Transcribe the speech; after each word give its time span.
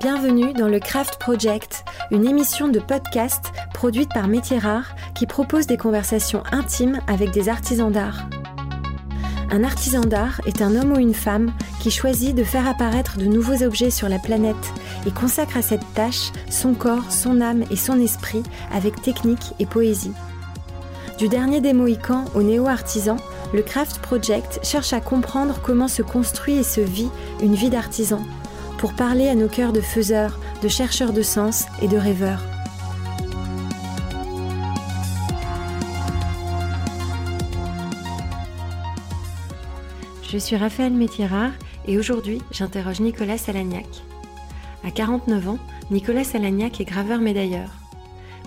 Bienvenue 0.00 0.52
dans 0.52 0.68
le 0.68 0.78
Craft 0.78 1.18
Project, 1.18 1.84
une 2.10 2.26
émission 2.26 2.68
de 2.68 2.78
podcast 2.78 3.52
produite 3.72 4.10
par 4.12 4.28
Métier 4.28 4.58
Rare 4.58 4.94
qui 5.14 5.26
propose 5.26 5.66
des 5.66 5.76
conversations 5.76 6.42
intimes 6.52 7.00
avec 7.06 7.30
des 7.30 7.48
artisans 7.48 7.90
d'art. 7.90 8.28
Un 9.50 9.64
artisan 9.64 10.02
d'art 10.02 10.40
est 10.46 10.62
un 10.62 10.76
homme 10.76 10.92
ou 10.92 10.98
une 10.98 11.14
femme 11.14 11.52
qui 11.80 11.90
choisit 11.90 12.34
de 12.34 12.44
faire 12.44 12.68
apparaître 12.68 13.18
de 13.18 13.24
nouveaux 13.24 13.64
objets 13.64 13.90
sur 13.90 14.08
la 14.08 14.18
planète 14.18 14.72
et 15.06 15.10
consacre 15.10 15.56
à 15.56 15.62
cette 15.62 15.94
tâche 15.94 16.32
son 16.50 16.74
corps, 16.74 17.10
son 17.10 17.40
âme 17.40 17.64
et 17.70 17.76
son 17.76 18.00
esprit 18.00 18.42
avec 18.72 19.00
technique 19.02 19.54
et 19.58 19.66
poésie. 19.66 20.12
Du 21.18 21.28
dernier 21.28 21.60
des 21.60 21.72
Mohicans 21.72 22.24
au 22.34 22.42
néo-artisan, 22.42 23.16
le 23.54 23.62
Craft 23.62 24.00
Project 24.00 24.58
cherche 24.64 24.92
à 24.92 25.00
comprendre 25.00 25.60
comment 25.62 25.86
se 25.86 26.02
construit 26.02 26.56
et 26.56 26.64
se 26.64 26.80
vit 26.80 27.08
une 27.40 27.54
vie 27.54 27.70
d'artisan, 27.70 28.20
pour 28.78 28.94
parler 28.94 29.28
à 29.28 29.36
nos 29.36 29.48
cœurs 29.48 29.72
de 29.72 29.80
faiseurs, 29.80 30.40
de 30.60 30.66
chercheurs 30.66 31.12
de 31.12 31.22
sens 31.22 31.66
et 31.80 31.86
de 31.86 31.96
rêveurs. 31.96 32.42
Je 40.28 40.36
suis 40.36 40.56
Raphaël 40.56 40.92
Métirard 40.92 41.52
et 41.86 41.96
aujourd'hui 41.96 42.42
j'interroge 42.50 42.98
Nicolas 42.98 43.38
Salagnac. 43.38 43.86
À 44.82 44.90
49 44.90 45.48
ans, 45.48 45.58
Nicolas 45.92 46.24
Salagnac 46.24 46.80
est 46.80 46.84
graveur 46.84 47.20
médailleur. 47.20 47.83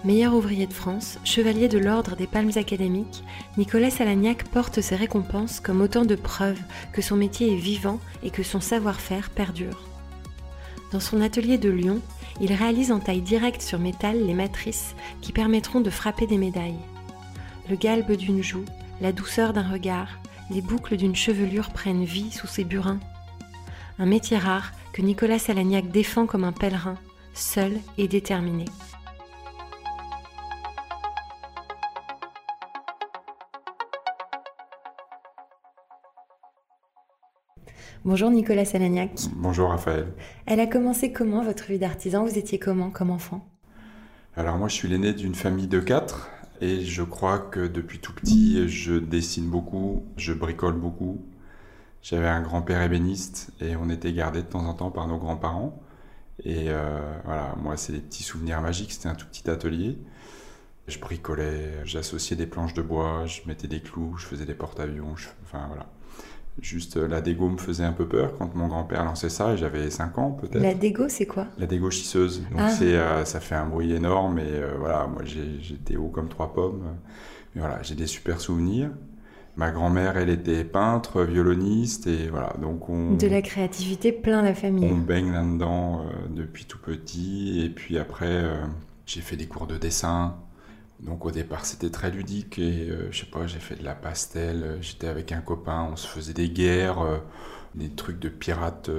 Meilleur 0.03 0.35
ouvrier 0.35 0.67
de 0.67 0.73
France, 0.73 1.17
chevalier 1.23 1.67
de 1.67 1.79
l'ordre 1.79 2.15
des 2.15 2.27
Palmes 2.27 2.51
académiques, 2.55 3.23
Nicolas 3.57 3.89
Salagnac 3.89 4.43
porte 4.43 4.79
ses 4.79 4.95
récompenses 4.95 5.59
comme 5.59 5.81
autant 5.81 6.05
de 6.05 6.15
preuves 6.15 6.61
que 6.93 7.01
son 7.01 7.15
métier 7.15 7.51
est 7.51 7.59
vivant 7.59 7.99
et 8.21 8.29
que 8.29 8.43
son 8.43 8.61
savoir-faire 8.61 9.31
perdure. 9.31 9.83
Dans 10.91 10.99
son 10.99 11.19
atelier 11.19 11.57
de 11.57 11.69
Lyon, 11.69 11.99
il 12.39 12.53
réalise 12.53 12.91
en 12.91 12.99
taille 12.99 13.21
directe 13.21 13.63
sur 13.63 13.79
métal 13.79 14.23
les 14.23 14.35
matrices 14.35 14.95
qui 15.21 15.33
permettront 15.33 15.81
de 15.81 15.89
frapper 15.89 16.27
des 16.27 16.37
médailles. 16.37 16.79
Le 17.67 17.75
galbe 17.75 18.11
d'une 18.11 18.43
joue, 18.43 18.65
la 19.01 19.11
douceur 19.11 19.51
d'un 19.51 19.67
regard, 19.67 20.19
les 20.51 20.61
boucles 20.61 20.95
d'une 20.95 21.15
chevelure 21.15 21.71
prennent 21.71 22.05
vie 22.05 22.31
sous 22.31 22.47
ses 22.47 22.63
burins. 22.63 22.99
Un 23.97 24.05
métier 24.05 24.37
rare 24.37 24.71
que 24.93 25.01
Nicolas 25.01 25.39
Salagnac 25.39 25.89
défend 25.89 26.27
comme 26.27 26.43
un 26.43 26.53
pèlerin, 26.53 26.95
seul 27.33 27.79
et 27.97 28.07
déterminé. 28.07 28.65
Bonjour 38.07 38.31
Nicolas 38.31 38.63
Salagnac. 38.63 39.11
Bonjour 39.35 39.67
Raphaël. 39.67 40.13
Elle 40.45 40.61
a 40.61 40.65
commencé 40.65 41.11
comment 41.11 41.43
votre 41.43 41.65
vie 41.65 41.77
d'artisan? 41.77 42.23
Vous 42.23 42.37
étiez 42.37 42.57
comment 42.57 42.89
comme 42.89 43.09
enfant? 43.09 43.45
Alors 44.37 44.55
moi 44.57 44.69
je 44.69 44.75
suis 44.75 44.87
l'aîné 44.87 45.11
d'une 45.11 45.35
famille 45.35 45.67
de 45.67 45.81
quatre 45.81 46.29
et 46.61 46.85
je 46.85 47.03
crois 47.03 47.37
que 47.37 47.67
depuis 47.67 47.99
tout 47.99 48.13
petit 48.13 48.69
je 48.69 48.93
dessine 48.93 49.49
beaucoup, 49.49 50.05
je 50.15 50.31
bricole 50.31 50.75
beaucoup. 50.75 51.21
J'avais 52.01 52.29
un 52.29 52.41
grand-père 52.41 52.81
ébéniste 52.81 53.51
et 53.59 53.75
on 53.75 53.89
était 53.89 54.13
gardés 54.13 54.41
de 54.41 54.47
temps 54.47 54.63
en 54.63 54.73
temps 54.73 54.89
par 54.89 55.09
nos 55.09 55.17
grands-parents. 55.17 55.77
Et 56.45 56.69
euh, 56.69 57.01
voilà, 57.25 57.55
moi 57.61 57.75
c'est 57.75 57.91
des 57.91 57.99
petits 57.99 58.23
souvenirs 58.23 58.61
magiques, 58.61 58.93
c'était 58.93 59.09
un 59.09 59.15
tout 59.15 59.27
petit 59.27 59.49
atelier. 59.49 59.97
Je 60.87 60.97
bricolais, 60.97 61.83
j'associais 61.83 62.37
des 62.37 62.47
planches 62.47 62.73
de 62.73 62.81
bois, 62.81 63.25
je 63.25 63.41
mettais 63.47 63.67
des 63.67 63.81
clous, 63.81 64.15
je 64.15 64.27
faisais 64.27 64.45
des 64.45 64.55
porte-avions, 64.55 65.15
enfin 65.43 65.67
voilà. 65.67 65.87
Juste 66.61 66.97
euh, 66.97 67.07
la 67.07 67.21
dégo 67.21 67.49
me 67.49 67.57
faisait 67.57 67.83
un 67.83 67.91
peu 67.93 68.07
peur 68.07 68.33
quand 68.37 68.55
mon 68.55 68.67
grand-père 68.67 69.05
lançait 69.05 69.29
ça 69.29 69.53
et 69.53 69.57
j'avais 69.57 69.91
5 69.91 70.17
ans 70.17 70.31
peut-être. 70.31 70.61
La 70.61 70.73
dégo 70.73 71.07
c'est 71.07 71.27
quoi? 71.27 71.45
La 71.59 71.67
dégo 71.67 71.91
chisseuse. 71.91 72.41
Donc 72.49 72.59
Ah. 72.59 72.69
c'est, 72.69 72.95
euh, 72.95 73.25
ça 73.25 73.39
fait 73.39 73.55
un 73.55 73.67
bruit 73.67 73.93
énorme 73.93 74.39
et 74.39 74.43
euh, 74.47 74.71
voilà, 74.79 75.05
moi 75.07 75.21
j'étais 75.23 75.97
haut 75.97 76.07
comme 76.09 76.29
trois 76.29 76.53
pommes. 76.53 76.81
Mais 77.53 77.61
voilà, 77.61 77.81
j'ai 77.83 77.93
des 77.95 78.07
super 78.07 78.41
souvenirs. 78.41 78.89
Ma 79.55 79.71
grand-mère, 79.71 80.17
elle 80.17 80.29
était 80.29 80.63
peintre, 80.63 81.23
violoniste 81.23 82.05
et 82.07 82.27
voilà, 82.29 82.53
donc 82.61 82.89
on, 82.89 83.15
De 83.15 83.27
la 83.27 83.41
créativité 83.41 84.11
plein 84.11 84.41
la 84.43 84.53
famille. 84.53 84.87
on 84.91 84.97
baigne 84.97 85.31
là-dedans 85.31 86.01
euh, 86.01 86.09
depuis 86.29 86.65
tout 86.65 86.77
petit. 86.79 87.61
Et 87.65 87.69
puis 87.69 87.97
après, 87.99 88.43
j'ai 89.05 89.21
fait 89.21 89.35
des 89.35 89.47
cours 89.47 89.67
de 89.67 89.77
dessin. 89.77 90.35
Donc 90.99 91.25
au 91.25 91.31
départ, 91.31 91.65
c'était 91.65 91.91
très 91.91 92.09
ludique 92.11 92.57
et 92.57 92.89
euh, 92.89 93.11
je 93.11 93.19
sais 93.19 93.25
pas, 93.27 93.45
j'ai 93.47 93.59
fait 93.59 93.75
de 93.75 93.83
la 93.83 93.93
pastel. 93.95 94.63
euh, 94.63 94.77
J'étais 94.81 95.07
avec 95.07 95.31
un 95.31 95.41
copain, 95.41 95.87
on 95.91 95.95
se 95.95 96.07
faisait 96.07 96.33
des 96.33 96.49
guerres, 96.49 96.99
euh, 97.01 97.17
des 97.75 97.89
trucs 97.89 98.19
de 98.19 98.29
pirates. 98.29 98.89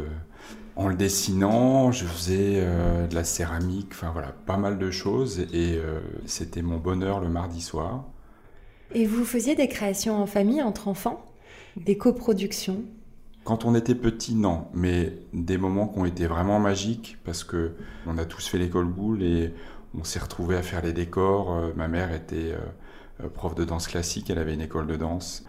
En 0.76 0.88
le 0.88 0.94
dessinant, 0.94 1.90
je 1.92 2.04
faisais 2.06 2.62
de 3.08 3.14
la 3.14 3.24
céramique, 3.24 3.88
enfin 3.92 4.10
voilà, 4.12 4.28
pas 4.46 4.56
mal 4.56 4.78
de 4.78 4.90
choses. 4.92 5.40
Et 5.52 5.80
c'était 6.24 6.62
mon 6.62 6.76
bonheur 6.78 7.18
le 7.20 7.28
mardi 7.28 7.60
soir. 7.60 8.04
Et 8.94 9.06
vous 9.06 9.24
faisiez 9.24 9.54
des 9.54 9.66
créations 9.68 10.20
en 10.22 10.26
famille 10.26 10.60
entre 10.62 10.88
enfants 10.88 11.24
Des 11.76 11.96
coproductions? 11.96 12.84
Quand 13.44 13.64
on 13.64 13.74
était 13.74 13.94
petit, 13.94 14.34
non, 14.34 14.68
mais 14.74 15.12
des 15.32 15.56
moments 15.56 15.88
qui 15.88 15.98
ont 15.98 16.04
été 16.04 16.26
vraiment 16.26 16.60
magiques 16.60 17.16
parce 17.24 17.44
que 17.44 17.72
on 18.06 18.18
a 18.18 18.26
tous 18.26 18.46
fait 18.46 18.58
l'école 18.58 18.86
boule 18.86 19.22
et 19.22 19.54
on 19.96 20.04
s'est 20.04 20.18
retrouvés 20.18 20.56
à 20.56 20.62
faire 20.62 20.82
les 20.82 20.92
décors. 20.92 21.52
Euh, 21.52 21.72
ma 21.76 21.88
mère 21.88 22.12
était 22.12 22.52
euh, 22.52 22.58
euh, 23.24 23.28
prof 23.28 23.54
de 23.54 23.64
danse 23.64 23.86
classique, 23.86 24.30
elle 24.30 24.38
avait 24.38 24.54
une 24.54 24.60
école 24.60 24.86
de 24.86 24.96
danse. 24.96 25.44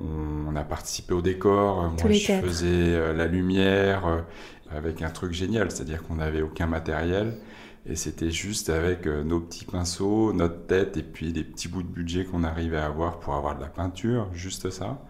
On, 0.00 0.56
a 0.56 0.64
participé 0.64 1.14
au 1.14 1.22
décor. 1.22 1.92
Tous 1.96 2.08
Moi, 2.08 2.16
je 2.16 2.26
quatre. 2.26 2.44
faisais 2.44 3.14
la 3.14 3.26
lumière 3.26 4.24
avec 4.70 5.02
un 5.02 5.10
truc 5.10 5.32
génial, 5.32 5.70
c'est-à-dire 5.70 6.02
qu'on 6.02 6.16
n'avait 6.16 6.42
aucun 6.42 6.66
matériel. 6.66 7.38
Et 7.86 7.94
c'était 7.94 8.30
juste 8.30 8.70
avec 8.70 9.06
nos 9.06 9.38
petits 9.38 9.64
pinceaux, 9.64 10.32
notre 10.32 10.66
tête 10.66 10.96
et 10.96 11.04
puis 11.04 11.32
des 11.32 11.44
petits 11.44 11.68
bouts 11.68 11.84
de 11.84 11.88
budget 11.88 12.24
qu'on 12.24 12.42
arrivait 12.42 12.78
à 12.78 12.86
avoir 12.86 13.20
pour 13.20 13.34
avoir 13.34 13.54
de 13.54 13.60
la 13.60 13.68
peinture, 13.68 14.28
juste 14.32 14.70
ça. 14.70 15.00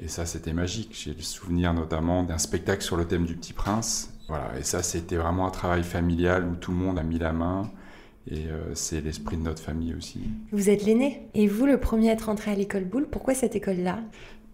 Et 0.00 0.08
ça, 0.08 0.26
c'était 0.26 0.52
magique. 0.52 0.96
J'ai 1.00 1.14
le 1.14 1.22
souvenir 1.22 1.72
notamment 1.72 2.24
d'un 2.24 2.38
spectacle 2.38 2.82
sur 2.82 2.96
le 2.96 3.04
thème 3.04 3.24
du 3.24 3.36
Petit 3.36 3.52
Prince. 3.52 4.12
Voilà. 4.28 4.58
Et 4.58 4.62
ça, 4.62 4.82
c'était 4.82 5.16
vraiment 5.16 5.46
un 5.46 5.50
travail 5.50 5.84
familial 5.84 6.44
où 6.44 6.56
tout 6.56 6.72
le 6.72 6.76
monde 6.76 6.98
a 6.98 7.04
mis 7.04 7.18
la 7.18 7.32
main. 7.32 7.70
Et 8.30 8.46
euh, 8.46 8.74
c'est 8.74 9.00
l'esprit 9.00 9.36
de 9.38 9.42
notre 9.42 9.62
famille 9.62 9.94
aussi. 9.94 10.20
Vous 10.52 10.68
êtes 10.68 10.84
l'aîné. 10.84 11.28
Et 11.34 11.46
vous, 11.46 11.64
le 11.64 11.80
premier 11.80 12.10
à 12.10 12.12
être 12.12 12.28
entré 12.28 12.50
à 12.50 12.54
l'école 12.54 12.84
Boulle, 12.84 13.06
pourquoi 13.10 13.34
cette 13.34 13.56
école-là? 13.56 14.00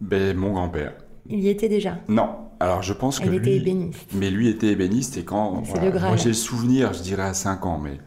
Ben, 0.00 0.36
mon 0.36 0.52
grand-père. 0.52 0.94
Il 1.28 1.40
y 1.40 1.48
était 1.48 1.68
déjà? 1.68 1.98
Non. 2.08 2.36
Alors, 2.60 2.82
je 2.82 2.92
pense 2.92 3.18
que 3.18 3.24
Elle 3.24 3.30
lui... 3.30 3.38
était 3.38 3.56
ébéniste. 3.56 4.06
Mais 4.14 4.30
lui 4.30 4.48
était 4.48 4.68
ébéniste 4.68 5.16
et 5.16 5.24
quand... 5.24 5.64
C'est 5.64 5.72
voilà, 5.72 5.90
le. 5.90 6.00
Moi, 6.00 6.16
j'ai 6.16 6.28
le 6.28 6.34
souvenir, 6.34 6.92
je 6.92 7.02
dirais 7.02 7.24
à 7.24 7.34
5 7.34 7.66
ans, 7.66 7.78
mais 7.78 7.98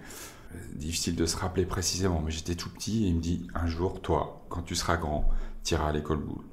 euh, 0.55 0.57
difficile 0.75 1.15
de 1.15 1.25
se 1.25 1.35
rappeler 1.35 1.65
précisément. 1.65 2.21
Mais 2.23 2.31
j'étais 2.31 2.55
tout 2.55 2.69
petit 2.69 3.05
et 3.05 3.07
il 3.09 3.15
me 3.15 3.21
dit, 3.21 3.47
un 3.53 3.67
jour, 3.67 4.01
toi, 4.01 4.45
quand 4.49 4.61
tu 4.61 4.75
seras 4.75 4.95
grand, 4.95 5.27
tu 5.63 5.73
iras 5.73 5.89
à 5.89 5.91
l'école 5.91 6.19
boule. 6.19 6.45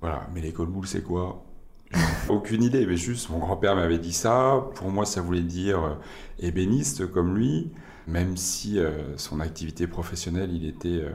Voilà. 0.00 0.28
Mais 0.34 0.40
l'école 0.40 0.68
boule, 0.68 0.86
c'est 0.86 1.02
quoi? 1.02 1.44
Aucune 2.30 2.62
idée, 2.62 2.86
mais 2.86 2.96
juste 2.96 3.28
mon 3.28 3.38
grand-père 3.38 3.76
m'avait 3.76 3.98
dit 3.98 4.14
ça. 4.14 4.64
Pour 4.76 4.90
moi, 4.90 5.04
ça 5.04 5.20
voulait 5.20 5.42
dire 5.42 5.84
euh, 5.84 5.94
ébéniste 6.38 7.10
comme 7.10 7.36
lui, 7.36 7.70
même 8.12 8.36
si 8.36 8.78
euh, 8.78 9.16
son 9.16 9.40
activité 9.40 9.86
professionnelle, 9.86 10.50
il 10.52 10.66
était 10.66 10.88
euh, 11.02 11.14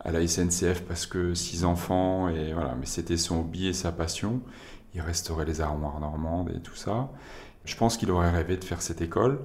à 0.00 0.10
la 0.10 0.26
SNCF 0.26 0.82
parce 0.88 1.06
que 1.06 1.34
six 1.34 1.64
enfants 1.64 2.28
et 2.28 2.52
voilà, 2.52 2.74
mais 2.80 2.86
c'était 2.86 3.16
son 3.18 3.40
hobby 3.40 3.68
et 3.68 3.72
sa 3.72 3.92
passion. 3.92 4.40
Il 4.94 5.00
restaurait 5.02 5.44
les 5.44 5.60
armoires 5.60 6.00
normandes 6.00 6.50
et 6.56 6.60
tout 6.60 6.74
ça. 6.74 7.10
Je 7.64 7.76
pense 7.76 7.96
qu'il 7.98 8.10
aurait 8.10 8.30
rêvé 8.30 8.56
de 8.56 8.64
faire 8.64 8.80
cette 8.80 9.02
école. 9.02 9.40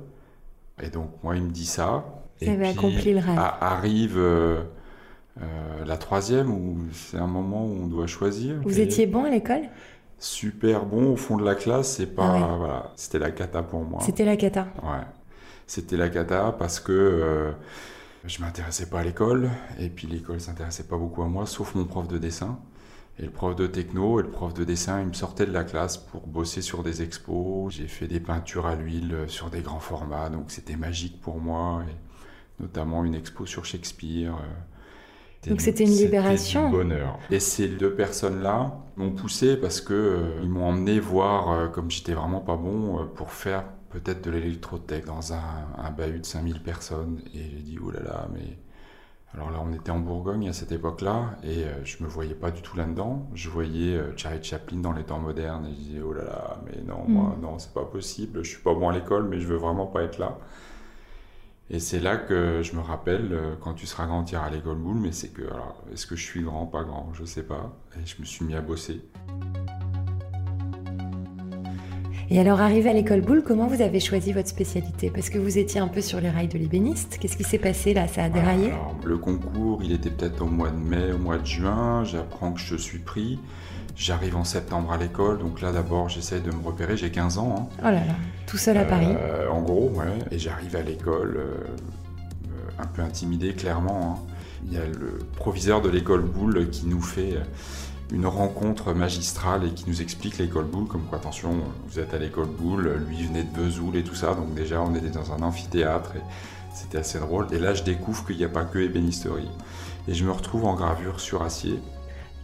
Et 0.82 0.90
donc 0.90 1.10
moi, 1.22 1.36
il 1.36 1.44
me 1.44 1.52
dit 1.52 1.66
ça. 1.66 2.06
Vous 2.42 2.48
Et 2.50 2.56
puis, 2.58 2.66
accompli 2.68 3.14
le 3.14 3.20
rêve. 3.20 3.38
arrive 3.62 4.18
euh, 4.18 4.64
euh, 5.42 5.86
la 5.86 5.98
troisième 5.98 6.50
où 6.50 6.78
c'est 6.94 7.18
un 7.18 7.28
moment 7.28 7.66
où 7.66 7.84
on 7.84 7.88
doit 7.88 8.08
choisir. 8.08 8.56
Vous 8.64 8.80
Et- 8.80 8.84
étiez 8.84 9.06
bon 9.06 9.26
à 9.26 9.30
l'école? 9.30 9.64
Super 10.20 10.86
bon 10.86 11.12
au 11.12 11.16
fond 11.18 11.36
de 11.36 11.44
la 11.44 11.54
classe, 11.56 11.96
c'est 11.98 12.08
pas 12.16 12.24
Ah 12.26 12.34
ouais. 12.52 12.58
voilà, 12.58 12.92
c'était 12.96 13.20
la 13.20 13.32
cata 13.32 13.62
pour 13.62 13.84
moi. 13.84 14.00
C'était 14.02 14.24
la 14.24 14.38
cata. 14.38 14.68
Ouais. 14.82 15.04
C'était 15.74 15.98
la 15.98 16.08
cata 16.08 16.56
parce 16.60 16.80
que 16.80 16.92
euh, 16.92 17.52
je 18.26 18.40
m'intéressais 18.42 18.86
pas 18.92 19.00
à 19.00 19.04
l'école 19.04 19.50
et 19.80 19.90
puis 19.90 20.06
l'école 20.06 20.40
s'intéressait 20.40 20.84
pas 20.84 20.98
beaucoup 20.98 21.24
à 21.24 21.28
moi 21.28 21.48
sauf 21.48 21.74
mon 21.74 21.86
prof 21.86 22.08
de 22.08 22.20
dessin. 22.20 22.60
Et 23.18 23.24
le 23.24 23.32
prof 23.32 23.56
de 23.56 23.66
techno 23.66 24.20
et 24.20 24.24
le 24.24 24.30
prof 24.30 24.54
de 24.54 24.64
dessin, 24.66 25.02
il 25.02 25.08
me 25.08 25.14
sortait 25.14 25.48
de 25.48 25.52
la 25.52 25.64
classe 25.64 25.98
pour 25.98 26.28
bosser 26.28 26.62
sur 26.62 26.84
des 26.84 27.02
expos. 27.02 27.74
J'ai 27.74 27.88
fait 27.88 28.06
des 28.08 28.20
peintures 28.20 28.68
à 28.68 28.76
l'huile 28.76 29.16
sur 29.26 29.50
des 29.50 29.62
grands 29.62 29.80
formats, 29.80 30.30
donc 30.30 30.52
c'était 30.52 30.76
magique 30.76 31.20
pour 31.22 31.40
moi. 31.40 31.82
Et 31.90 32.62
notamment 32.62 33.04
une 33.04 33.16
expo 33.16 33.48
sur 33.48 33.66
Shakespeare. 33.66 34.36
euh, 34.36 35.50
Donc 35.50 35.60
c'était 35.62 35.86
une 35.86 35.90
libération. 35.90 36.66
du 36.70 36.76
bonheur. 36.78 37.18
Et 37.32 37.40
ces 37.40 37.68
deux 37.68 37.96
personnes-là 37.96 38.78
m'ont 38.96 39.12
poussé 39.12 39.58
parce 39.58 39.82
que 39.82 39.94
euh, 39.96 40.40
ils 40.44 40.50
m'ont 40.50 40.66
emmené 40.68 41.00
voir, 41.00 41.50
euh, 41.50 41.68
comme 41.68 41.90
j'étais 41.90 42.14
vraiment 42.14 42.42
pas 42.42 42.58
bon, 42.58 43.00
euh, 43.00 43.06
pour 43.06 43.32
faire 43.32 43.64
peut-être 43.94 44.24
de 44.24 44.32
l'électrotech 44.32 45.06
dans 45.06 45.34
un, 45.34 45.68
un 45.78 45.92
bahut 45.92 46.20
de 46.20 46.26
5000 46.26 46.62
personnes. 46.62 47.22
Et 47.34 47.44
j'ai 47.44 47.62
dit, 47.62 47.78
oh 47.82 47.92
là 47.92 48.02
là, 48.02 48.28
mais 48.34 48.58
Alors 49.34 49.52
là, 49.52 49.60
on 49.64 49.72
était 49.74 49.92
en 49.92 50.00
Bourgogne 50.00 50.50
à 50.50 50.54
cette 50.54 50.72
époque-là, 50.72 51.38
et 51.44 51.64
euh, 51.64 51.84
je 51.86 52.04
me 52.04 52.08
voyais 52.08 52.36
pas 52.36 52.52
du 52.52 52.62
tout 52.62 52.78
là-dedans. 52.78 53.28
Je 53.34 53.50
voyais 53.50 53.96
euh, 53.96 54.16
Charlie 54.16 54.44
Chaplin 54.44 54.78
dans 54.78 54.94
les 54.94 55.04
temps 55.04 55.20
modernes, 55.20 55.66
et 55.66 55.70
je 55.70 55.76
disais, 55.76 56.02
oh 56.02 56.14
là 56.14 56.24
là, 56.24 56.62
mais 56.66 56.82
non, 56.84 57.04
moi, 57.08 57.36
non, 57.42 57.58
c'est 57.60 57.74
pas 57.74 57.86
possible, 57.86 58.44
je 58.44 58.50
suis 58.50 58.62
pas 58.62 58.74
bon 58.74 58.90
à 58.90 58.94
l'école, 58.94 59.28
mais 59.28 59.40
je 59.40 59.48
veux 59.48 59.58
vraiment 59.58 59.88
pas 59.88 60.04
être 60.04 60.20
là. 60.20 60.38
Et 61.70 61.80
c'est 61.80 62.00
là 62.00 62.18
que 62.18 62.62
je 62.62 62.76
me 62.76 62.82
rappelle, 62.82 63.30
euh, 63.32 63.56
quand 63.60 63.74
tu 63.74 63.88
seras 63.88 64.06
grand, 64.06 64.24
tu 64.24 64.36
iras 64.36 64.46
à 64.46 64.50
l'école 64.52 64.78
boule, 64.78 65.00
mais 65.00 65.12
c'est 65.12 65.30
que, 65.30 65.42
alors, 65.44 65.82
est-ce 65.92 66.06
que 66.06 66.16
je 66.16 66.24
suis 66.24 66.44
grand, 66.44 66.68
pas 66.68 66.84
grand, 66.84 67.12
je 67.14 67.26
sais 67.26 67.44
pas. 67.44 67.74
Et 67.96 68.06
je 68.06 68.20
me 68.20 68.26
suis 68.26 68.46
mis 68.46 68.54
à 68.54 68.62
bosser. 68.62 69.02
Et 72.36 72.40
alors, 72.40 72.62
arrivé 72.62 72.90
à 72.90 72.94
l'école 72.94 73.22
boule, 73.22 73.44
comment 73.46 73.68
vous 73.68 73.84
avez 73.84 74.00
choisi 74.00 74.34
votre 74.34 74.48
spécialité? 74.50 75.12
Parce 75.14 75.30
que 75.30 75.38
vous 75.38 75.60
étiez 75.60 75.80
un 75.80 75.88
peu 75.88 76.02
sur 76.02 76.20
les 76.20 76.32
rails 76.32 76.48
de 76.48 76.58
l'ébéniste. 76.58 77.20
Qu'est-ce 77.22 77.38
qui 77.38 77.44
s'est 77.44 77.60
passé 77.60 77.94
là? 77.94 78.08
Ça 78.08 78.24
a 78.24 78.30
déraillé? 78.30 78.72
Alors, 78.72 78.96
Le 79.06 79.18
concours, 79.20 79.82
il 79.84 79.92
était 79.92 80.10
peut-être 80.10 80.42
au 80.42 80.48
mois 80.48 80.72
de 80.72 80.76
mai, 80.78 81.12
au 81.14 81.20
mois 81.20 81.38
de 81.38 81.46
juin. 81.46 82.04
J'apprends 82.06 82.52
que 82.54 82.60
je 82.60 82.76
suis 82.76 82.98
pris. 82.98 83.38
J'arrive 83.96 84.36
en 84.36 84.44
septembre 84.46 84.92
à 84.92 84.98
l'école, 84.98 85.38
donc 85.38 85.62
là 85.62 85.72
d'abord 85.72 86.10
j'essaie 86.10 86.40
de 86.40 86.50
me 86.50 86.66
repérer, 86.66 86.98
j'ai 86.98 87.12
15 87.12 87.38
ans. 87.38 87.56
hein. 87.56 87.68
Oh 87.82 87.86
là 87.86 87.92
là, 87.92 88.16
tout 88.48 88.58
seul 88.58 88.76
à 88.78 88.86
Paris. 88.86 89.06
Euh, 89.12 89.48
en 89.50 89.62
gros, 89.62 89.92
ouais. 89.94 90.06
Et 90.32 90.40
j'arrive 90.40 90.76
à 90.76 90.82
l'école 90.82 91.36
euh, 91.38 91.54
un 92.80 92.88
peu 92.88 93.04
intimidé, 93.04 93.54
clairement. 93.54 94.18
hein. 94.26 94.34
Il 94.66 94.74
y 94.74 94.78
a 94.78 94.86
le 94.88 95.20
proviseur 95.36 95.80
de 95.84 95.90
l'école 95.90 96.24
Boule 96.24 96.72
qui 96.72 96.88
nous 96.88 97.04
fait 97.04 97.34
euh, 97.36 97.44
une 98.14 98.28
rencontre 98.28 98.94
magistrale 98.94 99.66
et 99.66 99.72
qui 99.72 99.86
nous 99.90 100.02
explique 100.02 100.38
l'école 100.38 100.66
Boule, 100.66 100.88
comme 100.88 101.02
quoi, 101.02 101.18
attention, 101.18 101.56
vous 101.88 102.00
êtes 102.00 102.14
à 102.14 102.20
l'école 102.20 102.46
Boule, 102.48 103.04
lui 103.10 103.24
venait 103.26 103.44
de 103.44 103.60
Vesoul 103.60 103.96
et 103.98 104.04
tout 104.04 104.14
ça, 104.16 104.36
donc 104.36 104.54
déjà 104.54 104.80
on 104.82 104.94
était 104.94 105.10
dans 105.10 105.34
un 105.34 105.42
amphithéâtre 105.42 106.16
et 106.16 106.22
c'était 106.74 107.00
assez 107.00 107.20
drôle. 107.20 107.48
Et 107.52 107.58
là 107.60 107.74
je 107.74 107.84
découvre 107.84 108.26
qu'il 108.26 108.38
n'y 108.38 108.44
a 108.46 108.50
pas 108.50 108.64
que 108.66 108.78
ébénisterie. 108.80 109.50
Et 110.08 110.14
je 110.14 110.26
me 110.26 110.32
retrouve 110.32 110.66
en 110.66 110.76
gravure 110.76 111.20
sur 111.20 111.42
acier. 111.42 111.80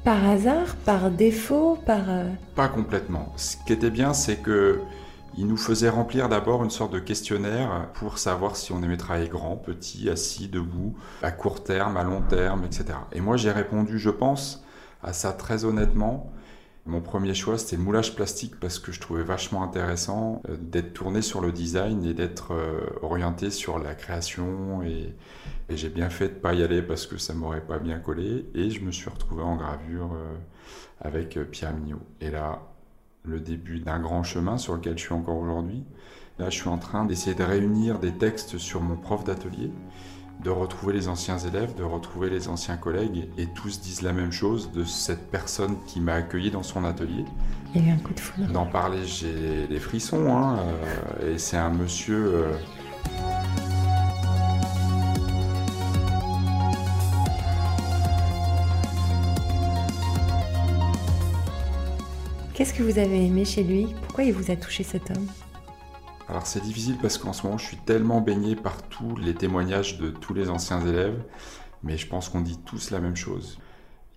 Par 0.04 0.28
hasard 0.28 0.76
Par 0.86 1.12
défaut 1.12 1.78
Par. 1.86 2.02
euh, 2.10 2.30
Pas 2.56 2.68
complètement. 2.70 3.32
Ce 3.36 3.56
qui 3.66 3.74
était 3.74 3.92
bien, 3.92 4.14
c'est 4.14 4.38
que 4.38 4.80
il 5.38 5.46
nous 5.46 5.58
faisait 5.58 5.90
remplir 5.90 6.28
d'abord 6.30 6.64
une 6.64 6.72
sorte 6.72 6.92
de 6.92 7.00
questionnaire 7.00 7.88
pour 7.94 8.18
savoir 8.18 8.56
si 8.56 8.72
on 8.72 8.82
aimait 8.82 8.98
travailler 8.98 9.30
grand, 9.30 9.56
petit, 9.56 10.10
assis, 10.10 10.48
debout, 10.48 10.96
à 11.22 11.32
court 11.32 11.64
terme, 11.64 11.96
à 11.98 12.04
long 12.04 12.22
terme, 12.22 12.64
etc. 12.66 12.86
Et 13.12 13.22
moi, 13.22 13.38
j'ai 13.38 13.52
répondu, 13.52 14.00
je 14.00 14.10
pense, 14.10 14.64
à 15.04 15.14
ça 15.14 15.34
très 15.34 15.66
honnêtement. 15.66 16.32
Mon 16.86 17.02
premier 17.02 17.36
choix, 17.36 17.58
c'était 17.58 17.76
le 17.76 17.84
moulage 17.84 18.16
plastique 18.16 18.60
parce 18.60 18.80
que 18.80 18.92
je 18.92 19.00
trouvais 19.00 19.22
vachement 19.24 19.64
intéressant 19.64 20.42
euh, 20.50 20.58
d'être 20.60 20.94
tourné 20.94 21.22
sur 21.22 21.40
le 21.40 21.52
design 21.52 22.04
et 22.04 22.14
d'être 22.14 22.54
euh, 22.54 22.82
orienté 23.04 23.52
sur 23.52 23.78
la 23.78 23.94
création. 23.94 24.82
Et, 24.84 25.14
j'ai 25.70 25.90
bien 25.90 26.10
fait 26.10 26.30
de 26.30 26.34
pas 26.34 26.56
y 26.56 26.64
aller 26.64 26.82
parce 26.82 27.06
que 27.06 27.20
ça 27.20 27.36
m'aurait 27.36 27.62
pas 27.62 27.78
bien 27.78 28.00
collé. 28.00 28.50
Et 28.56 28.72
je 28.72 28.82
me 28.82 28.92
suis 28.92 29.08
retrouvé 29.08 29.44
en 29.44 29.56
gravure 29.56 30.14
euh, 30.16 30.36
avec 31.00 31.38
Pierre 31.52 31.76
Mignot. 31.76 32.02
Et 32.22 32.32
là, 32.32 32.64
le 33.24 33.40
début 33.40 33.80
d'un 33.80 34.00
grand 34.00 34.24
chemin 34.24 34.58
sur 34.58 34.74
lequel 34.74 34.98
je 34.98 35.04
suis 35.04 35.14
encore 35.14 35.38
aujourd'hui. 35.38 35.84
Là, 36.40 36.50
je 36.50 36.58
suis 36.58 36.70
en 36.70 36.78
train 36.78 37.06
d'essayer 37.06 37.36
de 37.36 37.44
réunir 37.44 38.00
des 38.00 38.14
textes 38.14 38.58
sur 38.58 38.82
mon 38.82 38.96
prof 38.96 39.24
d'atelier, 39.26 39.72
de 40.40 40.50
retrouver 40.50 40.94
les 40.94 41.08
anciens 41.10 41.38
élèves, 41.38 41.76
de 41.76 41.84
retrouver 41.84 42.30
les 42.30 42.48
anciens 42.48 42.78
collègues, 42.78 43.30
et 43.38 43.46
tous 43.48 43.82
disent 43.82 44.02
la 44.02 44.14
même 44.14 44.32
chose 44.32 44.72
de 44.72 44.84
cette 44.86 45.30
personne 45.30 45.76
qui 45.86 46.00
m'a 46.00 46.14
accueilli 46.14 46.50
dans 46.50 46.64
son 46.64 46.86
atelier. 46.86 47.26
Il 47.76 47.82
y 47.82 47.86
a 47.86 47.90
eu 47.90 47.94
un 47.94 47.98
coup 47.98 48.14
de 48.14 48.20
foudre. 48.20 48.52
D'en 48.52 48.66
parler, 48.66 49.06
j'ai 49.06 49.68
des 49.68 49.80
frissons, 49.80 50.36
hein, 50.36 50.60
euh, 50.60 51.36
et 51.36 51.38
c'est 51.38 51.58
un 51.58 51.70
monsieur... 51.70 52.34
euh, 52.34 52.54
Qu'est-ce 62.54 62.74
que 62.74 62.84
vous 62.84 63.00
avez 63.00 63.26
aimé 63.26 63.46
chez 63.46 63.64
lui? 63.64 63.88
Pourquoi 64.02 64.26
il 64.26 64.34
vous 64.34 64.52
a 64.52 64.56
touché 64.58 64.84
cet 64.84 65.12
homme? 65.12 65.28
Alors 66.30 66.46
c'est 66.46 66.62
difficile 66.62 66.96
parce 67.02 67.18
qu'en 67.18 67.34
ce 67.34 67.42
moment 67.44 67.58
je 67.58 67.66
suis 67.66 67.78
tellement 67.78 68.22
baigné 68.22 68.56
par 68.56 68.84
tous 68.84 69.16
les 69.16 69.34
témoignages 69.34 69.98
de 69.98 70.12
tous 70.12 70.36
les 70.36 70.52
anciens 70.52 70.86
élèves, 70.86 71.20
mais 71.82 71.98
je 71.98 72.06
pense 72.06 72.30
qu'on 72.30 72.42
dit 72.42 72.60
tous 72.66 72.92
la 72.92 73.00
même 73.00 73.16
chose. 73.16 73.58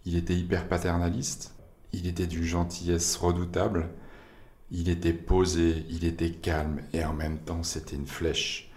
Il 0.05 0.17
était 0.17 0.35
hyper 0.35 0.69
paternaliste, 0.69 1.55
il 1.95 2.07
était 2.07 2.27
d'une 2.27 2.43
gentillesse 2.43 3.17
redoutable, 3.17 3.89
il 4.71 4.91
était 4.91 5.15
posé, 5.15 5.87
il 5.89 6.05
était 6.05 6.33
calme 6.33 6.83
et 6.93 7.03
en 7.03 7.15
même 7.15 7.39
temps 7.39 7.63
c'était 7.63 7.97
une 7.97 8.07
flèche. 8.07 8.71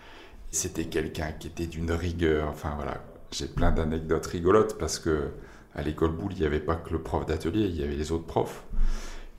C'était 0.51 0.85
quelqu'un 0.85 1.33
qui 1.33 1.47
était 1.47 1.67
d'une 1.67 1.91
rigueur, 1.91 2.47
enfin 2.47 2.75
voilà, 2.75 3.03
j'ai 3.31 3.47
plein 3.47 3.73
d'anecdotes 3.73 4.27
rigolotes 4.27 4.77
parce 4.77 4.97
que 4.97 5.31
à 5.73 5.81
l'école 5.81 6.11
boule 6.11 6.31
il 6.31 6.39
n'y 6.39 6.45
avait 6.45 6.61
pas 6.61 6.77
que 6.77 6.93
le 6.93 7.01
prof 7.01 7.25
d'atelier, 7.25 7.65
il 7.65 7.75
y 7.75 7.83
avait 7.83 7.97
les 7.97 8.13
autres 8.13 8.27
profs. 8.27 8.63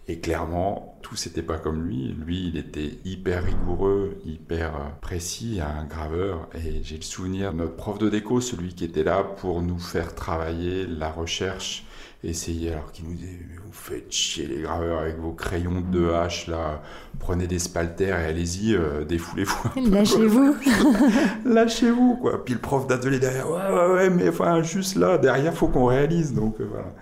Et 0.09 0.21
clairement, 0.21 0.99
tout 1.03 1.17
c'était 1.17 1.43
pas 1.43 1.59
comme 1.59 1.85
lui. 1.85 2.15
Lui, 2.25 2.49
il 2.49 2.57
était 2.57 2.93
hyper 3.05 3.45
rigoureux, 3.45 4.19
hyper 4.25 4.77
euh, 4.77 4.89
précis, 5.01 5.61
un 5.61 5.85
graveur. 5.85 6.49
Et 6.55 6.81
j'ai 6.85 6.97
le 6.97 7.03
souvenir 7.03 7.53
de 7.53 7.59
notre 7.59 7.75
prof 7.75 7.99
de 7.99 8.09
déco, 8.09 8.41
celui 8.41 8.73
qui 8.73 8.85
était 8.85 9.03
là 9.03 9.25
pour 9.25 9.63
nous 9.63 9.81
faire 9.81 10.15
travailler 10.15 10.87
la 10.87 11.11
recherche, 11.11 11.87
essayer, 12.23 12.73
alors 12.73 12.93
qu'il 12.93 13.07
nous 13.07 13.15
disait, 13.15 13.41
mais 13.49 13.57
vous 13.57 13.73
faites 13.73 14.13
chier 14.13 14.47
les 14.47 14.63
graveurs 14.63 15.01
avec 15.01 15.19
vos 15.19 15.33
crayons 15.33 15.81
de 15.81 16.09
hache 16.11 16.47
là, 16.47 16.83
prenez 17.19 17.49
des 17.49 17.59
spalters 17.59 18.21
et 18.21 18.27
allez-y, 18.27 18.77
euh, 18.77 19.05
défoulez-vous. 19.05 19.91
Lâchez-vous 19.91 20.57
Lâchez-vous, 21.45 22.17
quoi. 22.17 22.45
Puis 22.45 22.55
le 22.55 22.61
prof 22.61 22.87
d'atelier 22.87 23.19
derrière, 23.19 23.51
ouais, 23.51 23.71
ouais, 23.73 23.95
ouais, 23.95 24.11
mais 24.11 24.29
enfin, 24.29 24.63
juste 24.63 24.95
là, 24.95 25.19
derrière, 25.19 25.53
faut 25.53 25.67
qu'on 25.69 25.87
réalise. 25.87 26.33
Donc 26.33 26.61
euh, 26.61 26.67
voilà. 26.71 26.93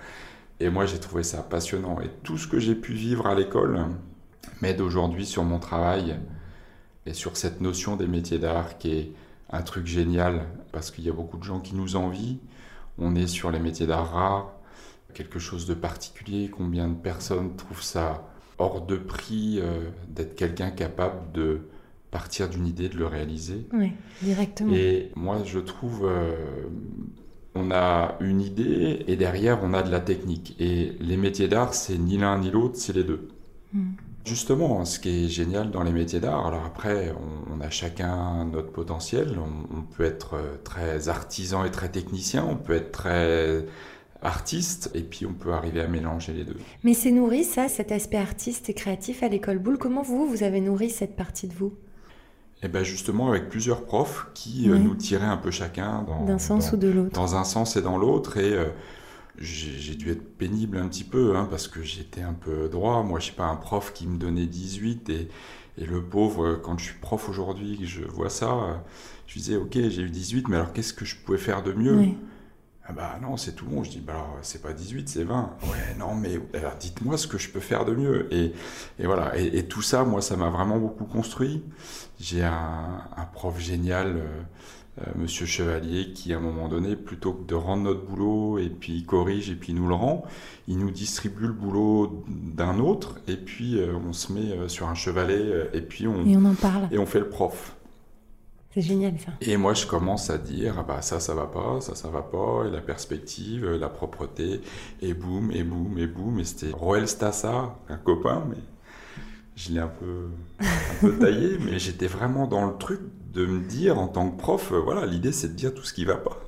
Et 0.64 0.70
moi, 0.70 0.86
j'ai 0.86 0.98
trouvé 0.98 1.24
ça 1.24 1.42
passionnant. 1.42 2.00
Et 2.00 2.08
tout 2.22 2.38
ce 2.38 2.48
que 2.48 2.58
j'ai 2.58 2.74
pu 2.74 2.94
vivre 2.94 3.26
à 3.26 3.34
l'école 3.34 3.84
m'aide 4.62 4.80
aujourd'hui 4.80 5.26
sur 5.26 5.44
mon 5.44 5.58
travail 5.58 6.16
et 7.04 7.12
sur 7.12 7.36
cette 7.36 7.60
notion 7.60 7.96
des 7.96 8.06
métiers 8.06 8.38
d'art 8.38 8.78
qui 8.78 8.92
est 8.92 9.12
un 9.50 9.60
truc 9.60 9.86
génial 9.86 10.46
parce 10.72 10.90
qu'il 10.90 11.04
y 11.04 11.10
a 11.10 11.12
beaucoup 11.12 11.36
de 11.36 11.42
gens 11.42 11.60
qui 11.60 11.74
nous 11.74 11.96
envient. 11.96 12.38
On 12.96 13.14
est 13.14 13.26
sur 13.26 13.50
les 13.50 13.58
métiers 13.58 13.86
d'art 13.86 14.10
rares, 14.10 14.54
quelque 15.12 15.38
chose 15.38 15.66
de 15.66 15.74
particulier. 15.74 16.48
Combien 16.48 16.88
de 16.88 16.94
personnes 16.94 17.56
trouvent 17.56 17.82
ça 17.82 18.26
hors 18.56 18.80
de 18.86 18.96
prix 18.96 19.58
euh, 19.60 19.90
d'être 20.08 20.34
quelqu'un 20.34 20.70
capable 20.70 21.30
de 21.32 21.60
partir 22.10 22.48
d'une 22.48 22.66
idée, 22.66 22.88
de 22.88 22.96
le 22.96 23.06
réaliser? 23.06 23.66
Oui, 23.74 23.92
directement. 24.22 24.72
et 24.72 25.10
moi, 25.14 25.42
je 25.44 25.58
trouve, 25.58 26.06
euh, 26.06 26.32
on 27.54 27.70
a 27.70 28.16
une 28.20 28.40
idée 28.40 29.04
et 29.06 29.16
derrière, 29.16 29.60
on 29.62 29.72
a 29.74 29.82
de 29.82 29.90
la 29.90 30.00
technique. 30.00 30.56
Et 30.58 30.92
les 31.00 31.16
métiers 31.16 31.48
d'art, 31.48 31.74
c'est 31.74 31.98
ni 31.98 32.18
l'un 32.18 32.38
ni 32.38 32.50
l'autre, 32.50 32.76
c'est 32.76 32.94
les 32.94 33.04
deux. 33.04 33.28
Mm. 33.72 33.92
Justement, 34.24 34.84
ce 34.86 34.98
qui 34.98 35.26
est 35.26 35.28
génial 35.28 35.70
dans 35.70 35.82
les 35.82 35.92
métiers 35.92 36.20
d'art, 36.20 36.46
alors 36.46 36.64
après, 36.64 37.14
on, 37.52 37.60
a 37.60 37.68
chacun 37.68 38.46
notre 38.46 38.72
potentiel. 38.72 39.38
On, 39.38 39.78
on 39.78 39.82
peut 39.82 40.04
être 40.04 40.34
euh, 40.34 40.56
très 40.64 41.08
artisan 41.08 41.64
et 41.64 41.70
très 41.70 41.90
technicien, 41.90 42.44
on 42.48 42.56
peut 42.56 42.72
être 42.72 42.90
très 42.90 43.66
artiste, 44.22 44.90
et 44.94 45.02
puis 45.02 45.26
on 45.26 45.34
peut 45.34 45.52
arriver 45.52 45.80
à 45.80 45.86
mélanger 45.86 46.32
les 46.32 46.44
deux. 46.44 46.56
Mais 46.82 46.94
c'est 46.94 47.10
nourri 47.10 47.44
ça, 47.44 47.68
cet 47.68 47.92
aspect 47.92 48.16
artiste 48.16 48.68
et 48.70 48.74
créatif 48.74 49.22
à 49.22 49.28
l'école 49.28 49.58
boule. 49.58 49.78
Comment 49.78 50.02
vous, 50.02 50.26
vous 50.26 50.42
avez 50.42 50.60
nourri 50.60 50.90
cette 50.90 51.14
partie 51.14 51.46
de 51.46 51.54
vous? 51.54 51.74
Et 52.64 52.68
bien 52.68 52.82
justement, 52.82 53.28
avec 53.28 53.48
plusieurs 53.50 53.84
profs 53.84 54.26
qui 54.34 54.70
euh, 54.70 54.78
nous 54.78 54.94
tiraient 54.94 55.26
un 55.26 55.36
peu 55.36 55.50
chacun 55.50 56.02
dans, 56.02 56.24
D'un 56.24 56.38
sens 56.38 56.70
dans- 56.70 56.76
ou 56.76 56.80
de 56.80 56.88
l'autre 56.88 57.12
dans 57.12 57.36
un 57.36 57.44
sens 57.44 57.76
et 57.76 57.82
dans 57.82 57.98
l'autre. 57.98 58.38
Et 58.38 58.54
euh, 58.54 58.64
j'ai 59.38 59.72
j'ai 59.78 59.94
dû 59.94 60.10
être 60.10 60.36
pénible 60.38 60.78
un 60.78 60.88
petit 60.88 61.04
peu, 61.04 61.36
hein, 61.36 61.46
parce 61.50 61.68
que 61.68 61.82
j'étais 61.82 62.22
un 62.22 62.32
peu 62.32 62.68
droit. 62.68 63.02
Moi, 63.02 63.20
je 63.20 63.26
sais 63.26 63.32
pas, 63.32 63.44
un 63.46 63.56
prof 63.56 63.92
qui 63.92 64.06
me 64.06 64.16
donnait 64.16 64.46
18 64.46 65.10
et, 65.10 65.28
et 65.76 65.84
le 65.84 66.02
pauvre, 66.02 66.54
quand 66.62 66.78
je 66.78 66.84
suis 66.86 66.98
prof 67.00 67.28
aujourd'hui, 67.28 67.76
que 67.78 67.84
je 67.84 68.02
vois 68.04 68.30
ça, 68.30 68.52
euh, 68.52 68.74
je 69.26 69.34
disais, 69.38 69.56
ok, 69.56 69.72
j'ai 69.74 70.02
eu 70.02 70.08
18, 70.10 70.48
mais 70.48 70.56
alors 70.56 70.72
qu'est-ce 70.72 70.94
que 70.94 71.04
je 71.04 71.16
pouvais 71.16 71.38
faire 71.38 71.62
de 71.62 71.72
mieux 71.72 71.98
Oui. 71.98 72.16
Ah 72.86 72.92
bah 72.92 73.18
non, 73.22 73.36
c'est 73.36 73.52
tout 73.52 73.64
bon. 73.66 73.82
Je 73.82 73.90
dis, 73.90 74.00
bah 74.00 74.12
alors 74.14 74.38
c'est 74.42 74.60
pas 74.62 74.72
18, 74.72 75.08
c'est 75.08 75.24
20. 75.24 75.50
Ouais, 75.64 75.96
non, 75.98 76.14
mais 76.14 76.38
alors 76.54 76.74
dites-moi 76.78 77.16
ce 77.16 77.26
que 77.26 77.38
je 77.38 77.48
peux 77.48 77.60
faire 77.60 77.84
de 77.84 77.94
mieux. 77.94 78.32
Et, 78.32 78.52
et 78.98 79.06
voilà, 79.06 79.38
et, 79.38 79.58
et 79.58 79.66
tout 79.66 79.82
ça, 79.82 80.04
moi, 80.04 80.20
ça 80.20 80.36
m'a 80.36 80.50
vraiment 80.50 80.78
beaucoup 80.78 81.04
construit. 81.04 81.62
J'ai 82.20 82.44
un, 82.44 83.00
un 83.16 83.24
prof 83.32 83.58
génial, 83.58 84.16
euh, 84.18 84.20
euh, 85.00 85.10
Monsieur 85.16 85.46
Chevalier, 85.46 86.12
qui 86.12 86.32
à 86.34 86.36
un 86.36 86.40
moment 86.40 86.68
donné, 86.68 86.94
plutôt 86.94 87.32
que 87.32 87.44
de 87.46 87.54
rendre 87.54 87.84
notre 87.84 88.04
boulot 88.04 88.58
et 88.58 88.68
puis 88.68 88.92
il 88.98 89.06
corrige 89.06 89.50
et 89.50 89.54
puis 89.56 89.72
il 89.72 89.76
nous 89.76 89.88
le 89.88 89.94
rend, 89.94 90.24
il 90.68 90.78
nous 90.78 90.90
distribue 90.90 91.46
le 91.48 91.52
boulot 91.52 92.24
d'un 92.28 92.78
autre 92.78 93.18
et 93.26 93.36
puis 93.36 93.78
euh, 93.80 93.94
on 94.08 94.12
se 94.12 94.32
met 94.32 94.68
sur 94.68 94.88
un 94.88 94.94
chevalet 94.94 95.68
et 95.72 95.80
puis 95.80 96.06
on, 96.06 96.24
Et 96.26 96.36
on 96.36 96.44
en 96.44 96.54
parle. 96.54 96.86
et 96.92 96.98
on 96.98 97.06
fait 97.06 97.18
le 97.18 97.28
prof. 97.28 97.74
C'est 98.74 98.80
génial 98.80 99.14
ça. 99.20 99.30
Et 99.40 99.56
moi, 99.56 99.72
je 99.72 99.86
commence 99.86 100.30
à 100.30 100.38
dire, 100.38 100.74
ah 100.80 100.82
bah 100.82 101.00
ça, 101.00 101.20
ça 101.20 101.32
va 101.32 101.46
pas, 101.46 101.80
ça, 101.80 101.94
ça 101.94 102.08
va 102.08 102.22
pas, 102.22 102.64
et 102.66 102.70
la 102.72 102.80
perspective, 102.80 103.64
la 103.64 103.88
propreté, 103.88 104.62
et 105.00 105.14
boum, 105.14 105.52
et 105.52 105.62
boum, 105.62 105.96
et 105.96 106.08
boum. 106.08 106.40
Et 106.40 106.44
c'était 106.44 106.72
Roel 106.74 107.06
Stassa, 107.06 107.78
un 107.88 107.96
copain, 107.96 108.42
mais 108.48 108.56
je 109.54 109.72
l'ai 109.72 109.78
un 109.78 109.86
peu, 109.86 110.26
un 110.58 111.00
peu 111.00 111.16
taillé, 111.18 111.56
mais 111.64 111.78
j'étais 111.78 112.08
vraiment 112.08 112.48
dans 112.48 112.66
le 112.66 112.76
truc 112.76 113.00
de 113.32 113.46
me 113.46 113.60
dire, 113.60 113.96
en 113.96 114.08
tant 114.08 114.28
que 114.28 114.36
prof, 114.36 114.72
voilà, 114.72 115.06
l'idée 115.06 115.30
c'est 115.30 115.48
de 115.48 115.54
dire 115.54 115.72
tout 115.72 115.84
ce 115.84 115.92
qui 115.92 116.04
va 116.04 116.16
pas. 116.16 116.40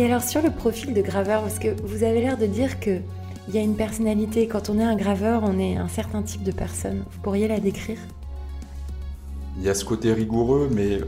Et 0.00 0.06
alors 0.06 0.22
sur 0.22 0.40
le 0.40 0.48
profil 0.48 0.94
de 0.94 1.02
graveur, 1.02 1.42
parce 1.42 1.58
que 1.58 1.78
vous 1.84 2.04
avez 2.04 2.22
l'air 2.22 2.38
de 2.38 2.46
dire 2.46 2.80
que 2.80 3.00
il 3.48 3.54
y 3.54 3.58
a 3.58 3.60
une 3.60 3.76
personnalité. 3.76 4.48
Quand 4.48 4.70
on 4.70 4.78
est 4.78 4.82
un 4.82 4.96
graveur, 4.96 5.42
on 5.44 5.58
est 5.58 5.76
un 5.76 5.88
certain 5.88 6.22
type 6.22 6.42
de 6.42 6.52
personne. 6.52 7.04
Vous 7.10 7.20
pourriez 7.20 7.48
la 7.48 7.60
décrire? 7.60 7.98
Il 9.58 9.62
y 9.62 9.68
a 9.68 9.74
ce 9.74 9.84
côté 9.84 10.14
rigoureux, 10.14 10.70
mais 10.72 11.00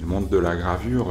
le 0.00 0.06
monde 0.06 0.30
de 0.30 0.38
la 0.38 0.56
gravure, 0.56 1.08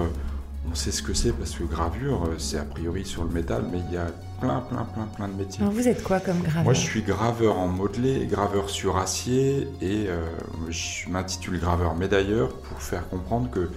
on 0.68 0.74
sait 0.74 0.90
ce 0.90 1.04
que 1.04 1.14
c'est 1.14 1.32
parce 1.32 1.52
que 1.52 1.64
gravure, 1.66 2.28
c'est 2.40 2.58
a 2.58 2.64
priori 2.64 3.06
sur 3.06 3.24
le 3.24 3.30
métal, 3.30 3.66
mais 3.72 3.82
il 3.88 3.94
y 3.94 3.98
a 3.98 4.08
plein, 4.42 4.62
plein, 4.62 4.86
plein, 4.86 5.06
plein 5.16 5.28
de 5.28 5.36
métiers. 5.36 5.62
Alors 5.62 5.74
vous 5.74 5.88
êtes 5.88 6.02
quoi 6.02 6.20
comme 6.20 6.40
graveur? 6.40 6.64
Moi, 6.64 6.74
je 6.74 6.82
suis 6.82 7.04
graveur 7.04 7.60
en 7.60 7.68
modelé, 7.68 8.26
graveur 8.26 8.68
sur 8.68 8.98
acier, 8.98 9.68
et 9.80 10.08
euh, 10.08 10.26
je 10.70 11.08
m'intitule 11.08 11.60
graveur 11.60 11.94
médailleur 11.94 12.50
pour 12.50 12.82
faire 12.82 13.08
comprendre 13.10 13.52
que 13.52 13.70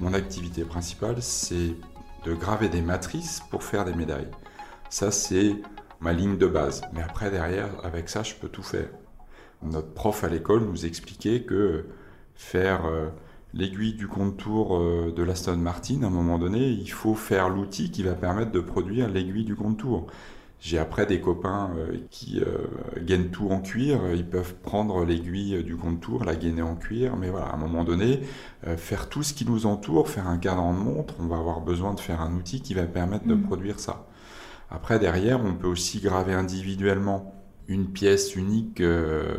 mon 0.00 0.14
activité 0.14 0.64
principale, 0.64 1.18
c'est 1.20 1.76
de 2.24 2.34
graver 2.34 2.68
des 2.68 2.82
matrices 2.82 3.42
pour 3.50 3.62
faire 3.62 3.84
des 3.84 3.94
médailles. 3.94 4.30
Ça, 4.90 5.10
c'est 5.10 5.56
ma 6.00 6.12
ligne 6.12 6.36
de 6.36 6.46
base. 6.46 6.82
Mais 6.92 7.02
après, 7.02 7.30
derrière, 7.30 7.68
avec 7.84 8.08
ça, 8.08 8.22
je 8.22 8.34
peux 8.34 8.48
tout 8.48 8.62
faire. 8.62 8.88
Notre 9.62 9.92
prof 9.94 10.24
à 10.24 10.28
l'école 10.28 10.64
nous 10.64 10.86
expliquait 10.86 11.42
que 11.42 11.86
faire 12.34 12.86
euh, 12.86 13.08
l'aiguille 13.54 13.94
du 13.94 14.08
contour 14.08 14.76
euh, 14.76 15.12
de 15.16 15.22
l'Aston 15.22 15.56
Martin, 15.56 16.02
à 16.02 16.06
un 16.06 16.10
moment 16.10 16.38
donné, 16.38 16.68
il 16.68 16.90
faut 16.90 17.14
faire 17.14 17.48
l'outil 17.48 17.90
qui 17.90 18.02
va 18.02 18.14
permettre 18.14 18.50
de 18.50 18.60
produire 18.60 19.08
l'aiguille 19.08 19.44
du 19.44 19.54
contour. 19.54 20.08
J'ai 20.62 20.78
après 20.78 21.06
des 21.06 21.20
copains 21.20 21.74
euh, 21.76 21.98
qui 22.10 22.40
gainent 23.02 23.30
tout 23.30 23.50
en 23.50 23.60
cuir, 23.60 23.98
ils 24.14 24.24
peuvent 24.24 24.54
prendre 24.54 25.04
l'aiguille 25.04 25.62
du 25.64 25.76
contour, 25.76 26.24
la 26.24 26.36
gainer 26.36 26.62
en 26.62 26.76
cuir, 26.76 27.16
mais 27.16 27.30
voilà, 27.30 27.46
à 27.46 27.54
un 27.54 27.58
moment 27.58 27.82
donné, 27.82 28.20
faire 28.76 29.08
tout 29.08 29.24
ce 29.24 29.34
qui 29.34 29.44
nous 29.44 29.66
entoure, 29.66 30.08
faire 30.08 30.28
un 30.28 30.38
cadran 30.38 30.72
de 30.72 30.78
montre, 30.78 31.14
on 31.18 31.26
va 31.26 31.36
avoir 31.36 31.60
besoin 31.60 31.94
de 31.94 32.00
faire 32.00 32.20
un 32.20 32.32
outil 32.34 32.62
qui 32.62 32.74
va 32.74 32.84
permettre 32.84 33.26
de 33.26 33.34
mmh. 33.34 33.42
produire 33.42 33.80
ça. 33.80 34.06
Après, 34.70 34.98
derrière, 34.98 35.44
on 35.44 35.54
peut 35.54 35.66
aussi 35.66 36.00
graver 36.00 36.32
individuellement 36.32 37.34
une 37.68 37.92
pièce 37.92 38.34
unique 38.34 38.80
euh, 38.80 39.34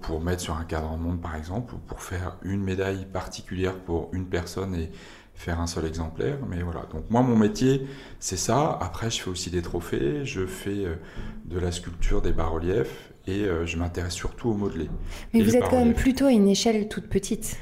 pour 0.00 0.20
mettre 0.22 0.40
sur 0.40 0.56
un 0.56 0.64
cadran 0.64 0.96
de 0.96 1.02
monde, 1.02 1.20
par 1.20 1.36
exemple, 1.36 1.74
ou 1.74 1.78
pour 1.78 2.00
faire 2.00 2.36
une 2.42 2.62
médaille 2.62 3.06
particulière 3.06 3.78
pour 3.78 4.08
une 4.12 4.26
personne 4.26 4.74
et 4.74 4.90
faire 5.34 5.60
un 5.60 5.66
seul 5.66 5.84
exemplaire. 5.86 6.38
Mais 6.48 6.62
voilà, 6.62 6.86
donc 6.92 7.04
moi, 7.10 7.22
mon 7.22 7.36
métier, 7.36 7.86
c'est 8.20 8.36
ça. 8.36 8.78
Après, 8.80 9.10
je 9.10 9.22
fais 9.22 9.30
aussi 9.30 9.50
des 9.50 9.62
trophées, 9.62 10.24
je 10.24 10.46
fais 10.46 10.84
euh, 10.84 10.94
de 11.44 11.58
la 11.58 11.72
sculpture, 11.72 12.22
des 12.22 12.32
bas-reliefs, 12.32 13.12
et 13.26 13.44
euh, 13.44 13.66
je 13.66 13.76
m'intéresse 13.76 14.14
surtout 14.14 14.50
au 14.50 14.54
modelé. 14.54 14.88
Mais 15.32 15.42
vous 15.42 15.56
êtes 15.56 15.68
quand 15.68 15.78
même 15.78 15.94
plutôt 15.94 16.26
à 16.26 16.32
une 16.32 16.48
échelle 16.48 16.88
toute 16.88 17.08
petite 17.08 17.56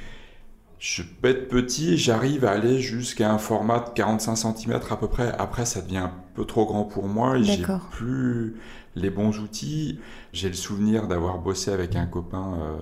je 0.83 1.05
peux 1.05 1.29
être 1.29 1.47
petit, 1.47 1.97
j'arrive 1.97 2.45
à 2.45 2.51
aller 2.51 2.81
jusqu'à 2.81 3.33
un 3.33 3.39
format 3.39 3.79
de 3.79 3.91
45 3.91 4.35
cm 4.35 4.81
à 4.91 4.97
peu 4.97 5.07
près. 5.07 5.31
Après, 5.39 5.65
ça 5.65 5.81
devient 5.81 5.99
un 5.99 6.13
peu 6.35 6.45
trop 6.45 6.67
grand 6.67 6.83
pour 6.83 7.07
moi 7.07 7.39
et 7.39 7.45
j'ai 7.45 7.65
plus 7.93 8.57
les 8.97 9.09
bons 9.09 9.39
outils. 9.39 10.01
J'ai 10.33 10.49
le 10.49 10.55
souvenir 10.55 11.07
d'avoir 11.07 11.39
bossé 11.39 11.71
avec 11.71 11.95
un 11.95 12.07
copain 12.07 12.59
euh, 12.61 12.77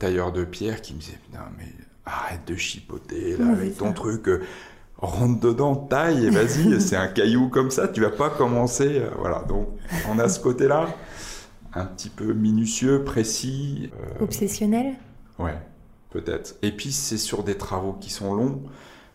tailleur 0.00 0.32
de 0.32 0.44
pierre 0.44 0.82
qui 0.82 0.94
me 0.94 0.98
disait 0.98 1.20
Non, 1.32 1.42
mais 1.56 1.68
arrête 2.06 2.46
de 2.46 2.56
chipoter 2.56 3.36
là, 3.36 3.48
avec 3.52 3.76
ton 3.76 3.92
truc. 3.92 4.28
Euh, 4.28 4.42
rentre 4.98 5.40
dedans, 5.40 5.76
taille 5.76 6.26
et 6.26 6.30
vas-y, 6.30 6.80
c'est 6.80 6.96
un 6.96 7.08
caillou 7.08 7.48
comme 7.48 7.70
ça, 7.70 7.88
tu 7.88 8.00
vas 8.00 8.10
pas 8.10 8.30
commencer. 8.30 9.00
Euh, 9.00 9.10
voilà, 9.18 9.44
donc 9.48 9.68
on 10.10 10.18
a 10.18 10.28
ce 10.28 10.40
côté-là, 10.40 10.88
un 11.74 11.84
petit 11.86 12.08
peu 12.10 12.32
minutieux, 12.32 13.04
précis. 13.04 13.90
Obsessionnel 14.20 14.94
Ouais 15.38 15.58
peut-être. 16.14 16.54
Et 16.62 16.70
puis 16.70 16.92
c'est 16.92 17.18
sur 17.18 17.42
des 17.42 17.58
travaux 17.58 17.92
qui 17.92 18.10
sont 18.10 18.34
longs. 18.34 18.62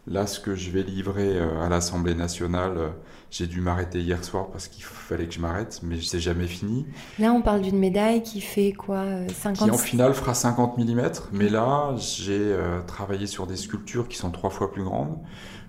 Là, 0.08 0.26
ce 0.26 0.40
que 0.40 0.56
je 0.56 0.72
vais 0.72 0.82
livrer 0.82 1.38
euh, 1.38 1.62
à 1.62 1.70
l'Assemblée 1.70 2.16
nationale, 2.16 2.78
euh, 2.78 2.90
j'ai 3.30 3.48
dû 3.48 3.62
m'arrêter 3.62 4.00
hier 4.00 4.24
soir 4.24 4.48
parce 4.48 4.68
qu'il 4.68 4.84
fallait 4.84 5.28
que 5.28 5.34
je 5.34 5.40
m'arrête, 5.40 5.82
mais 5.84 6.00
c'est 6.02 6.20
jamais 6.20 6.48
fini. 6.48 6.88
Là, 7.20 7.32
on 7.34 7.42
parle 7.42 7.62
d'une 7.62 7.78
médaille 7.78 8.24
qui 8.24 8.42
fait 8.42 8.72
quoi 8.72 9.04
50 9.28 9.62
euh, 9.62 9.66
Qui 9.66 9.72
en 9.72 9.78
finale 9.78 10.14
fera 10.14 10.34
50 10.34 10.78
mm, 10.78 11.02
mais 11.34 11.50
là, 11.50 11.96
j'ai 11.98 12.56
travaillé 12.88 13.28
sur 13.28 13.46
des 13.46 13.58
sculptures 13.58 14.08
qui 14.08 14.18
sont 14.18 14.32
trois 14.32 14.50
fois 14.50 14.72
plus 14.72 14.84
grandes, 14.84 15.18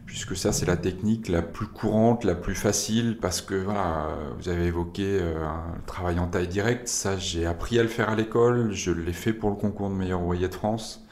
puisque 0.06 0.36
ça, 0.36 0.52
c'est 0.52 0.66
la 0.66 0.76
technique 0.76 1.28
la 1.28 1.42
plus 1.42 1.66
courante, 1.66 2.24
la 2.24 2.34
plus 2.34 2.54
facile, 2.54 3.18
parce 3.20 3.42
que 3.42 3.56
voilà, 3.56 4.08
vous 4.38 4.48
avez 4.48 4.66
évoqué 4.66 5.20
un 5.20 5.80
travail 5.86 6.18
en 6.18 6.28
taille 6.28 6.48
directe. 6.48 6.88
Ça, 6.88 7.18
j'ai 7.18 7.44
appris 7.46 7.78
à 7.78 7.82
le 7.82 7.88
faire 7.88 8.08
à 8.08 8.14
l'école, 8.14 8.72
je 8.72 8.92
l'ai 8.92 9.12
fait 9.12 9.32
pour 9.32 9.50
le 9.50 9.56
concours 9.56 9.90
de 9.90 9.94
meilleur 9.94 10.22
ouvrier 10.22 10.48
de 10.48 10.54
France. 10.54 11.04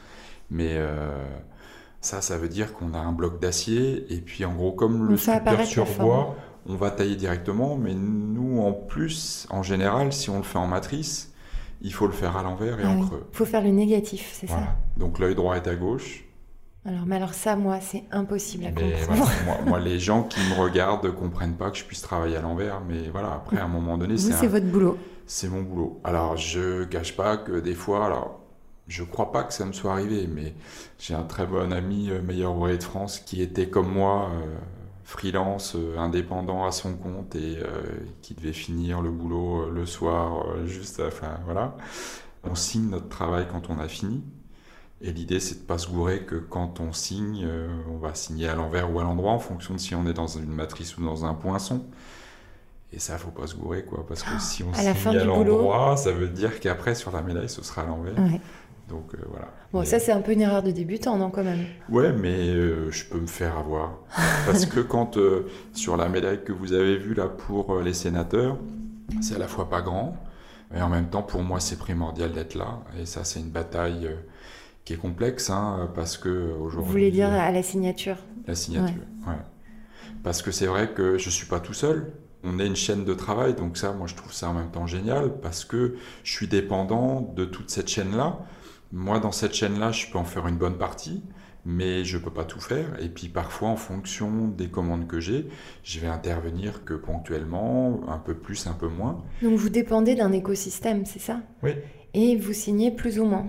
Mais 0.51 0.75
euh, 0.77 1.11
ça, 2.01 2.21
ça 2.21 2.37
veut 2.37 2.49
dire 2.49 2.73
qu'on 2.73 2.93
a 2.93 2.99
un 2.99 3.11
bloc 3.11 3.39
d'acier, 3.39 4.05
et 4.13 4.21
puis 4.21 4.45
en 4.45 4.53
gros, 4.53 4.71
comme 4.71 5.07
le 5.07 5.17
sculpteur 5.17 5.65
sur 5.65 5.85
bois, 5.97 6.35
on 6.65 6.75
va 6.75 6.91
tailler 6.91 7.15
directement, 7.15 7.77
mais 7.77 7.93
nous, 7.93 8.61
en 8.61 8.71
plus, 8.71 9.47
en 9.49 9.63
général, 9.63 10.13
si 10.13 10.29
on 10.29 10.37
le 10.37 10.43
fait 10.43 10.57
en 10.57 10.67
matrice, 10.67 11.33
il 11.81 11.93
faut 11.93 12.07
le 12.07 12.13
faire 12.13 12.37
à 12.37 12.43
l'envers 12.43 12.79
et 12.79 12.83
ah 12.85 12.89
en 12.89 13.05
creux. 13.05 13.25
Il 13.31 13.35
faut 13.35 13.45
faire 13.45 13.63
le 13.63 13.69
négatif, 13.69 14.31
c'est 14.33 14.47
ça 14.47 14.75
Donc 14.97 15.19
l'œil 15.19 15.35
droit 15.35 15.55
est 15.55 15.67
à 15.67 15.75
gauche. 15.75 16.25
Alors, 16.85 17.05
mais 17.05 17.17
alors 17.17 17.33
ça, 17.33 17.55
moi, 17.55 17.79
c'est 17.81 18.03
impossible 18.11 18.65
à 18.65 18.71
comprendre. 18.71 19.29
moi, 19.65 19.79
les 19.79 19.99
gens 19.99 20.23
qui 20.23 20.39
me 20.39 20.61
regardent 20.61 21.05
ne 21.05 21.11
comprennent 21.11 21.55
pas 21.55 21.71
que 21.71 21.77
je 21.77 21.83
puisse 21.83 22.01
travailler 22.01 22.37
à 22.37 22.41
l'envers, 22.41 22.81
mais 22.87 23.09
voilà, 23.09 23.33
après, 23.33 23.57
à 23.57 23.65
un 23.65 23.67
moment 23.67 23.97
donné, 23.97 24.17
c'est... 24.17 24.31
c'est 24.31 24.47
votre 24.47 24.65
boulot. 24.65 24.97
C'est 25.25 25.49
mon 25.49 25.61
boulot. 25.61 25.99
Alors, 26.03 26.37
je 26.37 26.85
cache 26.85 27.15
pas 27.15 27.37
que 27.37 27.59
des 27.59 27.75
fois, 27.75 28.05
alors, 28.05 28.38
je 28.89 29.03
crois 29.03 29.31
pas 29.31 29.43
que 29.43 29.53
ça 29.53 29.65
me 29.65 29.71
soit 29.71 29.93
arrivé, 29.93 30.27
mais 30.27 30.53
j'ai 30.97 31.13
un 31.13 31.23
très 31.23 31.45
bon 31.45 31.71
ami, 31.71 32.09
euh, 32.09 32.21
meilleur 32.21 32.55
ouvrier 32.55 32.77
de 32.77 32.83
France, 32.83 33.19
qui 33.19 33.41
était 33.41 33.69
comme 33.69 33.91
moi, 33.91 34.31
euh, 34.33 34.57
freelance, 35.03 35.75
euh, 35.75 35.97
indépendant 35.97 36.65
à 36.65 36.71
son 36.71 36.95
compte 36.95 37.35
et 37.35 37.59
qui 38.21 38.33
devait 38.33 38.53
finir 38.53 39.01
le 39.01 39.11
boulot 39.11 39.69
le 39.69 39.85
soir, 39.85 40.43
juste, 40.65 41.01
enfin 41.05 41.39
voilà. 41.45 41.77
On 42.43 42.55
signe 42.55 42.89
notre 42.89 43.09
travail 43.09 43.47
quand 43.51 43.69
on 43.69 43.79
a 43.79 43.87
fini. 43.87 44.23
Et 45.01 45.13
l'idée, 45.13 45.39
c'est 45.39 45.61
de 45.61 45.65
pas 45.65 45.77
se 45.77 45.87
gourer 45.87 46.23
que 46.23 46.35
quand 46.35 46.79
on 46.79 46.91
signe, 46.91 47.47
on 47.89 47.97
va 47.97 48.13
signer 48.15 48.49
à 48.49 48.55
l'envers 48.55 48.93
ou 48.93 48.99
à 48.99 49.03
l'endroit 49.03 49.31
en 49.31 49.39
fonction 49.39 49.73
de 49.73 49.79
si 49.79 49.95
on 49.95 50.05
est 50.07 50.13
dans 50.13 50.27
une 50.27 50.51
matrice 50.51 50.97
ou 50.97 51.03
dans 51.03 51.25
un 51.25 51.33
poinçon. 51.33 51.85
Et 52.91 52.99
ça, 52.99 53.17
faut 53.17 53.29
pas 53.29 53.45
se 53.45 53.55
gourer, 53.55 53.83
quoi, 53.83 54.05
parce 54.07 54.23
que 54.23 54.39
si 54.39 54.63
on 54.63 54.73
signe 54.73 55.17
à 55.17 55.23
l'endroit, 55.23 55.95
ça 55.95 56.11
veut 56.11 56.27
dire 56.27 56.59
qu'après, 56.59 56.95
sur 56.95 57.11
la 57.11 57.21
médaille, 57.21 57.49
ce 57.49 57.63
sera 57.63 57.83
à 57.83 57.85
l'envers. 57.85 58.15
Donc 58.89 59.13
euh, 59.13 59.17
voilà. 59.29 59.47
Bon, 59.71 59.85
ça 59.85 59.99
c'est 59.99 60.11
un 60.11 60.21
peu 60.21 60.31
une 60.33 60.41
erreur 60.41 60.63
de 60.63 60.71
débutant, 60.71 61.17
non 61.17 61.29
quand 61.29 61.43
même? 61.43 61.65
Ouais, 61.89 62.11
mais 62.11 62.49
euh, 62.49 62.91
je 62.91 63.05
peux 63.05 63.19
me 63.19 63.27
faire 63.27 63.57
avoir. 63.57 63.99
Parce 64.45 64.65
que 64.65 64.79
quand 64.79 65.17
euh, 65.17 65.47
sur 65.73 65.95
la 65.95 66.09
médaille 66.09 66.43
que 66.43 66.51
vous 66.51 66.73
avez 66.73 66.97
vue 66.97 67.13
là 67.13 67.27
pour 67.27 67.79
les 67.79 67.93
sénateurs, 67.93 68.57
c'est 69.21 69.35
à 69.35 69.39
la 69.39 69.47
fois 69.47 69.69
pas 69.69 69.81
grand, 69.81 70.17
mais 70.71 70.81
en 70.81 70.89
même 70.89 71.09
temps 71.09 71.23
pour 71.23 71.41
moi 71.41 71.59
c'est 71.59 71.77
primordial 71.77 72.31
d'être 72.31 72.55
là. 72.55 72.79
Et 72.99 73.05
ça 73.05 73.23
c'est 73.23 73.39
une 73.39 73.49
bataille 73.49 74.09
qui 74.85 74.93
est 74.93 74.97
complexe, 74.97 75.49
hein, 75.49 75.89
parce 75.93 76.17
que 76.17 76.51
aujourd'hui. 76.59 76.85
Vous 76.85 76.91
voulez 76.91 77.11
dire 77.11 77.31
à 77.31 77.51
la 77.51 77.61
signature? 77.61 78.17
La 78.47 78.55
signature, 78.55 79.03
ouais. 79.27 79.35
Parce 80.23 80.41
que 80.41 80.51
c'est 80.51 80.65
vrai 80.65 80.91
que 80.91 81.17
je 81.17 81.29
suis 81.29 81.45
pas 81.45 81.59
tout 81.59 81.73
seul. 81.73 82.11
On 82.43 82.57
est 82.59 82.65
une 82.65 82.75
chaîne 82.75 83.03
de 83.03 83.13
travail, 83.13 83.53
donc 83.53 83.77
ça, 83.77 83.91
moi, 83.91 84.07
je 84.07 84.15
trouve 84.15 84.33
ça 84.33 84.49
en 84.49 84.53
même 84.53 84.71
temps 84.71 84.87
génial 84.87 85.39
parce 85.41 85.65
que 85.65 85.95
je 86.23 86.31
suis 86.31 86.47
dépendant 86.47 87.21
de 87.35 87.45
toute 87.45 87.69
cette 87.69 87.89
chaîne-là. 87.89 88.39
Moi, 88.91 89.19
dans 89.19 89.31
cette 89.31 89.53
chaîne-là, 89.53 89.91
je 89.91 90.07
peux 90.07 90.17
en 90.17 90.23
faire 90.23 90.47
une 90.47 90.57
bonne 90.57 90.77
partie, 90.77 91.23
mais 91.65 92.03
je 92.03 92.17
ne 92.17 92.23
peux 92.23 92.31
pas 92.31 92.43
tout 92.43 92.59
faire. 92.59 92.99
Et 93.01 93.09
puis 93.09 93.29
parfois, 93.29 93.69
en 93.69 93.75
fonction 93.75 94.47
des 94.47 94.69
commandes 94.69 95.07
que 95.07 95.19
j'ai, 95.19 95.47
je 95.83 95.99
vais 95.99 96.07
intervenir 96.07 96.83
que 96.85 96.93
ponctuellement, 96.95 98.01
un 98.07 98.17
peu 98.17 98.33
plus, 98.33 98.65
un 98.67 98.73
peu 98.73 98.87
moins. 98.87 99.23
Donc 99.41 99.57
vous 99.57 99.69
dépendez 99.69 100.15
d'un 100.15 100.31
écosystème, 100.31 101.05
c'est 101.05 101.19
ça? 101.19 101.41
Oui. 101.61 101.71
Et 102.13 102.35
vous 102.37 102.53
signez 102.53 102.89
plus 102.91 103.19
ou 103.19 103.25
moins? 103.25 103.47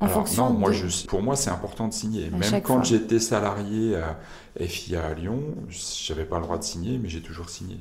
En 0.00 0.06
fonction 0.06 0.50
non, 0.50 0.56
moi, 0.56 0.70
je, 0.70 1.06
pour 1.06 1.22
moi, 1.22 1.34
c'est 1.34 1.50
important 1.50 1.88
de 1.88 1.92
signer. 1.92 2.30
Même 2.30 2.62
quand 2.62 2.84
j'étais 2.84 3.18
salarié 3.18 3.96
à 3.96 4.16
FIA 4.64 5.04
à 5.04 5.14
Lyon, 5.14 5.42
je 5.68 6.12
n'avais 6.12 6.24
pas 6.24 6.36
le 6.36 6.44
droit 6.44 6.58
de 6.58 6.62
signer, 6.62 6.98
mais 6.98 7.08
j'ai 7.08 7.20
toujours 7.20 7.50
signé. 7.50 7.80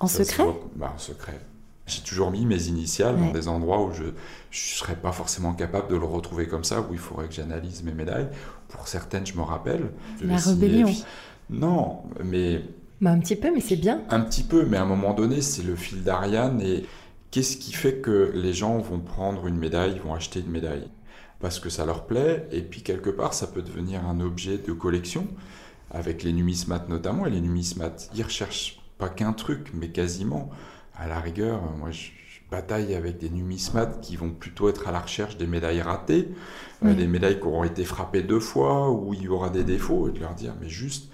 En 0.00 0.06
secret? 0.06 0.46
bah, 0.76 0.92
En 0.94 0.98
secret. 0.98 1.38
J'ai 1.88 2.02
toujours 2.02 2.30
mis 2.30 2.44
mes 2.44 2.66
initiales 2.66 3.16
dans 3.16 3.30
des 3.30 3.48
endroits 3.48 3.82
où 3.82 3.92
je 3.92 4.04
ne 4.04 4.12
serais 4.50 4.94
pas 4.94 5.10
forcément 5.10 5.54
capable 5.54 5.88
de 5.88 5.96
le 5.96 6.04
retrouver 6.04 6.46
comme 6.46 6.64
ça, 6.64 6.82
où 6.82 6.92
il 6.92 6.98
faudrait 6.98 7.28
que 7.28 7.34
j'analyse 7.34 7.82
mes 7.82 7.92
médailles. 7.92 8.28
Pour 8.68 8.86
certaines, 8.86 9.26
je 9.26 9.34
me 9.34 9.42
rappelle. 9.42 9.90
La 10.22 10.36
rébellion. 10.36 10.92
Non, 11.48 12.02
mais... 12.22 12.62
Bah, 13.00 13.10
un 13.10 13.18
petit 13.18 13.36
peu, 13.36 13.50
mais 13.54 13.60
c'est 13.60 13.76
bien. 13.76 14.02
Un 14.10 14.20
petit 14.20 14.42
peu, 14.42 14.66
mais 14.66 14.76
à 14.76 14.82
un 14.82 14.86
moment 14.86 15.14
donné, 15.14 15.40
c'est 15.40 15.62
le 15.62 15.76
fil 15.76 16.02
d'Ariane. 16.02 16.60
Et 16.60 16.84
qu'est-ce 17.30 17.56
qui 17.56 17.72
fait 17.72 17.96
que 17.96 18.32
les 18.34 18.52
gens 18.52 18.76
vont 18.78 19.00
prendre 19.00 19.46
une 19.46 19.56
médaille, 19.56 19.98
vont 20.04 20.14
acheter 20.14 20.40
une 20.40 20.50
médaille? 20.50 20.88
Parce 21.40 21.58
que 21.58 21.70
ça 21.70 21.86
leur 21.86 22.04
plaît, 22.04 22.46
et 22.50 22.60
puis 22.60 22.82
quelque 22.82 23.10
part, 23.10 23.32
ça 23.32 23.46
peut 23.46 23.62
devenir 23.62 24.06
un 24.06 24.20
objet 24.20 24.58
de 24.58 24.72
collection, 24.72 25.26
avec 25.90 26.22
les 26.22 26.32
numismates 26.34 26.88
notamment. 26.90 27.24
Et 27.24 27.30
les 27.30 27.40
numismates, 27.40 28.10
ils 28.14 28.24
recherchent 28.24 28.80
pas 28.98 29.08
qu'un 29.08 29.32
truc, 29.32 29.70
mais 29.72 29.88
quasiment 29.88 30.50
à 30.98 31.06
la 31.06 31.20
rigueur, 31.20 31.62
moi 31.78 31.90
je, 31.90 32.10
bataille 32.50 32.94
avec 32.94 33.18
des 33.18 33.30
numismates 33.30 34.00
qui 34.00 34.16
vont 34.16 34.30
plutôt 34.30 34.68
être 34.68 34.88
à 34.88 34.92
la 34.92 35.00
recherche 35.00 35.36
des 35.36 35.46
médailles 35.46 35.82
ratées, 35.82 36.28
euh, 36.84 36.94
des 36.94 37.06
médailles 37.06 37.38
qui 37.38 37.46
auront 37.46 37.64
été 37.64 37.84
frappées 37.84 38.22
deux 38.22 38.40
fois, 38.40 38.90
où 38.90 39.12
il 39.14 39.22
y 39.22 39.28
aura 39.28 39.50
des 39.50 39.64
défauts, 39.64 40.08
et 40.08 40.12
de 40.12 40.20
leur 40.20 40.34
dire, 40.34 40.54
mais 40.60 40.68
juste 40.68 41.10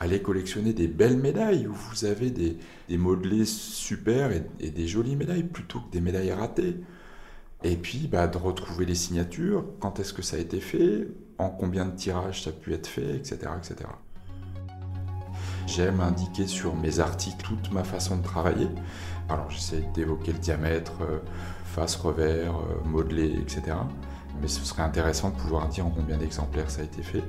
allez 0.00 0.20
collectionner 0.20 0.72
des 0.72 0.88
belles 0.88 1.16
médailles 1.16 1.68
où 1.68 1.72
vous 1.72 2.04
avez 2.04 2.30
des, 2.30 2.58
modelés 2.96 3.44
super 3.44 4.32
et, 4.32 4.70
des 4.70 4.88
jolies 4.88 5.14
médailles 5.14 5.44
plutôt 5.44 5.78
que 5.80 5.92
des 5.92 6.00
médailles 6.00 6.32
ratées. 6.32 6.76
Et 7.62 7.76
puis 7.76 8.08
bah, 8.10 8.26
de 8.26 8.36
retrouver 8.36 8.84
les 8.84 8.96
signatures, 8.96 9.64
quand 9.78 10.00
est-ce 10.00 10.12
que 10.12 10.22
ça 10.22 10.36
a 10.36 10.40
été 10.40 10.58
fait, 10.58 11.06
en 11.38 11.50
combien 11.50 11.86
de 11.86 11.94
tirages 11.94 12.42
ça 12.42 12.50
a 12.50 12.52
pu 12.52 12.74
être 12.74 12.88
fait, 12.88 13.14
etc. 13.14 13.38
etc. 13.56 13.88
J'aime 15.68 16.00
indiquer 16.00 16.48
sur 16.48 16.74
mes 16.74 16.98
articles 16.98 17.40
toute 17.42 17.72
ma 17.72 17.84
façon 17.84 18.16
de 18.16 18.22
travailler. 18.22 18.68
Alors 19.28 19.50
j'essaie 19.50 19.84
d'évoquer 19.94 20.32
le 20.32 20.38
diamètre, 20.38 20.92
euh, 21.02 21.18
face, 21.64 21.96
revers, 21.96 22.54
euh, 22.54 22.88
modelé, 22.88 23.36
etc. 23.40 23.76
Mais 24.40 24.48
ce 24.48 24.64
serait 24.64 24.82
intéressant 24.82 25.30
de 25.30 25.36
pouvoir 25.36 25.68
dire 25.68 25.86
en 25.86 25.90
combien 25.90 26.16
d'exemplaires 26.16 26.70
ça 26.70 26.80
a 26.82 26.84
été 26.84 27.02
fait. 27.02 27.22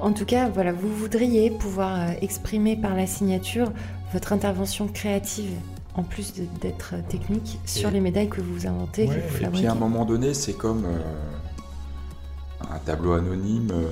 En 0.00 0.12
tout 0.12 0.24
cas, 0.24 0.48
voilà, 0.48 0.72
vous 0.72 0.88
voudriez 0.94 1.50
pouvoir 1.50 2.00
euh, 2.00 2.12
exprimer 2.20 2.76
par 2.76 2.94
la 2.94 3.06
signature 3.06 3.72
votre 4.12 4.32
intervention 4.32 4.88
créative 4.88 5.50
en 5.94 6.02
plus 6.02 6.34
d'être 6.60 6.94
technique 7.08 7.58
sur 7.64 7.90
les 7.90 8.00
médailles 8.00 8.28
que 8.28 8.42
vous 8.42 8.66
inventez, 8.66 9.06
que 9.06 9.12
vous 9.12 9.20
fabriquez. 9.20 9.44
Et 9.46 9.48
puis 9.48 9.66
à 9.66 9.72
un 9.72 9.76
moment 9.76 10.04
donné, 10.04 10.34
c'est 10.34 10.52
comme 10.52 10.84
euh, 10.84 12.70
un 12.70 12.78
tableau 12.80 13.14
anonyme, 13.14 13.70
euh, 13.72 13.88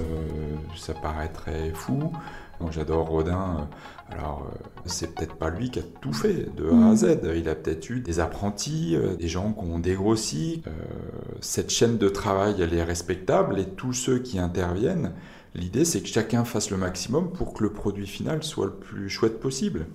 ça 0.76 0.92
paraîtrait 0.92 1.72
fou. 1.74 2.12
Moi 2.60 2.70
j'adore 2.72 3.08
Rodin, 3.08 3.68
alors 4.10 4.48
c'est 4.86 5.14
peut-être 5.14 5.34
pas 5.34 5.50
lui 5.50 5.70
qui 5.70 5.80
a 5.80 5.82
tout 6.00 6.12
fait 6.12 6.54
de 6.54 6.70
A 6.70 6.88
à 6.88 6.92
mm. 6.92 6.96
Z, 6.96 7.18
il 7.36 7.48
a 7.48 7.54
peut-être 7.54 7.90
eu 7.90 8.00
des 8.00 8.20
apprentis, 8.20 8.96
des 9.18 9.28
gens 9.28 9.52
qui 9.52 9.64
ont 9.64 9.78
dégrossi. 9.78 10.62
cette 11.40 11.70
chaîne 11.70 11.98
de 11.98 12.08
travail 12.08 12.56
elle 12.60 12.74
est 12.74 12.84
respectable 12.84 13.58
et 13.58 13.66
tous 13.66 13.92
ceux 13.92 14.18
qui 14.18 14.38
interviennent, 14.38 15.12
L'idée, 15.54 15.84
c'est 15.84 16.00
que 16.00 16.08
chacun 16.08 16.44
fasse 16.44 16.70
le 16.70 16.76
maximum 16.76 17.30
pour 17.30 17.54
que 17.54 17.62
le 17.62 17.72
produit 17.72 18.08
final 18.08 18.42
soit 18.42 18.66
le 18.66 18.72
plus 18.72 19.08
chouette 19.08 19.38
possible. 19.38 19.86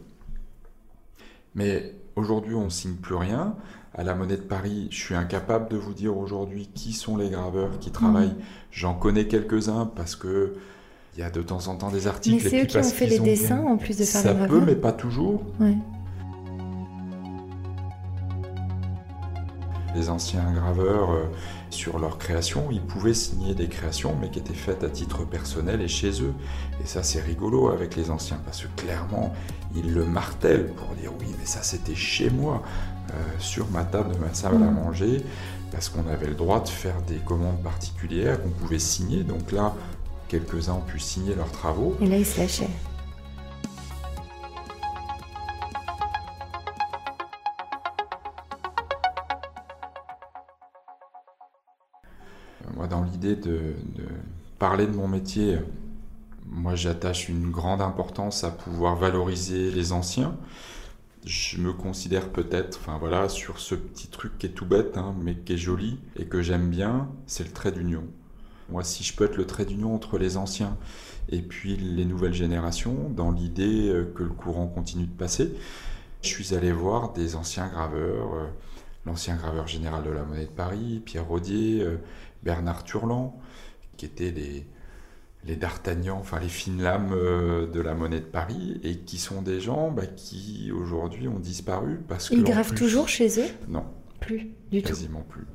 Mais 1.53 1.95
aujourd'hui, 2.15 2.55
on 2.55 2.65
ne 2.65 2.69
signe 2.69 2.95
plus 2.95 3.15
rien. 3.15 3.55
À 3.93 4.03
la 4.03 4.15
Monnaie 4.15 4.37
de 4.37 4.41
Paris, 4.41 4.87
je 4.91 4.97
suis 4.97 5.15
incapable 5.15 5.67
de 5.69 5.75
vous 5.75 5.93
dire 5.93 6.17
aujourd'hui 6.17 6.69
qui 6.73 6.93
sont 6.93 7.17
les 7.17 7.29
graveurs 7.29 7.77
qui 7.79 7.91
travaillent. 7.91 8.29
Mmh. 8.29 8.43
J'en 8.71 8.93
connais 8.93 9.27
quelques-uns 9.27 9.85
parce 9.85 10.15
que 10.15 10.53
il 11.19 11.23
y 11.23 11.25
a 11.25 11.29
de 11.29 11.41
temps 11.41 11.67
en 11.67 11.75
temps 11.75 11.89
des 11.89 12.07
articles. 12.07 12.41
Mais 12.41 12.49
c'est 12.49 12.63
eux 12.63 12.65
qui 12.65 12.77
ont 12.77 12.83
fait 12.83 13.05
les 13.05 13.19
dessins 13.19 13.59
en 13.59 13.75
plus 13.75 13.97
de 13.97 14.05
faire 14.05 14.21
Ça 14.21 14.33
peut, 14.33 14.61
mais 14.65 14.75
pas 14.75 14.93
toujours. 14.93 15.43
Les 19.93 20.09
anciens 20.09 20.49
graveurs, 20.53 21.11
euh, 21.11 21.25
sur 21.71 21.99
leur 21.99 22.19
création, 22.19 22.67
ils 22.71 22.81
pouvaient 22.81 23.13
signer 23.13 23.53
des 23.53 23.67
créations, 23.67 24.15
mais 24.21 24.29
qui 24.29 24.39
étaient 24.39 24.53
faites 24.53 24.81
à 24.85 24.89
titre 24.89 25.25
personnel 25.25 25.81
et 25.81 25.89
chez 25.89 26.21
eux. 26.21 26.33
Et 26.81 26.87
ça, 26.87 27.03
c'est 27.03 27.19
rigolo 27.19 27.67
avec 27.67 27.97
les 27.97 28.11
anciens, 28.11 28.39
parce 28.45 28.61
que 28.61 28.81
clairement, 28.81 29.33
ils 29.75 29.93
le 29.93 30.05
martèlent 30.05 30.67
pour 30.67 30.95
dire 30.95 31.11
oui, 31.19 31.35
mais 31.37 31.45
ça, 31.45 31.63
c'était 31.63 31.95
chez 31.95 32.29
moi, 32.29 32.63
euh, 33.09 33.13
sur 33.39 33.69
ma 33.71 33.83
table 33.83 34.13
de 34.13 34.19
ma 34.19 34.33
salle 34.33 34.55
à 34.55 34.57
mm. 34.57 34.73
manger, 34.73 35.21
parce 35.71 35.89
qu'on 35.89 36.07
avait 36.07 36.27
le 36.27 36.35
droit 36.35 36.61
de 36.61 36.69
faire 36.69 37.01
des 37.01 37.17
commandes 37.17 37.61
particulières 37.61 38.41
qu'on 38.41 38.51
pouvait 38.51 38.79
signer. 38.79 39.23
Donc 39.23 39.51
là, 39.51 39.73
quelques-uns 40.29 40.75
ont 40.75 40.81
pu 40.81 40.99
signer 40.99 41.35
leurs 41.35 41.51
travaux. 41.51 41.97
Et 41.99 42.05
là, 42.05 42.17
ils 42.17 42.25
se 42.25 42.39
lâchaient. 42.39 42.69
de, 53.35 53.75
parler 54.57 54.87
de 54.87 54.95
mon 54.95 55.07
métier, 55.07 55.57
moi 56.45 56.75
j'attache 56.75 57.29
une 57.29 57.51
grande 57.51 57.81
importance 57.81 58.43
à 58.43 58.51
pouvoir 58.51 58.95
valoriser 58.95 59.71
les 59.71 59.91
anciens. 59.91 60.35
Je 61.25 61.57
me 61.57 61.73
considère 61.73 62.29
peut-être, 62.29 62.79
enfin 62.81 62.97
voilà, 62.97 63.27
sur 63.27 63.59
ce 63.59 63.75
petit 63.75 64.07
truc 64.07 64.37
qui 64.37 64.47
est 64.47 64.51
tout 64.51 64.65
bête, 64.65 64.97
hein, 64.97 65.13
mais 65.21 65.35
qui 65.35 65.53
est 65.53 65.57
joli 65.57 65.99
et 66.15 66.25
que 66.25 66.41
j'aime 66.41 66.69
bien, 66.69 67.09
c'est 67.27 67.43
le 67.43 67.51
trait 67.51 67.71
d'union. 67.71 68.03
Moi, 68.71 68.83
si 68.83 69.03
je 69.03 69.15
peux 69.15 69.25
être 69.25 69.37
le 69.37 69.45
trait 69.45 69.65
d'union 69.65 69.93
entre 69.93 70.17
les 70.17 70.37
anciens 70.37 70.77
et 71.29 71.41
puis 71.41 71.75
les 71.75 72.05
nouvelles 72.05 72.33
générations, 72.33 73.09
dans 73.09 73.31
l'idée 73.31 73.89
euh, 73.89 74.11
que 74.15 74.23
le 74.23 74.29
courant 74.29 74.67
continue 74.67 75.05
de 75.05 75.15
passer, 75.15 75.53
je 76.21 76.27
suis 76.27 76.53
allé 76.53 76.71
voir 76.71 77.13
des 77.13 77.35
anciens 77.35 77.67
graveurs, 77.67 78.33
euh, 78.33 78.47
l'ancien 79.05 79.35
graveur 79.35 79.67
général 79.67 80.03
de 80.03 80.09
la 80.09 80.23
Monnaie 80.23 80.45
de 80.45 80.51
Paris, 80.51 81.01
Pierre 81.05 81.27
Rodier, 81.27 81.81
euh, 81.81 81.97
Bernard 82.43 82.83
Turlan, 82.83 83.39
qui 83.97 84.05
étaient 84.05 84.31
les, 84.31 84.65
les 85.45 85.55
D'Artagnan, 85.55 86.17
enfin 86.19 86.39
les 86.39 86.49
fines 86.49 86.81
lames 86.81 87.13
euh, 87.13 87.67
de 87.67 87.79
la 87.79 87.93
monnaie 87.93 88.19
de 88.19 88.25
Paris, 88.25 88.79
et 88.83 88.97
qui 88.97 89.17
sont 89.17 89.41
des 89.41 89.59
gens 89.61 89.91
bah, 89.91 90.05
qui 90.05 90.71
aujourd'hui 90.71 91.27
ont 91.27 91.39
disparu 91.39 91.99
parce 92.07 92.29
que. 92.29 92.35
Ils 92.35 92.43
gravent 92.43 92.73
toujours 92.73 93.07
chez 93.07 93.39
eux? 93.39 93.49
Non. 93.67 93.85
Plus 94.19 94.49
du 94.71 94.81
tout. 94.81 94.89
Quasiment 94.89 95.21
plus. 95.21 95.45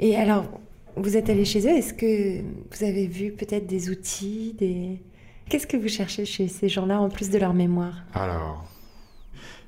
Et 0.00 0.16
alors, 0.16 0.60
vous 0.96 1.16
êtes 1.16 1.28
allé 1.28 1.44
chez 1.44 1.66
eux, 1.66 1.76
est-ce 1.76 1.94
que 1.94 2.40
vous 2.40 2.84
avez 2.84 3.06
vu 3.06 3.32
peut-être 3.32 3.66
des 3.66 3.90
outils, 3.90 4.54
des. 4.58 5.00
Qu'est-ce 5.48 5.66
que 5.66 5.76
vous 5.76 5.88
cherchez 5.88 6.24
chez 6.24 6.48
ces 6.48 6.68
gens-là 6.68 7.00
en 7.00 7.08
plus 7.10 7.30
de 7.30 7.38
leur 7.38 7.52
mémoire? 7.52 7.96
Alors, 8.14 8.64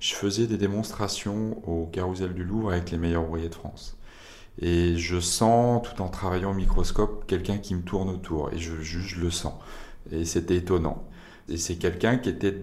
je 0.01 0.15
faisais 0.15 0.47
des 0.47 0.57
démonstrations 0.57 1.63
au 1.69 1.87
Carousel 1.87 2.33
du 2.33 2.45
Louvre 2.45 2.73
avec 2.73 2.91
les 2.91 2.99
meilleurs 2.99 3.29
ouvriers 3.29 3.49
de 3.49 3.55
France. 3.55 3.99
Et 4.61 4.97
je 4.97 5.21
sens, 5.21 5.83
tout 5.83 6.01
en 6.01 6.09
travaillant 6.09 6.53
au 6.53 6.55
microscope, 6.55 7.27
quelqu'un 7.27 7.59
qui 7.59 7.75
me 7.75 7.83
tourne 7.83 8.09
autour. 8.09 8.53
Et 8.53 8.59
je, 8.59 8.81
je, 8.81 9.21
le 9.21 9.31
sens. 9.31 9.55
Et 10.11 10.25
c'était 10.25 10.57
étonnant. 10.57 11.05
Et 11.49 11.59
c'est 11.59 11.77
quelqu'un 11.77 12.17
qui 12.17 12.31
était 12.31 12.63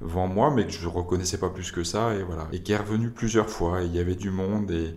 devant 0.00 0.26
moi, 0.26 0.50
mais 0.54 0.64
que 0.64 0.72
je 0.72 0.86
ne 0.86 0.90
reconnaissais 0.90 1.38
pas 1.38 1.50
plus 1.50 1.70
que 1.70 1.84
ça. 1.84 2.14
Et 2.14 2.22
voilà. 2.22 2.48
Et 2.52 2.62
qui 2.62 2.72
est 2.72 2.78
revenu 2.78 3.10
plusieurs 3.10 3.50
fois. 3.50 3.82
Et 3.82 3.86
il 3.86 3.94
y 3.94 3.98
avait 3.98 4.14
du 4.14 4.30
monde. 4.30 4.70
Et, 4.70 4.94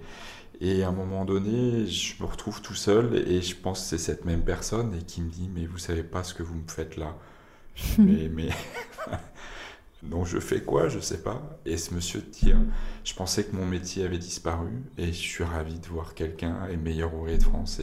et 0.64 0.84
à 0.84 0.90
un 0.90 0.92
moment 0.92 1.26
donné, 1.26 1.88
je 1.88 2.22
me 2.22 2.28
retrouve 2.28 2.62
tout 2.62 2.76
seul. 2.76 3.16
Et 3.28 3.42
je 3.42 3.56
pense 3.56 3.82
que 3.82 3.88
c'est 3.88 3.98
cette 3.98 4.26
même 4.26 4.44
personne. 4.44 4.94
Et 4.94 5.04
qui 5.04 5.22
me 5.22 5.30
dit 5.30 5.50
Mais 5.54 5.66
vous 5.66 5.80
savez 5.80 6.04
pas 6.04 6.24
ce 6.24 6.36
que 6.36 6.44
vous 6.44 6.56
me 6.56 6.68
faites 6.68 6.98
là. 6.98 7.18
mais. 7.98 8.30
mais 8.34 8.50
Donc 10.04 10.26
je 10.26 10.40
fais 10.40 10.62
quoi 10.62 10.88
Je 10.88 11.00
sais 11.00 11.22
pas. 11.22 11.42
Et 11.66 11.78
ce 11.78 11.94
monsieur 11.94 12.22
tire. 12.22 12.60
Je 13.04 13.14
pensais 13.16 13.44
que 13.44 13.56
mon 13.56 13.66
métier 13.66 14.04
avait 14.06 14.20
disparu 14.20 14.84
et 14.98 15.08
je 15.08 15.12
suis 15.12 15.44
ravi 15.44 15.80
de 15.80 15.88
voir 15.88 16.14
quelqu'un, 16.14 16.68
et 16.72 16.78
meilleur 16.78 17.14
ouvrier 17.14 17.38
de 17.38 17.44
France. 17.44 17.82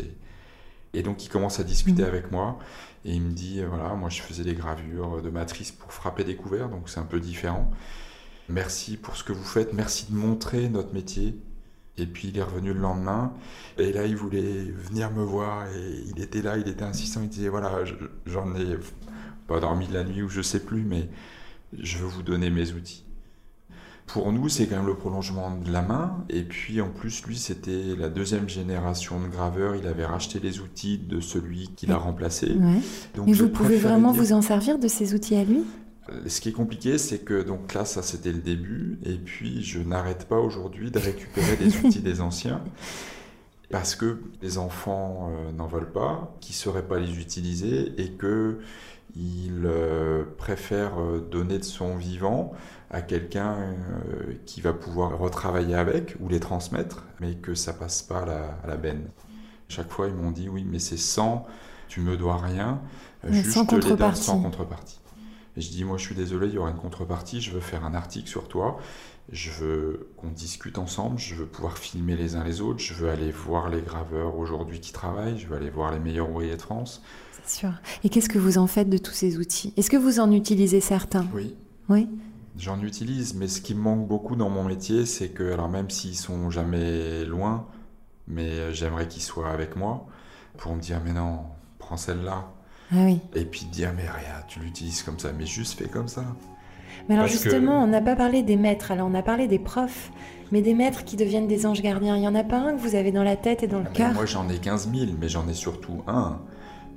Et, 0.94 1.02
donc 1.02 1.24
il 1.24 1.28
commence 1.28 1.60
à 1.60 1.64
discuter 1.64 2.02
mmh. 2.02 2.06
avec 2.06 2.32
moi 2.32 2.58
et 3.04 3.12
il 3.12 3.22
me 3.22 3.30
dit 3.30 3.62
voilà, 3.62 3.94
moi 3.94 4.08
je 4.08 4.20
faisais 4.20 4.42
des 4.42 4.54
gravures 4.54 5.22
de 5.22 5.30
matrice 5.30 5.70
pour 5.70 5.92
frapper 5.92 6.24
des 6.24 6.34
couverts, 6.34 6.68
donc 6.68 6.88
c'est 6.88 6.98
un 6.98 7.04
peu 7.04 7.20
différent. 7.20 7.70
Merci 8.48 8.96
pour 8.96 9.16
ce 9.16 9.22
que 9.22 9.32
vous 9.32 9.44
faites, 9.44 9.72
merci 9.74 10.06
de 10.10 10.16
montrer 10.16 10.68
notre 10.68 10.92
métier. 10.92 11.36
Et 11.98 12.06
puis 12.06 12.28
il 12.28 12.38
est 12.38 12.42
revenu 12.42 12.72
le 12.72 12.80
lendemain 12.80 13.32
et 13.76 13.92
là 13.92 14.06
il 14.06 14.16
voulait 14.16 14.64
venir 14.70 15.10
me 15.10 15.22
voir 15.22 15.66
et 15.66 16.04
il 16.14 16.22
était 16.22 16.42
là, 16.42 16.56
il 16.56 16.68
était 16.68 16.84
insistant, 16.84 17.20
il 17.22 17.28
disait 17.28 17.48
voilà, 17.48 17.72
j'en 18.26 18.54
ai 18.54 18.76
pas 19.46 19.60
dormi 19.60 19.88
de 19.88 19.94
la 19.94 20.04
nuit 20.04 20.22
ou 20.22 20.28
je 20.28 20.42
sais 20.42 20.60
plus, 20.60 20.82
mais 20.82 21.08
je 21.78 21.98
veux 21.98 22.06
vous 22.06 22.22
donner 22.22 22.50
mes 22.50 22.72
outils. 22.72 23.04
Pour 24.06 24.32
nous, 24.32 24.48
c'est 24.48 24.66
quand 24.66 24.76
même 24.76 24.86
le 24.86 24.94
prolongement 24.94 25.54
de 25.54 25.70
la 25.70 25.82
main. 25.82 26.24
Et 26.30 26.42
puis 26.42 26.80
en 26.80 26.88
plus, 26.88 27.22
lui, 27.26 27.36
c'était 27.36 27.94
la 27.94 28.08
deuxième 28.08 28.48
génération 28.48 29.20
de 29.20 29.26
graveur. 29.28 29.76
Il 29.76 29.86
avait 29.86 30.06
racheté 30.06 30.40
les 30.40 30.60
outils 30.60 30.96
de 30.96 31.20
celui 31.20 31.68
qui 31.76 31.86
l'a 31.86 31.98
remplacé. 31.98 32.46
Donc, 33.14 33.26
Mais 33.26 33.32
vous 33.34 33.50
pouvez 33.50 33.76
vraiment 33.76 34.12
vous 34.12 34.32
en 34.32 34.40
servir 34.40 34.78
de 34.78 34.88
ces 34.88 35.14
outils 35.14 35.36
à 35.36 35.44
lui? 35.44 35.62
Ce 36.26 36.40
qui 36.40 36.50
est 36.50 36.52
compliqué, 36.52 36.98
c'est 36.98 37.18
que 37.18 37.42
donc 37.42 37.74
là, 37.74 37.84
ça 37.84 38.02
c'était 38.02 38.32
le 38.32 38.40
début, 38.40 38.98
et 39.04 39.16
puis 39.16 39.62
je 39.62 39.80
n'arrête 39.80 40.26
pas 40.26 40.38
aujourd'hui 40.38 40.90
de 40.90 40.98
récupérer 40.98 41.56
des 41.56 41.76
outils 41.84 42.00
des 42.00 42.20
anciens 42.20 42.62
parce 43.70 43.94
que 43.94 44.18
les 44.40 44.56
enfants 44.56 45.30
euh, 45.30 45.52
n'en 45.52 45.66
veulent 45.66 45.92
pas, 45.92 46.34
qui 46.40 46.52
ne 46.52 46.56
sauraient 46.56 46.86
pas 46.88 46.98
les 46.98 47.18
utiliser, 47.20 47.92
et 47.98 48.12
que 48.12 48.60
il 49.16 49.62
euh, 49.64 50.24
préfère 50.36 51.00
euh, 51.00 51.26
donner 51.30 51.58
de 51.58 51.64
son 51.64 51.96
vivant 51.96 52.52
à 52.90 53.02
quelqu'un 53.02 53.56
euh, 53.56 54.34
qui 54.46 54.60
va 54.60 54.72
pouvoir 54.72 55.18
retravailler 55.18 55.74
avec 55.74 56.16
ou 56.20 56.28
les 56.28 56.40
transmettre, 56.40 57.04
mais 57.20 57.34
que 57.34 57.54
ça 57.54 57.72
passe 57.72 58.02
pas 58.02 58.20
à 58.20 58.66
la, 58.66 58.76
benne. 58.76 59.08
Chaque 59.68 59.90
fois, 59.90 60.08
ils 60.08 60.14
m'ont 60.14 60.30
dit 60.30 60.48
oui, 60.48 60.64
mais 60.68 60.78
c'est 60.78 60.96
sans, 60.96 61.46
tu 61.88 62.00
me 62.00 62.16
dois 62.16 62.36
rien, 62.36 62.80
juste 63.28 63.50
sans 63.50 63.66
contrepartie. 63.66 64.22
sans 64.22 64.40
contrepartie. 64.40 64.98
Et 65.58 65.60
je 65.60 65.70
dis 65.70 65.82
moi, 65.82 65.98
je 65.98 66.04
suis 66.04 66.14
désolé, 66.14 66.46
il 66.46 66.54
y 66.54 66.58
aura 66.58 66.70
une 66.70 66.76
contrepartie. 66.76 67.40
Je 67.40 67.50
veux 67.50 67.58
faire 67.58 67.84
un 67.84 67.92
article 67.92 68.28
sur 68.28 68.46
toi. 68.46 68.78
Je 69.32 69.50
veux 69.50 70.08
qu'on 70.16 70.30
discute 70.30 70.78
ensemble. 70.78 71.18
Je 71.18 71.34
veux 71.34 71.46
pouvoir 71.46 71.78
filmer 71.78 72.14
les 72.14 72.36
uns 72.36 72.44
les 72.44 72.60
autres. 72.60 72.78
Je 72.78 72.94
veux 72.94 73.10
aller 73.10 73.32
voir 73.32 73.68
les 73.68 73.82
graveurs 73.82 74.38
aujourd'hui 74.38 74.78
qui 74.78 74.92
travaillent. 74.92 75.36
Je 75.36 75.48
veux 75.48 75.56
aller 75.56 75.70
voir 75.70 75.90
les 75.90 75.98
meilleurs 75.98 76.30
ouvriers 76.30 76.56
de 76.56 76.62
France. 76.62 77.02
Et 78.04 78.08
qu'est-ce 78.08 78.28
que 78.28 78.38
vous 78.38 78.56
en 78.56 78.68
faites 78.68 78.88
de 78.88 78.98
tous 78.98 79.10
ces 79.10 79.36
outils? 79.36 79.74
Est-ce 79.76 79.90
que 79.90 79.96
vous 79.96 80.20
en 80.20 80.30
utilisez 80.30 80.80
certains? 80.80 81.26
Oui. 81.34 81.56
Oui. 81.88 82.08
J'en 82.56 82.80
utilise, 82.80 83.34
mais 83.34 83.48
ce 83.48 83.60
qui 83.60 83.74
me 83.74 83.80
manque 83.80 84.06
beaucoup 84.06 84.36
dans 84.36 84.50
mon 84.50 84.62
métier, 84.62 85.06
c'est 85.06 85.30
que, 85.30 85.52
alors 85.52 85.68
même 85.68 85.90
s'ils 85.90 86.16
sont 86.16 86.50
jamais 86.50 87.24
loin, 87.24 87.66
mais 88.28 88.72
j'aimerais 88.74 89.08
qu'ils 89.08 89.22
soient 89.22 89.50
avec 89.50 89.74
moi 89.74 90.06
pour 90.56 90.76
me 90.76 90.80
dire, 90.80 91.00
mais 91.04 91.12
non, 91.12 91.40
prends 91.78 91.96
celle-là. 91.96 92.52
Ah 92.92 92.96
oui. 93.04 93.20
Et 93.34 93.44
puis 93.44 93.64
dire, 93.66 93.92
mais 93.96 94.02
rien, 94.02 94.42
tu 94.48 94.60
l'utilises 94.60 95.02
comme 95.02 95.18
ça, 95.18 95.30
mais 95.36 95.46
juste 95.46 95.78
fais 95.78 95.88
comme 95.88 96.08
ça. 96.08 96.24
Mais 97.08 97.14
alors 97.14 97.26
Parce 97.26 97.38
que- 97.38 97.50
justement, 97.50 97.82
on 97.82 97.86
n'a 97.86 98.00
pas 98.00 98.16
parlé 98.16 98.42
des 98.42 98.56
maîtres, 98.56 98.90
alors 98.92 99.08
on 99.10 99.14
a 99.14 99.22
parlé 99.22 99.46
des 99.46 99.58
profs, 99.58 100.10
mais 100.52 100.62
des 100.62 100.74
maîtres 100.74 101.04
qui 101.04 101.16
deviennent 101.16 101.46
des 101.46 101.66
anges 101.66 101.82
gardiens. 101.82 102.16
Il 102.16 102.22
y 102.22 102.28
en 102.28 102.34
a 102.34 102.44
pas 102.44 102.58
un 102.58 102.74
que 102.74 102.80
vous 102.80 102.94
avez 102.94 103.12
dans 103.12 103.22
la 103.22 103.36
tête 103.36 103.62
et 103.62 103.66
dans 103.66 103.78
le 103.78 103.84
Ah, 103.86 103.90
mais 103.90 103.96
cœur? 103.96 104.12
moi, 104.14 104.26
j'en 104.26 104.48
ai 104.48 104.58
15 104.58 104.90
000, 104.92 105.12
mais 105.20 105.28
j'en 105.28 105.46
ai 105.48 105.54
surtout 105.54 106.02
un, 106.06 106.38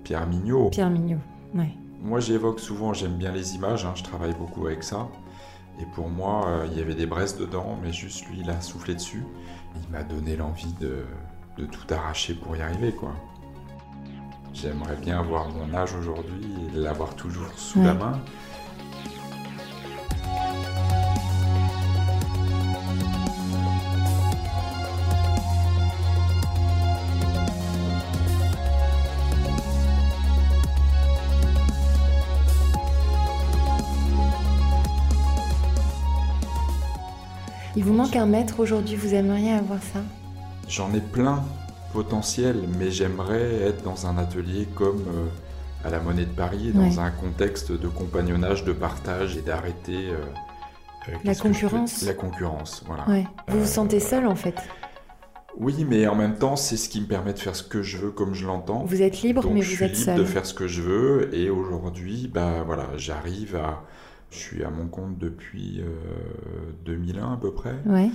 Pierre 0.04 0.28
Mignot. 0.28 0.70
Pierre 0.70 0.90
Mignot. 0.90 1.20
Ouais. 1.54 1.70
Moi, 2.02 2.20
j'évoque 2.20 2.60
souvent, 2.60 2.94
j'aime 2.94 3.18
bien 3.18 3.32
les 3.32 3.56
images, 3.56 3.86
hein, 3.86 3.94
je 3.96 4.04
travaille 4.04 4.34
beaucoup 4.34 4.66
avec 4.68 4.84
ça. 4.84 5.08
Et 5.80 5.86
pour 5.94 6.10
moi, 6.10 6.46
euh, 6.48 6.68
il 6.72 6.78
y 6.78 6.82
avait 6.82 6.96
des 6.96 7.06
braises 7.06 7.38
dedans, 7.38 7.78
mais 7.84 7.92
juste 7.94 8.26
lui, 8.28 8.40
il 8.42 8.50
a 8.50 8.60
soufflé 8.62 8.96
dessus. 8.96 9.24
Il 9.76 9.92
m'a 9.92 10.04
donné 10.04 10.36
l'envie 10.36 10.74
de, 10.80 11.06
de 11.58 11.66
tout 11.66 11.92
arracher 11.94 12.34
pour 12.34 12.56
y 12.56 12.62
arriver, 12.62 12.92
quoi. 12.92 13.14
J'aimerais 14.54 14.96
bien 14.96 15.20
avoir 15.20 15.50
mon 15.50 15.74
âge 15.74 15.96
aujourd'hui 15.96 16.46
et 16.74 16.78
l'avoir 16.78 17.16
toujours 17.16 17.52
sous 17.56 17.82
la 17.82 17.94
main. 17.94 18.20
Il 37.78 37.86
vous 37.86 37.94
manque 37.94 38.16
un 38.16 38.26
maître 38.26 38.60
aujourd'hui, 38.60 38.96
vous 38.96 39.14
aimeriez 39.14 39.54
avoir 39.54 39.82
ça? 39.82 40.02
J'en 40.68 40.94
ai 40.94 41.00
plein 41.00 41.44
potentiel, 41.92 42.58
mais 42.80 42.92
j'aimerais 42.92 43.62
être 43.64 43.84
dans 43.84 44.08
un 44.08 44.18
atelier 44.18 44.68
comme 44.76 45.02
euh, 45.08 45.28
à 45.88 45.90
la 45.90 46.00
Monnaie 46.00 46.26
de 46.26 46.32
Paris, 46.32 46.72
dans 46.74 46.82
Ouais. 46.82 47.00
un 47.00 47.12
contexte 47.12 47.72
de 47.72 47.88
compagnonnage, 47.88 48.64
de 48.64 48.74
partage 48.74 49.38
et 49.38 49.42
d'arrêter 49.42 50.10
euh, 50.10 50.18
euh, 51.10 51.14
La 51.24 51.36
concurrence. 51.36 52.04
La 52.04 52.14
concurrence, 52.14 52.84
voilà. 52.88 53.08
Ouais. 53.10 53.26
Vous 53.48 53.60
vous 53.62 53.66
sentez 53.68 54.00
seul 54.00 54.28
en 54.28 54.36
fait 54.36 54.56
Oui, 55.58 55.86
mais 55.88 56.08
en 56.08 56.16
même 56.16 56.36
temps, 56.38 56.56
c'est 56.56 56.78
ce 56.78 56.88
qui 56.90 57.02
me 57.02 57.08
permet 57.08 57.34
de 57.34 57.40
faire 57.40 57.56
ce 57.56 57.64
que 57.64 57.82
je 57.82 57.98
veux 57.98 58.12
comme 58.12 58.34
je 58.34 58.46
l'entends. 58.46 58.84
Vous 58.86 59.02
êtes 59.02 59.22
libre, 59.22 59.42
Donc 59.44 59.54
mais 59.54 59.62
vous 59.62 59.84
êtes 59.84 59.92
libre 59.94 60.04
seul. 60.06 60.18
de 60.20 60.26
faire 60.26 60.46
ce 60.46 60.54
que 60.54 60.68
je 60.68 60.82
veux 60.82 61.36
et 61.36 61.50
aujourd'hui, 61.50 62.30
bah 62.34 62.64
voilà, 62.66 62.88
j'arrive 62.98 63.56
à, 63.56 63.84
je 64.30 64.38
suis 64.38 64.64
à 64.64 64.70
mon 64.70 64.88
compte 64.88 65.18
depuis 65.18 65.82
euh, 65.82 65.86
2001 66.86 67.34
à 67.34 67.38
peu 67.38 67.52
près 67.52 67.76
Ouais. 67.86 68.10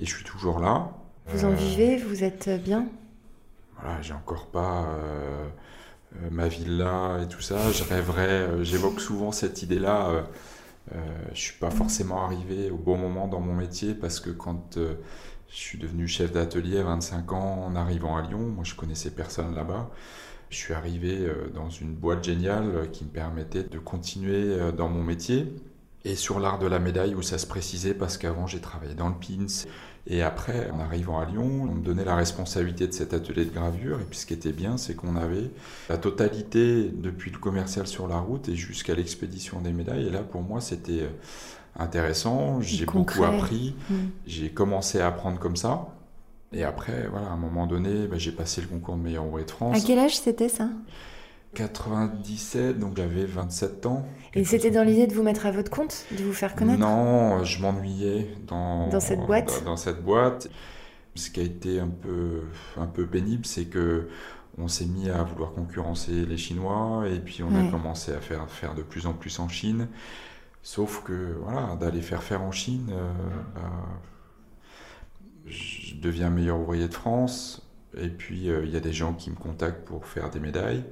et 0.00 0.04
je 0.06 0.14
suis 0.14 0.24
toujours 0.24 0.60
là. 0.60 0.90
Vous 1.30 1.44
en 1.44 1.50
vivez, 1.50 1.96
vous 1.98 2.22
êtes 2.24 2.48
bien? 2.64 2.86
Voilà, 3.80 4.02
j'ai 4.02 4.14
encore 4.14 4.46
pas 4.46 4.86
euh, 4.88 5.48
euh, 6.16 6.28
ma 6.30 6.48
villa 6.48 7.20
et 7.22 7.28
tout 7.28 7.40
ça. 7.40 7.70
Je 7.70 7.84
rêverais, 7.84 8.28
euh, 8.28 8.64
j'évoque 8.64 9.00
souvent 9.00 9.32
cette 9.32 9.62
idée-là. 9.62 10.26
je 11.34 11.38
suis 11.38 11.58
pas 11.58 11.70
forcément 11.70 12.24
arrivé 12.24 12.70
au 12.70 12.78
bon 12.78 12.96
moment 12.96 13.28
dans 13.28 13.40
mon 13.40 13.54
métier 13.54 13.94
parce 13.94 14.20
que 14.20 14.30
quand 14.30 14.78
je 14.78 15.56
suis 15.56 15.78
devenu 15.78 16.08
chef 16.08 16.32
d'atelier 16.32 16.78
à 16.78 16.84
25 16.84 17.32
ans 17.32 17.64
en 17.66 17.76
arrivant 17.76 18.16
à 18.16 18.22
Lyon, 18.22 18.40
moi 18.40 18.64
je 18.64 18.74
connaissais 18.74 19.10
personne 19.10 19.54
là-bas. 19.54 19.90
Je 20.48 20.56
suis 20.56 20.72
arrivé 20.72 21.30
dans 21.54 21.68
une 21.68 21.94
boîte 21.94 22.24
géniale 22.24 22.90
qui 22.90 23.04
me 23.04 23.10
permettait 23.10 23.64
de 23.64 23.78
continuer 23.78 24.72
dans 24.72 24.88
mon 24.88 25.02
métier. 25.02 25.52
Et 26.04 26.14
sur 26.14 26.40
l'art 26.40 26.58
de 26.58 26.66
la 26.66 26.78
médaille 26.78 27.14
où 27.14 27.20
ça 27.20 27.36
se 27.36 27.46
précisait 27.46 27.92
parce 27.92 28.16
qu'avant 28.16 28.46
j'ai 28.46 28.60
travaillé 28.60 28.94
dans 28.94 29.10
le 29.10 29.14
PINS 29.14 29.66
et 30.10 30.22
après 30.22 30.70
en 30.70 30.80
arrivant 30.80 31.20
à 31.20 31.26
Lyon 31.26 31.68
on 31.70 31.74
me 31.74 31.82
donnait 31.84 32.04
la 32.04 32.16
responsabilité 32.16 32.86
de 32.86 32.92
cet 32.92 33.12
atelier 33.14 33.44
de 33.44 33.50
gravure. 33.54 34.00
Et 34.00 34.04
puis 34.04 34.18
ce 34.18 34.26
qui 34.26 34.34
était 34.34 34.52
bien 34.52 34.76
c'est 34.76 34.94
qu'on 34.94 35.16
avait 35.16 35.50
la 35.88 35.98
totalité 35.98 36.90
depuis 36.92 37.30
le 37.30 37.38
commercial 37.38 37.86
sur 37.86 38.08
la 38.08 38.18
route 38.18 38.48
et 38.48 38.56
jusqu'à 38.56 38.94
l'expédition 38.94 39.60
des 39.60 39.72
médailles. 39.72 40.06
Et 40.06 40.10
là 40.10 40.20
pour 40.22 40.42
moi 40.42 40.60
c'était 40.60 41.02
euh, 41.02 41.08
intéressant, 41.78 42.60
j'ai 42.60 42.86
beaucoup 42.86 43.22
appris, 43.24 43.74
Mm. 43.90 43.94
j'ai 44.26 44.50
commencé 44.50 45.00
à 45.00 45.08
apprendre 45.08 45.38
comme 45.38 45.56
ça. 45.56 45.88
Et 46.52 46.64
après 46.64 47.06
voilà 47.10 47.28
à 47.28 47.32
un 47.32 47.36
moment 47.36 47.66
donné 47.66 48.06
bah, 48.06 48.16
j'ai 48.18 48.32
passé 48.32 48.60
le 48.62 48.66
concours 48.68 48.96
de 48.96 49.02
meilleur 49.02 49.26
ouvrier 49.26 49.44
de 49.44 49.50
France. 49.50 49.76
À 49.76 49.86
quel 49.86 49.98
âge 49.98 50.18
c'était 50.18 50.48
ça? 50.48 50.68
97 51.54 52.78
donc 52.78 52.96
j'avais 52.96 53.24
27 53.24 53.86
ans. 53.86 54.06
Et 54.34 54.44
c'était 54.44 54.70
dans 54.70 54.82
l'idée 54.84 55.06
de 55.06 55.14
vous 55.14 55.22
mettre 55.22 55.46
à 55.46 55.50
votre 55.50 55.70
compte, 55.70 56.04
de 56.12 56.22
vous 56.22 56.32
faire 56.32 56.54
connaître? 56.54 56.78
Non, 56.80 57.42
je 57.44 57.60
m'ennuyais 57.60 58.34
dans, 58.46 58.88
Dans 58.88 59.00
cette 59.00 59.20
boîte? 59.20 59.60
Dans, 59.64 59.70
dans 59.72 59.76
cette 59.76 60.02
boîte. 60.02 60.48
Ce 61.14 61.30
qui 61.30 61.40
a 61.40 61.42
été 61.42 61.80
un 61.80 61.88
peu, 61.88 62.42
un 62.76 62.86
peu 62.86 63.06
pénible, 63.06 63.44
c'est 63.44 63.64
que 63.64 64.08
on 64.56 64.68
s'est 64.68 64.86
mis 64.86 65.08
à 65.08 65.22
vouloir 65.22 65.52
concurrencer 65.52 66.24
les 66.26 66.36
Chinois 66.36 67.04
et 67.08 67.18
puis 67.20 67.42
on 67.42 67.48
Ouais. 67.52 67.66
a 67.66 67.70
commencé 67.70 68.12
à 68.12 68.20
faire, 68.20 68.48
faire 68.50 68.74
de 68.74 68.82
plus 68.82 69.06
en 69.06 69.12
plus 69.14 69.38
en 69.40 69.48
Chine. 69.48 69.88
Sauf 70.62 71.02
que 71.04 71.36
voilà, 71.42 71.76
d'aller 71.76 72.02
faire 72.02 72.22
faire 72.22 72.42
en 72.42 72.52
Chine, 72.52 72.90
euh, 72.92 73.10
bah, 73.54 73.88
je 75.46 75.94
deviens 75.96 76.30
meilleur 76.30 76.58
ouvrier 76.60 76.88
de 76.88 76.94
France. 76.94 77.64
Et 77.96 78.08
puis 78.08 78.50
euh, 78.50 78.64
il 78.64 78.70
y 78.70 78.76
a 78.76 78.80
des 78.80 78.92
gens 78.92 79.14
qui 79.14 79.30
me 79.30 79.36
contactent 79.36 79.84
pour 79.86 80.06
faire 80.06 80.30
des 80.30 80.40
médailles. 80.40 80.84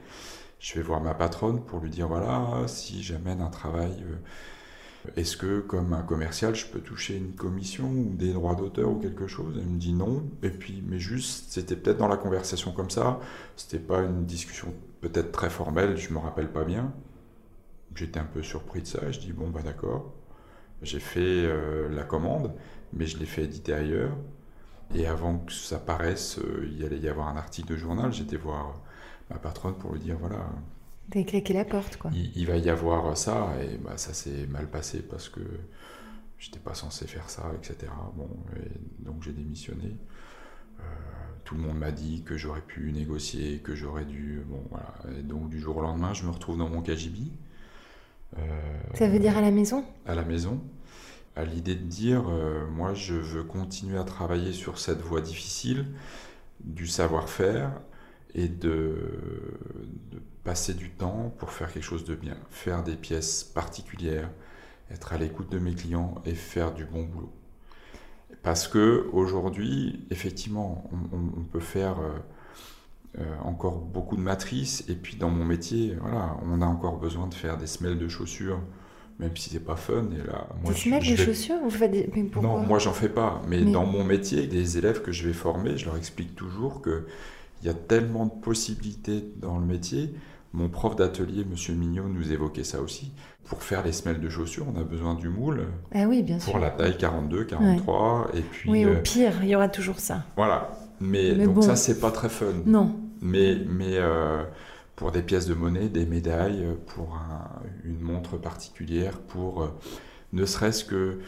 Je 0.59 0.75
vais 0.75 0.83
voir 0.83 1.01
ma 1.01 1.15
patronne 1.15 1.63
pour 1.65 1.81
lui 1.81 1.91
dire 1.91 2.09
voilà, 2.09 2.67
si 2.67 3.03
j'amène 3.03 3.41
un 3.41 3.51
travail, 3.51 3.93
euh, 4.03 4.17
est-ce 5.17 5.37
que 5.37 5.61
comme 5.61 5.93
un 5.93 6.03
commercial, 6.03 6.55
je 6.55 6.67
peux 6.67 6.81
toucher 6.81 7.17
une 7.17 7.35
commission 7.35 7.89
ou 7.91 8.15
des 8.15 8.33
droits 8.33 8.55
d'auteur 8.55 8.91
ou 8.91 8.97
quelque 8.99 9.27
chose? 9.27 9.57
Elle 9.59 9.69
me 9.69 9.79
dit 9.79 9.93
non. 9.93 10.25
Et 10.43 10.51
puis, 10.51 10.83
mais 10.87 10.99
juste, 10.99 11.53
c'était 11.53 11.77
peut-être 11.77 11.99
dans 11.99 12.09
la 12.09 12.17
conversation 12.17 12.73
comme 12.73 12.91
ça. 12.91 13.21
C'était 13.57 13.79
pas 13.79 14.01
une 14.01 14.25
discussion 14.27 14.75
peut-être 15.01 15.33
très 15.33 15.51
formelle, 15.51 15.97
je 15.97 16.13
me 16.13 16.19
rappelle 16.19 16.51
pas 16.51 16.65
bien. 16.65 16.93
J'étais 17.95 18.21
un 18.21 18.25
peu 18.25 18.43
surpris 18.43 18.83
de 18.83 18.87
ça. 18.87 19.11
Je 19.11 19.19
dis 19.21 19.33
bon 19.33 19.49
bah 19.51 19.63
d'accord. 19.63 20.13
J'ai 20.83 21.01
fait 21.01 21.21
euh, 21.21 21.89
la 21.89 22.05
commande, 22.05 22.53
mais 22.93 23.07
je 23.07 23.19
l'ai 23.19 23.27
fait 23.27 23.45
éditer 23.45 23.73
ailleurs. 23.75 24.17
Et 24.95 25.07
avant 25.07 25.39
que 25.39 25.53
ça 25.53 25.79
paraisse, 25.79 26.39
euh, 26.39 26.69
il 26.73 26.85
allait 26.85 26.99
y 26.99 27.09
avoir 27.09 27.29
un 27.29 27.37
article 27.37 27.73
de 27.73 27.77
journal. 27.77 28.13
J'étais 28.13 28.37
voir 28.37 28.81
ma 29.31 29.39
patronne 29.39 29.75
pour 29.77 29.93
lui 29.95 30.01
dire 30.01 30.17
voilà, 30.19 30.49
T'as 31.11 31.23
claqué 31.23 31.53
la 31.53 31.65
porte, 31.65 31.97
quoi. 31.99 32.11
il, 32.15 32.37
il 32.37 32.47
va 32.47 32.57
y 32.57 32.69
avoir 32.69 33.17
ça, 33.17 33.53
et 33.63 33.77
bah, 33.79 33.97
ça 33.97 34.13
s'est 34.13 34.47
mal 34.49 34.69
passé 34.69 35.03
parce 35.03 35.29
que 35.29 35.41
j'étais 36.39 36.59
pas 36.59 36.75
censé 36.75 37.07
faire 37.07 37.31
ça, 37.31 37.51
etc. 37.57 37.93
Bon, 38.17 38.29
et 38.57 39.05
donc 39.05 39.23
j'ai 39.23 39.33
démissionné. 39.33 39.97
Euh, 40.81 40.83
tout 41.45 41.55
le 41.55 41.63
monde 41.63 41.79
m'a 41.79 41.93
dit 41.93 42.23
que 42.25 42.37
j'aurais 42.37 42.61
pu 42.61 42.93
négocier, 42.93 43.59
que 43.61 43.75
j'aurais 43.75 44.05
dû. 44.05 44.43
Bon, 44.47 44.63
voilà. 44.71 44.95
Et 45.19 45.23
donc 45.23 45.49
du 45.49 45.61
jour 45.61 45.77
au 45.77 45.83
lendemain, 45.83 46.13
je 46.13 46.25
me 46.25 46.31
retrouve 46.31 46.59
dans 46.59 46.69
mon 46.69 46.83
KGB. 46.83 47.21
euh, 48.39 48.43
Ça 48.95 49.09
veut 49.09 49.19
dire 49.19 49.37
à 49.37 49.41
la 49.41 49.51
maison 49.51 49.85
à 50.07 50.15
la 50.15 50.25
maison, 50.25 50.61
à 51.37 51.45
l'idée 51.45 51.75
de 51.75 51.85
dire, 51.85 52.25
euh, 52.29 52.67
moi 52.69 52.95
je 52.95 53.15
veux 53.15 53.45
continuer 53.45 53.99
à 53.99 54.05
travailler 54.05 54.53
sur 54.53 54.79
cette 54.79 55.01
voie 55.01 55.21
difficile 55.21 55.87
du 56.65 56.87
savoir-faire 56.87 57.71
et 58.37 58.49
de, 58.49 58.95
de 60.13 60.21
passer 60.45 60.75
du 60.75 60.91
temps 60.91 61.35
pour 61.39 61.51
faire 61.51 61.73
quelque 61.73 61.83
chose 61.83 62.05
de 62.05 62.15
bien, 62.15 62.37
faire 62.51 62.85
des 62.85 62.95
pièces 62.95 63.43
particulières, 63.43 64.31
être 64.91 65.15
à 65.15 65.19
l'écoute 65.19 65.51
de 65.51 65.59
mes 65.59 65.75
clients 65.75 66.15
et 66.27 66.35
faire 66.35 66.73
du 66.73 66.85
bon 66.85 67.05
boulot. 67.05 67.33
Parce 68.43 68.69
que 68.69 69.09
aujourd'hui, 69.13 70.07
effectivement, 70.11 70.89
on, 71.13 71.43
peut 71.43 71.61
faire 71.61 71.99
euh, 71.99 72.13
euh, 73.19 73.37
encore 73.43 73.79
beaucoup 73.79 74.17
de 74.17 74.21
matrices 74.21 74.85
et 74.89 74.95
puis 74.95 75.17
dans 75.17 75.31
mon 75.31 75.45
métier, 75.45 75.97
voilà, 76.01 76.37
on 76.45 76.61
a 76.61 76.67
encore 76.67 76.99
besoin 76.99 77.27
de 77.27 77.35
faire 77.35 77.57
des 77.57 77.67
semelles 77.67 77.99
de 77.99 78.07
chaussures 78.07 78.61
même 79.19 79.35
si 79.35 79.49
c'est 79.49 79.65
pas 79.65 79.77
fun. 79.77 80.11
Et 80.13 80.27
là, 80.27 80.47
moi, 80.63 80.73
Des 80.73 80.79
semelles 80.79 81.09
de 81.09 81.17
chaussures 81.17 81.57
Vous 81.63 81.71
faites 81.71 81.91
des... 81.91 82.11
Mais 82.15 82.25
pourquoi? 82.25 82.51
Non, 82.51 82.59
moi 82.67 82.79
j'en 82.79 82.93
fais 82.93 83.09
pas. 83.09 83.41
Mais, 83.49 83.63
Mais- 83.63 83.73
dans 83.73 83.87
mon 83.87 84.05
métier, 84.05 84.47
les 84.47 84.77
élèves 84.79 85.01
que 85.01 85.11
je 85.11 85.27
vais 85.27 85.33
former, 85.33 85.79
je 85.79 85.87
leur 85.87 85.97
explique 85.97 86.37
toujours 86.37 86.83
que 86.83 87.07
il 87.63 87.67
y 87.67 87.71
a 87.71 87.75
tellement 87.75 88.27
de 88.27 88.33
possibilités 88.41 89.25
dans 89.37 89.59
le 89.59 89.65
métier. 89.67 90.15
Mon 90.53 90.69
prof 90.69 90.97
d'atelier, 90.97 91.45
Monsieur 91.45 91.75
Mignot, 91.75 92.09
nous 92.09 92.33
évoquait 92.33 92.65
ça 92.65 92.81
aussi. 92.81 93.13
Pour 93.45 93.63
faire 93.63 93.85
les 93.85 93.93
semelles 93.93 94.21
de 94.21 94.29
chaussures, 94.29 94.67
on 94.75 94.79
a 94.81 94.85
besoin 94.85 95.15
du 95.15 95.29
moule 95.29 95.67
Ah 95.95 96.07
oui, 96.09 96.23
bien 96.23 96.39
sûr. 96.39 96.51
pour 96.53 96.61
la 96.61 96.71
taille 96.71 96.97
42, 96.97 97.45
43, 97.45 98.31
et 98.35 98.41
puis 98.41 98.71
Oui, 98.71 98.85
au 98.85 98.89
euh, 98.91 99.03
pire, 99.03 99.33
il 99.43 99.49
y 99.49 99.57
aura 99.57 99.69
toujours 99.69 99.99
ça. 99.99 100.25
voilà. 100.37 100.71
Mais, 101.01 101.35
Mais 101.37 101.45
donc 101.45 101.57
bon. 101.57 101.63
ça, 101.63 101.77
c'est 101.77 102.01
pas 102.01 102.11
très 102.11 102.29
fun. 102.31 102.47
Non. 102.65 102.95
Mais, 103.21 103.57
mais 103.69 103.97
euh, 103.99 104.45
pour 104.97 105.13
des 105.13 105.23
pièces 105.23 105.47
de 105.47 105.53
monnaie, 105.55 105.89
des 105.91 106.07
médailles, 106.07 106.65
euh, 106.65 106.75
pour 106.95 107.15
un- 107.17 107.61
une 107.85 108.01
montre 108.01 108.39
particulière, 108.39 109.19
pour 109.19 109.63
euh, 109.63 109.69
ne 110.33 110.47
serait-ce 110.47 110.85
que 110.85 111.19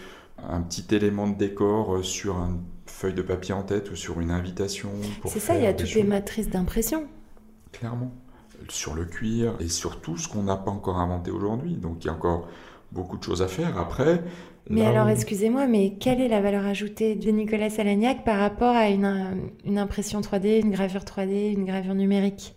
un 0.49 0.61
petit 0.63 0.87
élément 0.95 1.29
de 1.29 1.37
décor 1.37 2.03
sur 2.03 2.37
une 2.37 2.63
feuille 2.99 3.15
de 3.15 3.23
papier 3.23 3.55
en 3.55 3.63
tête 3.63 3.93
ou 3.93 3.97
sur 3.97 4.19
une 4.21 4.33
invitation. 4.33 4.91
C'est 5.27 5.39
ça, 5.39 5.55
il 5.57 5.63
y 5.63 5.67
a 5.69 5.73
toutes 5.73 5.95
les 5.95 6.03
matrices 6.03 6.51
d'impression. 6.51 7.05
Clairement. 7.71 8.11
Sur 8.69 8.95
le 8.95 9.05
cuir 9.05 9.55
et 9.61 9.69
sur 9.69 10.01
tout 10.01 10.17
ce 10.17 10.27
qu'on 10.29 10.43
n'a 10.43 10.57
pas 10.57 10.73
encore 10.73 10.97
inventé 10.99 11.31
aujourd'hui. 11.31 11.75
Donc 11.77 12.03
il 12.03 12.09
y 12.09 12.11
a 12.11 12.13
encore 12.13 12.49
beaucoup 12.91 13.17
de 13.17 13.23
choses 13.23 13.41
à 13.41 13.47
faire. 13.47 13.79
Après. 13.79 14.25
Mais 14.69 14.85
alors, 14.85 15.07
où- 15.07 15.11
excusez-moi, 15.11 15.69
mais 15.69 15.95
quelle 16.01 16.21
est 16.21 16.27
la 16.27 16.41
valeur 16.41 16.67
ajoutée 16.67 17.15
de 17.15 17.31
Nicolas 17.31 17.71
Salagnac 17.71 18.25
par 18.25 18.41
rapport 18.41 18.75
à 18.75 18.89
une, 18.89 19.05
euh, 19.05 19.35
une 19.65 19.79
impression 19.79 20.21
3D, 20.21 20.59
une 20.61 20.73
gravure 20.73 21.05
3D, 21.05 21.53
une 21.53 21.65
gravure 21.65 21.95
numérique? 21.95 22.57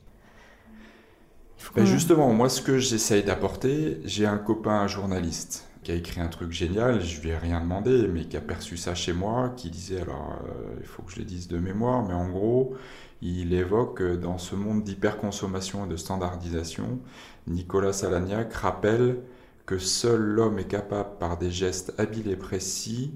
Ben 1.76 1.86
justement, 1.86 2.34
moi, 2.34 2.50
ce 2.50 2.62
que 2.64 2.80
j'essaye 2.80 3.24
d'apporter, 3.24 4.00
j'ai 4.04 4.26
un 4.26 4.40
copain 4.40 4.88
journaliste 4.88 5.68
qui 5.84 5.92
a 5.92 5.96
écrit 5.96 6.22
un 6.22 6.28
truc 6.28 6.52
génial, 6.52 7.02
je 7.02 7.22
lui 7.22 7.30
ai 7.30 7.38
rien 7.38 7.60
demandé, 7.62 8.08
mais 8.08 8.26
qui 8.26 8.38
a 8.38 8.42
perçu 8.42 8.78
ça 8.78 8.94
chez 8.94 9.14
moi, 9.14 9.54
qui 9.58 9.70
disait, 9.70 10.02
alors 10.02 10.40
euh, 10.46 10.76
il 10.80 10.86
faut 10.86 11.02
que 11.02 11.12
je 11.12 11.20
le 11.20 11.26
dise 11.26 11.48
de 11.48 11.58
mémoire, 11.58 12.04
mais 12.04 12.14
en 12.14 12.30
gros, 12.30 12.76
il 13.22 13.54
évoque 13.54 14.02
dans 14.20 14.38
ce 14.38 14.56
monde 14.56 14.84
d'hyperconsommation 14.84 15.86
et 15.86 15.90
de 15.90 15.96
standardisation, 15.96 17.00
Nicolas 17.48 17.94
Salagnac 17.94 18.54
rappelle 18.54 19.20
que 19.66 19.78
seul 19.78 20.22
l'homme 20.22 20.60
est 20.60 20.68
capable, 20.68 21.18
par 21.20 21.38
des 21.38 21.52
gestes 21.52 21.94
habiles 21.98 22.30
et 22.30 22.36
précis, 22.36 23.14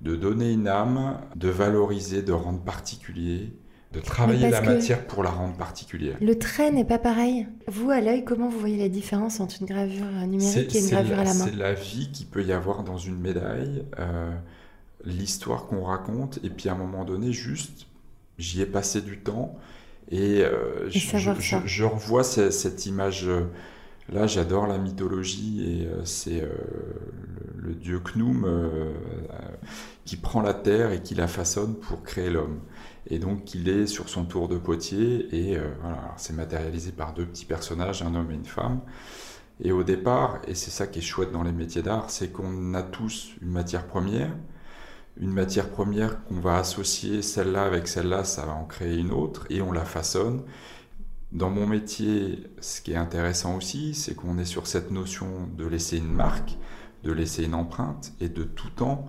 de 0.00 0.16
donner 0.16 0.52
une 0.52 0.68
âme, 0.68 1.20
de 1.36 1.48
valoriser, 1.48 2.22
de 2.22 2.32
rendre 2.32 2.60
particulier, 2.60 3.52
de 3.92 4.00
travailler 4.00 4.50
la 4.50 4.60
matière 4.60 5.04
pour 5.06 5.24
la 5.24 5.30
rendre 5.30 5.56
particulière. 5.56 6.16
Le 6.20 6.38
trait 6.38 6.70
n'est 6.70 6.84
pas 6.84 6.98
pareil. 6.98 7.46
Vous, 7.66 7.90
à 7.90 8.00
l'œil, 8.00 8.24
comment 8.24 8.48
vous 8.48 8.58
voyez 8.58 8.78
la 8.78 8.88
différence 8.88 9.40
entre 9.40 9.56
une 9.60 9.66
gravure 9.66 10.06
numérique 10.28 10.74
et 10.76 10.78
une 10.78 10.90
gravure 10.90 11.18
à 11.18 11.24
la 11.24 11.34
main 11.34 11.46
C'est 11.46 11.56
la 11.56 11.74
vie 11.74 12.10
qu'il 12.12 12.26
peut 12.26 12.44
y 12.44 12.52
avoir 12.52 12.84
dans 12.84 12.98
une 12.98 13.18
médaille, 13.18 13.84
euh, 13.98 14.30
l'histoire 15.04 15.66
qu'on 15.66 15.82
raconte, 15.82 16.38
et 16.44 16.50
puis 16.50 16.68
à 16.68 16.72
un 16.72 16.76
moment 16.76 17.04
donné, 17.04 17.32
juste, 17.32 17.86
j'y 18.38 18.62
ai 18.62 18.66
passé 18.66 19.00
du 19.00 19.18
temps, 19.18 19.56
et, 20.12 20.42
euh, 20.42 20.88
je, 20.90 21.84
revois 21.84 22.24
cette, 22.24 22.86
image. 22.86 23.26
Euh, 23.26 23.42
là, 24.12 24.28
j'adore 24.28 24.68
la 24.68 24.78
mythologie, 24.78 25.64
et 25.64 25.88
c'est 26.04 26.44
le, 27.56 27.74
dieu 27.74 28.00
Knum 28.00 28.46
qui 30.04 30.16
prend 30.16 30.42
la 30.42 30.54
terre 30.54 30.92
et 30.92 31.02
qui 31.02 31.14
la 31.14 31.26
façonne 31.26 31.74
pour 31.74 32.02
créer 32.02 32.30
l'homme. 32.30 32.60
Et 33.06 33.18
donc 33.18 33.54
il 33.54 33.68
est 33.68 33.86
sur 33.86 34.08
son 34.08 34.24
tour 34.24 34.48
de 34.48 34.58
potier 34.58 35.28
et 35.34 35.56
euh, 35.56 35.68
voilà, 35.80 36.14
c'est 36.16 36.34
matérialisé 36.34 36.92
par 36.92 37.14
deux 37.14 37.26
petits 37.26 37.46
personnages, 37.46 38.02
un 38.02 38.14
homme 38.14 38.30
et 38.30 38.34
une 38.34 38.44
femme. 38.44 38.80
Et 39.62 39.72
au 39.72 39.82
départ, 39.82 40.40
et 40.46 40.54
c'est 40.54 40.70
ça 40.70 40.86
qui 40.86 41.00
est 41.00 41.02
chouette 41.02 41.32
dans 41.32 41.42
les 41.42 41.52
métiers 41.52 41.82
d'art, 41.82 42.10
c'est 42.10 42.32
qu'on 42.32 42.74
a 42.74 42.82
tous 42.82 43.32
une 43.42 43.50
matière 43.50 43.86
première, 43.86 44.30
une 45.18 45.32
matière 45.32 45.68
première 45.68 46.24
qu'on 46.24 46.40
va 46.40 46.56
associer 46.56 47.20
celle-là 47.20 47.64
avec 47.64 47.86
celle-là, 47.86 48.24
ça 48.24 48.46
va 48.46 48.52
en 48.52 48.64
créer 48.64 48.96
une 48.96 49.10
autre, 49.10 49.46
et 49.50 49.60
on 49.60 49.70
la 49.70 49.84
façonne. 49.84 50.44
Dans 51.32 51.50
mon 51.50 51.66
métier, 51.66 52.44
ce 52.60 52.80
qui 52.80 52.92
est 52.92 52.96
intéressant 52.96 53.56
aussi, 53.56 53.94
c'est 53.94 54.14
qu'on 54.14 54.38
est 54.38 54.46
sur 54.46 54.66
cette 54.66 54.90
notion 54.90 55.48
de 55.56 55.66
laisser 55.66 55.98
une 55.98 56.12
marque, 56.12 56.56
de 57.04 57.12
laisser 57.12 57.44
une 57.44 57.54
empreinte, 57.54 58.12
et 58.20 58.30
de 58.30 58.44
tout 58.44 58.70
temps 58.70 59.06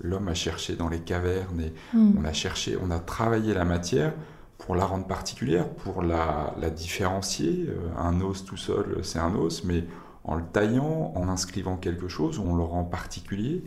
l'homme 0.00 0.28
a 0.28 0.34
cherché 0.34 0.76
dans 0.76 0.88
les 0.88 1.00
cavernes 1.00 1.60
et 1.60 1.72
hmm. 1.94 2.18
on 2.18 2.24
a 2.24 2.32
cherché, 2.32 2.76
on 2.80 2.90
a 2.90 2.98
travaillé 2.98 3.54
la 3.54 3.64
matière 3.64 4.12
pour 4.58 4.74
la 4.74 4.84
rendre 4.84 5.06
particulière, 5.06 5.68
pour 5.68 6.02
la, 6.02 6.54
différencier. 6.74 7.66
Euh, 7.68 7.88
un 7.98 8.20
os 8.20 8.44
tout 8.44 8.56
seul, 8.56 8.98
c'est 9.02 9.18
un 9.18 9.34
os, 9.34 9.64
mais 9.64 9.84
en 10.24 10.36
le 10.36 10.44
taillant, 10.44 11.12
en 11.14 11.28
inscrivant 11.28 11.76
quelque 11.76 12.08
chose, 12.08 12.38
on 12.38 12.54
le 12.54 12.62
rend 12.62 12.84
particulier. 12.84 13.64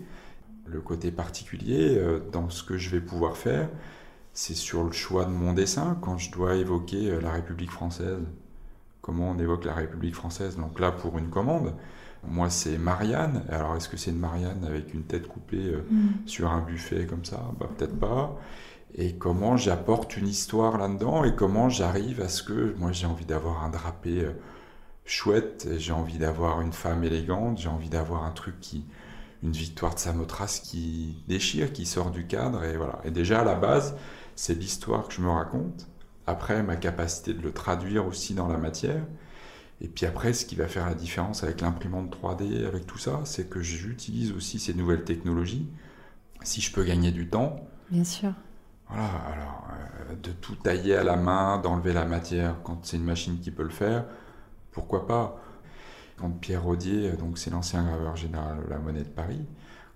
Le 0.65 0.79
côté 0.79 1.11
particulier 1.11 1.97
euh, 1.97 2.19
dans 2.31 2.49
ce 2.49 2.63
que 2.63 2.77
je 2.77 2.89
vais 2.89 3.01
pouvoir 3.01 3.37
faire, 3.37 3.69
c'est 4.33 4.55
sur 4.55 4.83
le 4.83 4.91
choix 4.91 5.25
de 5.25 5.31
mon 5.31 5.53
dessin 5.53 5.97
quand 6.01 6.17
je 6.17 6.31
dois 6.31 6.55
évoquer 6.55 7.11
euh, 7.11 7.21
la 7.21 7.31
République 7.31 7.71
française. 7.71 8.19
Comment 9.01 9.31
on 9.31 9.39
évoque 9.39 9.65
la 9.65 9.73
République 9.73 10.15
française? 10.15 10.57
Donc 10.57 10.79
là, 10.79 10.91
pour 10.91 11.17
une 11.17 11.29
commande, 11.29 11.73
moi, 12.27 12.49
c'est 12.49 12.77
Marianne. 12.77 13.43
Alors, 13.49 13.75
est-ce 13.75 13.89
que 13.89 13.97
c'est 13.97 14.11
une 14.11 14.19
Marianne 14.19 14.65
avec 14.65 14.93
une 14.93 15.03
tête 15.03 15.27
coupée 15.27 15.57
euh, 15.57 15.85
mm. 15.89 16.27
sur 16.27 16.49
un 16.51 16.61
buffet 16.61 17.05
comme 17.05 17.25
ça? 17.25 17.43
Bah, 17.59 17.67
Peut-être 17.77 17.99
pas. 17.99 18.39
Et 18.95 19.15
comment 19.15 19.57
j'apporte 19.57 20.17
une 20.17 20.27
histoire 20.27 20.77
là-dedans? 20.77 21.23
Et 21.23 21.35
comment 21.35 21.69
j'arrive 21.69 22.21
à 22.21 22.29
ce 22.29 22.43
que 22.43 22.75
moi 22.77 22.91
j'ai 22.91 23.07
envie 23.07 23.25
d'avoir 23.25 23.63
un 23.63 23.69
drapé 23.69 24.21
euh, 24.21 24.33
chouette, 25.05 25.67
j'ai 25.77 25.93
envie 25.93 26.17
d'avoir 26.17 26.61
une 26.61 26.73
femme 26.73 27.03
élégante, 27.03 27.57
j'ai 27.57 27.69
envie 27.69 27.89
d'avoir 27.89 28.23
un 28.23 28.31
truc 28.31 28.59
qui, 28.59 28.85
une 29.41 29.51
victoire 29.51 29.95
de 29.95 29.99
Samothrace 29.99 30.59
qui 30.59 31.23
déchire, 31.27 31.73
qui 31.73 31.85
sort 31.85 32.11
du 32.11 32.27
cadre 32.27 32.63
et 32.63 32.77
voilà. 32.77 32.99
Et 33.03 33.11
déjà 33.11 33.41
à 33.41 33.43
la 33.43 33.55
base, 33.55 33.95
c'est 34.35 34.53
l'histoire 34.53 35.07
que 35.07 35.13
je 35.13 35.21
me 35.21 35.29
raconte. 35.29 35.87
Après, 36.25 36.63
ma 36.63 36.77
capacité 36.77 37.33
de 37.33 37.41
le 37.41 37.51
traduire 37.51 38.07
aussi 38.07 38.33
dans 38.33 38.47
la 38.47 38.57
matière. 38.57 39.03
Et 39.81 39.87
puis 39.87 40.05
après, 40.05 40.33
ce 40.33 40.45
qui 40.45 40.55
va 40.55 40.67
faire 40.67 40.87
la 40.87 40.95
différence 40.95 41.43
avec 41.43 41.61
l'imprimante 41.61 42.15
3D, 42.15 42.65
avec 42.65 42.87
tout 42.87 42.97
ça, 42.97 43.21
c'est 43.25 43.49
que 43.49 43.61
j'utilise 43.61 44.31
aussi 44.31 44.59
ces 44.59 44.73
nouvelles 44.73 45.03
technologies. 45.03 45.67
Si 46.43 46.61
je 46.61 46.71
peux 46.71 46.83
gagner 46.83 47.11
du 47.11 47.27
temps. 47.27 47.67
Bien 47.89 48.03
sûr. 48.03 48.33
Voilà, 48.87 49.05
alors, 49.05 49.67
euh, 49.71 50.15
de 50.15 50.31
tout 50.31 50.55
tailler 50.55 50.95
à 50.95 51.03
la 51.03 51.15
main, 51.15 51.57
d'enlever 51.57 51.93
la 51.93 52.05
matière 52.05 52.55
quand 52.63 52.85
c'est 52.85 52.97
une 52.97 53.03
machine 53.03 53.39
qui 53.39 53.51
peut 53.51 53.63
le 53.63 53.69
faire, 53.69 54.05
pourquoi 54.71 55.07
pas? 55.07 55.39
Quand 56.17 56.29
Pierre 56.29 56.63
Rodier, 56.63 57.13
donc 57.13 57.37
c'est 57.37 57.49
l'ancien 57.49 57.83
graveur 57.83 58.15
général 58.15 58.63
de 58.63 58.69
la 58.69 58.77
Monnaie 58.77 59.03
de 59.03 59.09
Paris, 59.09 59.45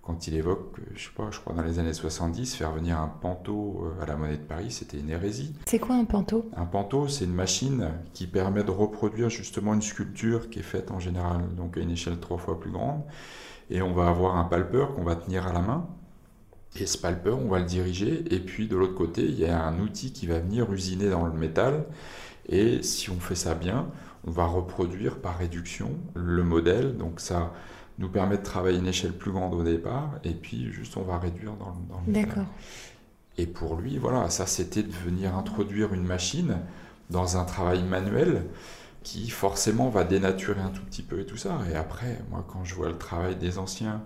quand 0.07 0.25
il 0.25 0.35
évoque, 0.35 0.77
je 0.95 1.03
sais 1.03 1.09
pas, 1.13 1.27
je 1.31 1.39
crois 1.41 1.53
dans 1.53 1.63
les 1.63 1.79
années 1.79 1.93
70, 1.93 2.55
faire 2.55 2.71
venir 2.71 2.97
un 2.97 3.09
panto 3.09 3.83
euh, 3.83 4.01
à 4.01 4.05
la 4.05 4.15
Monnaie 4.15 4.37
de 4.37 4.41
Paris, 4.41 4.71
c'était 4.71 4.97
une 4.97 5.09
hérésie. 5.09 5.53
C'est 5.65 5.79
quoi 5.79 5.95
un 5.95 6.05
panto? 6.05 6.49
Un 6.55 6.65
panto, 6.65 7.09
c'est 7.09 7.25
une 7.25 7.33
machine 7.33 7.91
qui 8.13 8.25
permet 8.25 8.63
de 8.63 8.71
reproduire 8.71 9.29
justement 9.29 9.73
une 9.73 9.81
sculpture 9.81 10.49
qui 10.49 10.59
est 10.59 10.63
faite 10.63 10.91
en 10.91 10.99
général 10.99 11.41
donc 11.57 11.75
à 11.75 11.81
une 11.81 11.91
échelle 11.91 12.21
trois 12.21 12.37
fois 12.37 12.57
plus 12.57 12.71
grande. 12.71 13.01
Et 13.69 13.81
on 13.81 13.93
va 13.93 14.07
avoir 14.07 14.37
un 14.37 14.45
palpeur 14.45 14.95
qu'on 14.95 15.03
va 15.03 15.17
tenir 15.17 15.45
à 15.45 15.51
la 15.51 15.59
main. 15.59 15.85
Et 16.79 16.85
ce 16.85 16.97
palpeur, 16.97 17.37
on 17.37 17.49
va 17.49 17.59
le 17.59 17.65
diriger. 17.65 18.33
Et 18.33 18.39
puis 18.39 18.69
de 18.69 18.77
l'autre 18.77 18.95
côté, 18.95 19.25
il 19.25 19.37
y 19.37 19.45
a 19.45 19.61
un 19.61 19.77
outil 19.81 20.13
qui 20.13 20.25
va 20.25 20.39
venir 20.39 20.71
usiner 20.71 21.09
dans 21.09 21.25
le 21.25 21.33
métal. 21.33 21.83
Et 22.47 22.81
si 22.81 23.09
on 23.09 23.19
fait 23.19 23.35
ça 23.35 23.55
bien, 23.55 23.89
on 24.25 24.31
va 24.31 24.45
reproduire 24.45 25.17
par 25.19 25.37
réduction 25.37 25.91
le 26.13 26.43
modèle. 26.43 26.95
Donc 26.95 27.19
ça 27.19 27.51
nous 27.97 28.09
permet 28.09 28.37
de 28.37 28.43
travailler 28.43 28.77
une 28.77 28.87
échelle 28.87 29.13
plus 29.13 29.31
grande 29.31 29.53
au 29.53 29.63
départ, 29.63 30.11
et 30.23 30.33
puis 30.33 30.71
juste 30.71 30.97
on 30.97 31.01
va 31.01 31.17
réduire 31.17 31.53
dans, 31.53 31.75
dans 31.89 32.01
le 32.05 32.13
D'accord. 32.13 32.45
Et 33.37 33.45
pour 33.45 33.75
lui, 33.75 33.97
voilà, 33.97 34.29
ça 34.29 34.45
c'était 34.45 34.83
de 34.83 34.91
venir 34.91 35.35
introduire 35.35 35.93
une 35.93 36.05
machine 36.05 36.57
dans 37.09 37.37
un 37.37 37.45
travail 37.45 37.83
manuel 37.83 38.45
qui 39.03 39.29
forcément 39.29 39.89
va 39.89 40.03
dénaturer 40.03 40.59
un 40.59 40.69
tout 40.69 40.83
petit 40.83 41.03
peu 41.03 41.21
et 41.21 41.25
tout 41.25 41.37
ça. 41.37 41.59
Et 41.71 41.75
après, 41.75 42.19
moi 42.29 42.45
quand 42.51 42.63
je 42.63 42.75
vois 42.75 42.89
le 42.89 42.97
travail 42.97 43.35
des 43.35 43.57
anciens, 43.57 44.01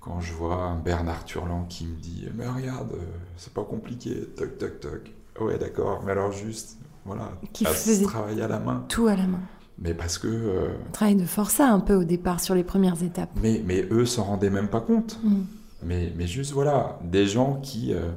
quand 0.00 0.20
je 0.20 0.32
vois 0.32 0.56
un 0.56 0.76
Bernard 0.76 1.24
Turland 1.24 1.66
qui 1.68 1.86
me 1.86 1.96
dit 1.96 2.28
Mais 2.34 2.46
regarde, 2.46 2.92
euh, 2.92 3.04
c'est 3.36 3.52
pas 3.52 3.64
compliqué, 3.64 4.28
toc 4.36 4.58
toc 4.58 4.80
toc. 4.80 5.12
Ouais, 5.40 5.58
d'accord, 5.58 6.02
mais 6.04 6.12
alors 6.12 6.32
juste, 6.32 6.78
voilà, 7.04 7.32
qui 7.52 7.64
faisait 7.64 8.04
travail 8.04 8.42
à 8.42 8.48
la 8.48 8.58
main. 8.58 8.84
Tout 8.88 9.06
à 9.06 9.16
la 9.16 9.26
main. 9.26 9.40
Mais 9.80 9.94
parce 9.94 10.18
que. 10.18 10.26
Euh, 10.26 10.68
travail 10.92 11.16
de 11.16 11.24
forçat 11.24 11.68
un 11.68 11.80
peu 11.80 11.94
au 11.94 12.04
départ 12.04 12.40
sur 12.40 12.54
les 12.54 12.64
premières 12.64 13.02
étapes. 13.02 13.30
Mais, 13.40 13.62
mais 13.64 13.86
eux 13.90 14.06
s'en 14.06 14.24
rendaient 14.24 14.50
même 14.50 14.68
pas 14.68 14.80
compte. 14.80 15.18
Mm. 15.22 15.42
Mais, 15.84 16.12
mais 16.16 16.26
juste 16.26 16.52
voilà, 16.52 16.98
des 17.04 17.26
gens 17.26 17.60
qui, 17.62 17.94
euh, 17.94 18.10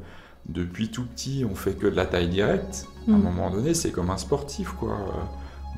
depuis 0.48 0.90
tout 0.90 1.06
petit, 1.06 1.46
ont 1.50 1.56
fait 1.56 1.74
que 1.74 1.86
de 1.86 1.96
la 1.96 2.06
taille 2.06 2.30
directe, 2.30 2.88
à 3.08 3.12
un 3.12 3.18
mm. 3.18 3.22
moment 3.22 3.52
donné, 3.52 3.74
c'est 3.74 3.92
comme 3.92 4.10
un 4.10 4.18
sportif, 4.18 4.72
quoi. 4.72 4.94
Euh, 4.94 5.22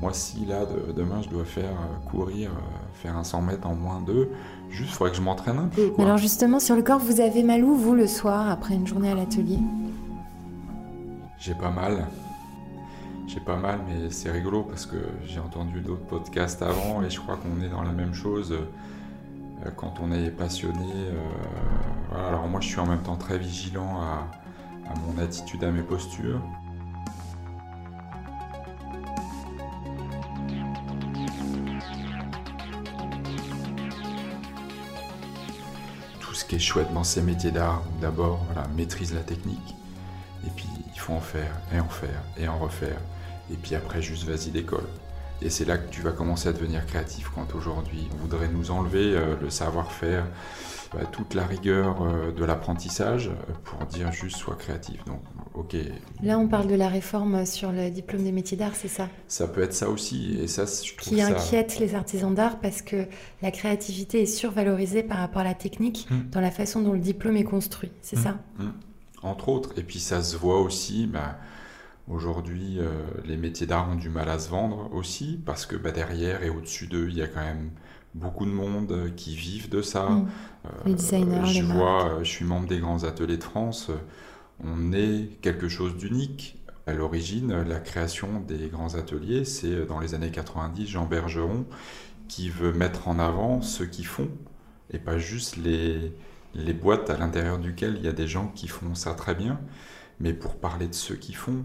moi, 0.00 0.12
si 0.12 0.44
là, 0.46 0.66
demain, 0.96 1.22
je 1.22 1.28
dois 1.28 1.44
faire 1.44 1.76
courir, 2.10 2.50
faire 2.94 3.16
un 3.16 3.22
100 3.22 3.42
mètres 3.42 3.66
en 3.66 3.76
moins 3.76 4.00
d'eux, 4.00 4.28
juste, 4.68 4.90
il 4.90 4.94
faudrait 4.94 5.12
que 5.12 5.16
je 5.16 5.22
m'entraîne 5.22 5.58
un 5.58 5.68
peu. 5.68 5.92
Alors, 5.98 6.18
justement, 6.18 6.58
sur 6.58 6.74
le 6.74 6.82
corps, 6.82 6.98
vous 6.98 7.20
avez 7.20 7.44
mal 7.44 7.62
où, 7.62 7.76
vous, 7.76 7.94
le 7.94 8.08
soir, 8.08 8.50
après 8.50 8.74
une 8.74 8.86
journée 8.86 9.10
à 9.10 9.14
l'atelier? 9.14 9.60
J'ai 11.38 11.54
pas 11.54 11.70
mal. 11.70 12.06
J'ai 13.26 13.40
pas 13.40 13.56
mal, 13.56 13.80
mais 13.88 14.10
c'est 14.10 14.30
rigolo 14.30 14.62
parce 14.62 14.86
que 14.86 14.96
j'ai 15.24 15.40
entendu 15.40 15.80
d'autres 15.80 16.04
podcasts 16.04 16.62
avant 16.62 17.02
et 17.02 17.10
je 17.10 17.18
crois 17.18 17.36
qu'on 17.36 17.62
est 17.62 17.68
dans 17.68 17.82
la 17.82 17.92
même 17.92 18.14
chose 18.14 18.52
euh, 18.52 19.70
quand 19.76 19.94
on 20.00 20.12
est 20.12 20.30
passionné. 20.30 20.92
Euh, 20.92 22.28
alors 22.28 22.46
moi, 22.46 22.60
je 22.60 22.68
suis 22.68 22.78
en 22.78 22.86
même 22.86 23.02
temps 23.02 23.16
très 23.16 23.38
vigilant 23.38 24.00
à, 24.00 24.28
mon 25.06 25.20
attitude, 25.22 25.64
à 25.64 25.70
mes 25.70 25.82
postures. 25.82 26.40
Tout 36.20 36.34
ce 36.34 36.44
qui 36.44 36.56
est 36.56 36.58
chouette 36.58 36.92
dans 36.92 37.04
ces 37.04 37.22
métiers 37.22 37.50
d'art, 37.50 37.82
d'abord, 38.00 38.44
voilà, 38.52 38.68
maîtrise 38.76 39.14
la 39.14 39.22
technique, 39.22 39.74
et 40.46 40.50
puis 40.50 40.68
faut 41.04 41.12
en 41.12 41.20
faire, 41.20 41.60
et 41.74 41.80
en 41.80 41.88
faire, 41.88 42.22
et 42.38 42.48
en 42.48 42.58
refaire, 42.58 42.98
et 43.52 43.56
puis 43.56 43.74
après 43.74 44.00
juste 44.00 44.24
vas-y 44.24 44.50
décolle. 44.50 44.88
Et 45.42 45.50
c'est 45.50 45.66
là 45.66 45.76
que 45.76 45.90
tu 45.90 46.00
vas 46.00 46.12
commencer 46.12 46.48
à 46.48 46.52
devenir 46.52 46.86
créatif 46.86 47.30
quand 47.34 47.54
aujourd'hui 47.54 48.08
on 48.14 48.16
voudrait 48.22 48.48
nous 48.48 48.70
enlever 48.70 49.14
euh, 49.14 49.34
le 49.42 49.50
savoir-faire, 49.50 50.24
bah, 50.94 51.00
toute 51.10 51.34
la 51.34 51.44
rigueur 51.44 52.02
euh, 52.02 52.32
de 52.32 52.42
l'apprentissage 52.44 53.28
euh, 53.28 53.52
pour 53.64 53.84
dire 53.86 54.12
juste 54.12 54.36
sois 54.36 54.54
créatif. 54.54 55.04
Donc, 55.04 55.20
ok. 55.52 55.76
Là, 56.22 56.38
on 56.38 56.48
parle 56.48 56.68
de 56.68 56.74
la 56.74 56.88
réforme 56.88 57.44
sur 57.44 57.70
le 57.70 57.90
diplôme 57.90 58.22
des 58.22 58.32
métiers 58.32 58.56
d'art, 58.56 58.74
c'est 58.74 58.88
ça? 58.88 59.08
Ça 59.28 59.46
peut 59.46 59.62
être 59.62 59.74
ça 59.74 59.90
aussi, 59.90 60.38
et 60.40 60.46
ça, 60.46 60.64
je 60.64 60.96
trouve 60.96 61.12
Qui 61.12 61.20
inquiète 61.20 61.78
les 61.80 61.94
artisans 61.94 62.34
d'art 62.34 62.60
parce 62.60 62.80
que 62.80 63.06
la 63.42 63.50
créativité 63.50 64.22
est 64.22 64.26
survalorisée 64.26 65.02
par 65.02 65.18
rapport 65.18 65.42
à 65.42 65.44
la 65.44 65.54
technique 65.54 66.06
hmm. 66.10 66.30
dans 66.30 66.40
la 66.40 66.50
façon 66.50 66.80
dont 66.80 66.92
le 66.94 67.00
diplôme 67.00 67.36
est 67.36 67.44
construit, 67.44 67.90
c'est 68.00 68.16
hmm. 68.16 68.22
ça? 68.22 68.38
Hmm. 68.58 68.70
Entre 69.24 69.48
autres, 69.48 69.70
et 69.76 69.82
puis 69.82 69.98
ça 69.98 70.22
se 70.22 70.36
voit 70.36 70.60
aussi. 70.60 71.06
Bah, 71.06 71.38
Aujourd'hui, 72.06 72.76
euh, 72.80 72.90
les 73.24 73.38
métiers 73.38 73.66
d'art 73.66 73.88
ont 73.88 73.94
du 73.94 74.10
mal 74.10 74.28
à 74.28 74.38
se 74.38 74.50
vendre 74.50 74.90
aussi, 74.92 75.40
parce 75.46 75.64
que 75.64 75.74
bah, 75.74 75.90
derrière 75.90 76.42
et 76.42 76.50
au-dessus 76.50 76.86
d'eux, 76.86 77.06
il 77.08 77.16
y 77.16 77.22
a 77.22 77.26
quand 77.26 77.40
même 77.40 77.70
beaucoup 78.14 78.44
de 78.44 78.50
monde 78.50 79.12
qui 79.16 79.34
vivent 79.34 79.70
de 79.70 79.80
ça. 79.80 80.10
Mm. 80.10 80.28
les 80.84 80.94
designers, 80.94 81.46
je 81.46 81.54
les 81.54 81.62
vois, 81.62 82.04
marques. 82.04 82.24
je 82.24 82.28
suis 82.28 82.44
membre 82.44 82.68
des 82.68 82.78
grands 82.78 83.04
ateliers 83.04 83.38
de 83.38 83.42
France. 83.44 83.90
On 84.62 84.92
est 84.92 85.30
quelque 85.40 85.68
chose 85.68 85.96
d'unique. 85.96 86.62
À 86.86 86.92
l'origine, 86.92 87.62
la 87.62 87.80
création 87.80 88.40
des 88.46 88.68
grands 88.68 88.94
ateliers, 88.96 89.46
c'est 89.46 89.86
dans 89.86 89.98
les 89.98 90.14
années 90.14 90.30
90, 90.30 90.86
Jean 90.86 91.06
Bergeron 91.06 91.64
qui 92.28 92.50
veut 92.50 92.72
mettre 92.72 93.08
en 93.08 93.18
avant 93.18 93.62
ceux 93.62 93.86
qui 93.86 94.04
font 94.04 94.28
et 94.90 94.98
pas 94.98 95.18
juste 95.18 95.56
les, 95.56 96.12
les 96.54 96.72
boîtes 96.72 97.10
à 97.10 97.16
l'intérieur 97.16 97.58
duquel 97.58 97.96
il 97.98 98.04
y 98.04 98.08
a 98.08 98.12
des 98.12 98.28
gens 98.28 98.48
qui 98.48 98.68
font 98.68 98.94
ça 98.94 99.14
très 99.14 99.34
bien, 99.34 99.60
mais 100.20 100.32
pour 100.32 100.56
parler 100.56 100.88
de 100.88 100.94
ceux 100.94 101.16
qui 101.16 101.32
font 101.32 101.64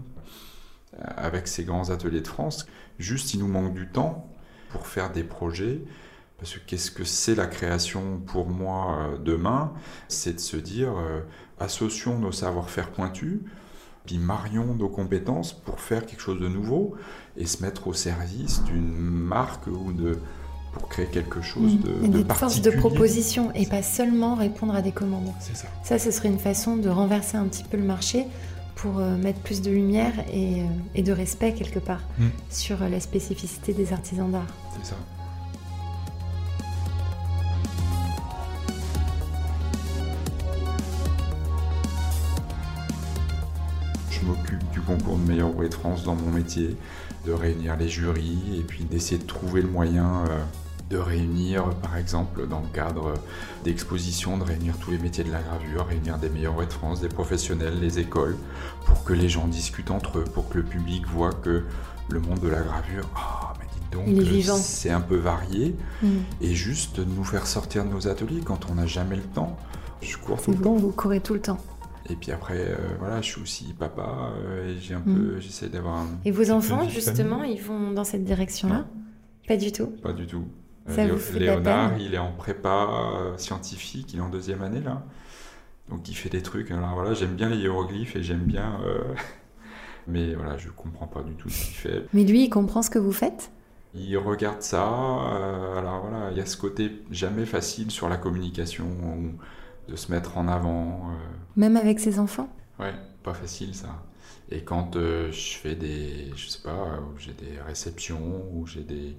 euh, 0.98 1.04
avec 1.16 1.48
ces 1.48 1.64
grands 1.64 1.90
ateliers 1.90 2.20
de 2.20 2.28
France, 2.28 2.66
juste 2.98 3.34
il 3.34 3.40
nous 3.40 3.48
manque 3.48 3.74
du 3.74 3.88
temps 3.88 4.28
pour 4.70 4.86
faire 4.86 5.12
des 5.12 5.24
projets. 5.24 5.82
Parce 6.38 6.54
que 6.54 6.60
qu'est-ce 6.66 6.90
que 6.90 7.04
c'est 7.04 7.34
la 7.34 7.46
création 7.46 8.18
pour 8.18 8.48
moi 8.48 8.98
euh, 8.98 9.18
demain? 9.18 9.72
C'est 10.08 10.34
de 10.34 10.40
se 10.40 10.56
dire, 10.56 10.96
euh, 10.96 11.20
associons 11.58 12.18
nos 12.18 12.32
savoir-faire 12.32 12.90
pointus, 12.90 13.40
puis 14.06 14.18
marions 14.18 14.74
nos 14.74 14.88
compétences 14.88 15.52
pour 15.52 15.80
faire 15.80 16.06
quelque 16.06 16.22
chose 16.22 16.40
de 16.40 16.48
nouveau 16.48 16.96
et 17.36 17.46
se 17.46 17.62
mettre 17.62 17.86
au 17.86 17.92
service 17.92 18.64
d'une 18.64 18.90
marque 18.90 19.66
ou 19.66 19.92
de, 19.92 20.18
pour 20.72 20.88
créer 20.88 21.06
quelque 21.06 21.40
chose 21.42 21.78
de. 21.80 22.04
Et 22.04 22.08
de 22.08 22.18
d'être 22.18 22.36
force 22.36 22.60
de 22.62 22.70
proposition 22.70 23.52
et 23.54 23.66
pas 23.66 23.82
seulement 23.82 24.34
répondre 24.34 24.74
à 24.74 24.82
des 24.82 24.92
commandes. 24.92 25.32
C'est 25.40 25.56
ça. 25.56 25.66
Ça, 25.82 25.98
ce 25.98 26.10
serait 26.10 26.28
une 26.28 26.38
façon 26.38 26.76
de 26.76 26.88
renverser 26.88 27.36
un 27.36 27.44
petit 27.46 27.64
peu 27.64 27.76
le 27.76 27.82
marché 27.84 28.26
pour 28.76 28.98
euh, 28.98 29.16
mettre 29.16 29.40
plus 29.40 29.60
de 29.62 29.70
lumière 29.70 30.12
et, 30.32 30.62
euh, 30.62 30.64
et 30.94 31.02
de 31.02 31.12
respect 31.12 31.52
quelque 31.54 31.78
part 31.80 32.00
Mm. 32.18 32.24
sur 32.50 32.82
euh, 32.82 32.88
la 32.88 33.00
spécificité 33.00 33.72
des 33.74 33.92
artisans 33.92 34.30
d'art. 34.30 34.46
C'est 34.78 34.90
ça. 34.90 34.96
Je 44.10 44.26
m'occupe 44.26 44.70
du 44.72 44.80
concours 44.80 45.16
de 45.16 45.26
meilleur 45.28 45.50
ouvrier 45.50 45.68
de 45.70 45.74
France 45.74 46.02
dans 46.04 46.14
mon 46.14 46.30
métier, 46.30 46.76
de 47.26 47.32
réunir 47.32 47.76
les 47.76 47.88
jurys 47.88 48.58
et 48.58 48.62
puis 48.62 48.84
d'essayer 48.84 49.18
de 49.18 49.26
trouver 49.26 49.62
le 49.62 49.68
moyen 49.68 50.24
euh, 50.28 50.38
de 50.90 50.96
réunir, 50.96 51.70
par 51.82 51.96
exemple, 51.96 52.48
dans 52.48 52.60
le 52.60 52.66
cadre 52.74 53.14
d'expositions, 53.64 54.36
de 54.38 54.42
réunir 54.42 54.76
tous 54.78 54.90
les 54.90 54.98
métiers 54.98 55.22
de 55.22 55.30
la 55.30 55.40
gravure, 55.40 55.86
réunir 55.86 56.18
des 56.18 56.28
meilleurs 56.28 56.56
de 56.56 56.72
France, 56.72 57.00
des 57.00 57.08
professionnels, 57.08 57.78
les 57.80 58.00
écoles, 58.00 58.36
pour 58.86 59.04
que 59.04 59.12
les 59.12 59.28
gens 59.28 59.46
discutent 59.46 59.92
entre 59.92 60.18
eux, 60.18 60.24
pour 60.24 60.48
que 60.48 60.58
le 60.58 60.64
public 60.64 61.06
voit 61.06 61.32
que 61.32 61.62
le 62.08 62.20
monde 62.20 62.40
de 62.40 62.48
la 62.48 62.60
gravure, 62.60 63.08
ah, 63.14 63.52
mais 63.60 63.66
dites 63.72 64.46
donc, 64.46 64.58
c'est 64.58 64.90
un 64.90 65.00
peu 65.00 65.16
varié, 65.16 65.76
Mm. 66.02 66.06
et 66.40 66.54
juste 66.54 66.98
de 66.98 67.04
nous 67.04 67.24
faire 67.24 67.46
sortir 67.46 67.84
de 67.84 67.90
nos 67.90 68.08
ateliers 68.08 68.40
quand 68.44 68.68
on 68.70 68.74
n'a 68.74 68.86
jamais 68.86 69.16
le 69.16 69.22
temps. 69.22 69.56
Je 70.02 70.16
cours 70.16 70.40
tout 70.42 70.50
le 70.50 70.56
temps. 70.56 70.74
vous 70.74 70.90
courez 70.90 71.20
tout 71.20 71.34
le 71.34 71.40
temps. 71.40 71.58
Et 72.08 72.16
puis 72.16 72.32
après, 72.32 72.58
euh, 72.58 72.76
voilà, 72.98 73.20
je 73.20 73.26
suis 73.30 73.42
aussi 73.42 73.74
papa, 73.78 74.32
euh, 74.36 74.68
et 74.74 74.78
j'ai 74.78 74.94
un 74.94 75.00
Mm. 75.00 75.14
peu, 75.14 75.40
j'essaie 75.40 75.68
d'avoir 75.68 75.98
un... 75.98 76.06
Et 76.24 76.30
vos 76.30 76.50
enfants, 76.50 76.88
justement, 76.88 77.40
famille. 77.40 77.54
ils 77.56 77.62
vont 77.62 77.92
dans 77.92 78.04
cette 78.04 78.24
direction-là 78.24 78.86
Pas 79.46 79.56
du 79.56 79.70
tout. 79.72 79.86
Pas 80.02 80.12
du 80.12 80.26
tout. 80.26 80.46
Euh, 80.88 80.94
Ça 80.96 81.06
vous 81.06 81.38
Léonard, 81.38 81.98
il 81.98 82.14
est 82.14 82.18
en 82.18 82.32
prépa 82.32 82.88
euh, 82.90 83.36
scientifique, 83.36 84.12
il 84.14 84.18
est 84.18 84.22
en 84.22 84.30
deuxième 84.30 84.62
année 84.62 84.80
là. 84.80 85.02
Donc 85.90 86.08
il 86.08 86.14
fait 86.14 86.30
des 86.30 86.42
trucs. 86.42 86.70
Alors 86.70 86.94
voilà, 86.94 87.12
j'aime 87.14 87.34
bien 87.34 87.48
les 87.50 87.56
hiéroglyphes 87.58 88.16
et 88.16 88.22
j'aime 88.22 88.44
bien. 88.44 88.80
euh, 88.84 89.00
Mais 90.08 90.34
voilà, 90.34 90.56
je 90.56 90.68
comprends 90.70 91.06
pas 91.06 91.22
du 91.22 91.34
tout 91.34 91.48
ce 91.50 91.64
qu'il 91.66 91.74
fait. 91.74 92.06
Mais 92.14 92.24
lui, 92.24 92.44
il 92.44 92.48
comprend 92.48 92.80
ce 92.82 92.90
que 92.90 92.98
vous 92.98 93.12
faites 93.12 93.50
Il 93.94 94.16
regarde 94.16 94.62
ça. 94.62 94.84
euh, 94.88 95.76
alors 95.78 96.00
voilà, 96.00 96.30
il 96.30 96.38
y 96.38 96.40
a 96.40 96.46
ce 96.46 96.56
côté 96.56 97.02
jamais 97.10 97.44
facile 97.44 97.90
sur 97.90 98.08
la 98.08 98.16
communication, 98.16 98.86
ou 98.86 99.90
de 99.90 99.96
se 99.96 100.10
mettre 100.10 100.38
en 100.38 100.48
avant. 100.48 101.10
euh, 101.10 101.14
Même 101.56 101.76
avec 101.76 102.00
ses 102.00 102.18
enfants 102.18 102.48
Ouais, 102.78 102.94
pas 103.22 103.34
facile 103.34 103.74
ça. 103.74 104.02
Et 104.50 104.62
quand 104.64 104.96
euh, 104.96 105.30
je 105.32 105.56
fais 105.56 105.74
des, 105.74 106.32
je 106.34 106.48
sais 106.48 106.62
pas, 106.62 106.70
euh, 106.70 107.00
où 107.00 107.18
j'ai 107.18 107.32
des 107.34 107.60
réceptions, 107.60 108.46
ou 108.52 108.66
j'ai 108.66 108.82
des, 108.82 109.16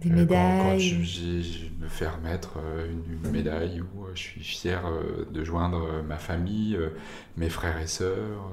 Des 0.00 0.10
euh, 0.10 0.26
quand- 0.26 0.58
médailles 0.58 0.58
Quand, 0.58 1.02
je, 1.04 1.66
me 1.80 1.88
fais 1.88 2.08
remettre 2.08 2.58
une, 2.90 3.04
une 3.14 3.30
médaille 3.32 3.80
où 3.82 4.06
je 4.14 4.20
suis 4.20 4.42
fier 4.44 4.82
de 5.30 5.44
joindre 5.44 6.02
ma 6.04 6.18
famille, 6.18 6.78
mes 7.36 7.50
frères 7.50 7.78
et 7.80 7.86
sœurs. 7.86 8.50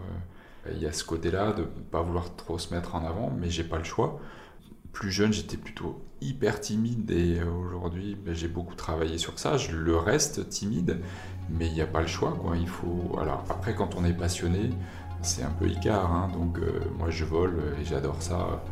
Il 0.71 0.79
y 0.79 0.87
a 0.87 0.93
ce 0.93 1.03
côté-là 1.05 1.53
de 1.53 1.61
ne 1.63 1.65
pas 1.91 2.01
vouloir 2.01 2.35
trop 2.35 2.57
se 2.59 2.73
mettre 2.73 2.95
en 2.95 3.05
avant, 3.05 3.31
mais 3.31 3.49
j'ai 3.51 3.63
pas 3.63 3.77
le 3.77 3.83
choix. 3.83 4.19
Plus 4.93 5.11
jeune, 5.11 5.33
j'étais 5.33 5.57
plutôt 5.57 6.04
hyper 6.25 6.59
timide 6.59 7.11
et 7.11 7.39
euh, 7.39 7.45
aujourd'hui, 7.65 8.15
ben, 8.15 8.33
j'ai 8.33 8.47
beaucoup 8.47 8.75
travaillé 8.75 9.17
sur 9.17 9.37
ça. 9.39 9.57
Je 9.57 9.75
le 9.75 9.97
reste 9.97 10.49
timide, 10.49 10.99
mais 11.49 11.67
il 11.67 11.73
n'y 11.73 11.81
a 11.81 11.87
pas 11.87 12.01
le 12.01 12.07
choix. 12.07 12.31
Quoi. 12.41 12.57
Il 12.57 12.67
faut... 12.67 13.17
Alors, 13.21 13.43
après, 13.49 13.75
quand 13.75 13.95
on 13.95 14.05
est 14.05 14.13
passionné, 14.13 14.69
c'est 15.21 15.43
un 15.43 15.51
peu 15.51 15.67
Icar. 15.67 16.11
hein, 16.11 16.29
donc, 16.33 16.59
euh, 16.59 16.79
moi, 16.97 17.09
je 17.09 17.25
vole 17.25 17.75
et 17.81 17.85
j'adore 17.85 18.21
ça. 18.21 18.63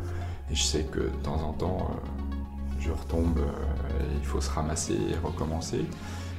Et 0.50 0.54
je 0.54 0.62
sais 0.62 0.84
que 0.84 1.00
de 1.00 1.22
temps 1.22 1.42
en 1.42 1.52
temps, 1.52 1.90
euh, 1.90 2.34
je 2.80 2.90
retombe 2.90 3.38
euh, 3.38 4.00
et 4.00 4.16
il 4.18 4.24
faut 4.24 4.40
se 4.40 4.50
ramasser 4.50 4.94
et 4.94 5.16
recommencer. 5.24 5.84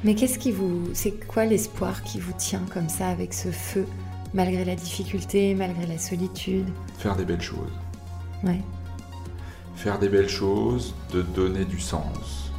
Mais 0.04 0.14
qu'est-ce 0.14 0.38
qui 0.38 0.52
vous. 0.52 0.90
C'est 0.94 1.26
quoi 1.26 1.46
l'espoir 1.46 2.04
qui 2.04 2.20
vous 2.20 2.34
tient 2.34 2.64
comme 2.72 2.90
ça 2.90 3.08
avec 3.08 3.34
ce 3.34 3.50
feu, 3.50 3.88
malgré 4.34 4.64
la 4.64 4.76
difficulté, 4.76 5.56
malgré 5.56 5.88
la 5.88 5.98
solitude? 5.98 6.68
Faire 7.00 7.16
des 7.16 7.26
belles 7.26 7.42
choses. 7.42 7.72
Ouais. 8.44 8.62
Faire 9.76 10.00
des 10.00 10.10
belles 10.10 10.30
choses, 10.30 10.96
de 11.12 11.22
donner 11.22 11.64
du 11.66 11.80
sens. 11.80 12.52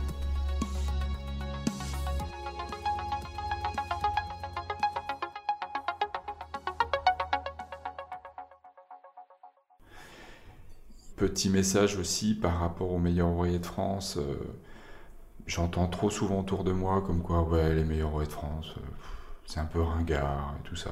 Petit 11.16 11.50
message 11.50 11.96
aussi 11.96 12.34
par 12.34 12.60
rapport 12.60 12.92
aux 12.92 12.98
meilleurs 12.98 13.28
ouvriers 13.28 13.58
de 13.58 13.66
France. 13.66 14.18
euh, 14.18 14.36
J'entends 15.46 15.88
trop 15.88 16.10
souvent 16.10 16.40
autour 16.40 16.62
de 16.62 16.72
moi 16.72 17.02
comme 17.04 17.22
quoi, 17.22 17.42
ouais, 17.42 17.74
les 17.74 17.84
meilleurs 17.84 18.10
ouvriers 18.12 18.28
de 18.28 18.32
France, 18.32 18.74
euh, 18.76 18.80
c'est 19.46 19.58
un 19.60 19.64
peu 19.64 19.80
ringard 19.80 20.54
et 20.60 20.68
tout 20.68 20.76
ça. 20.76 20.90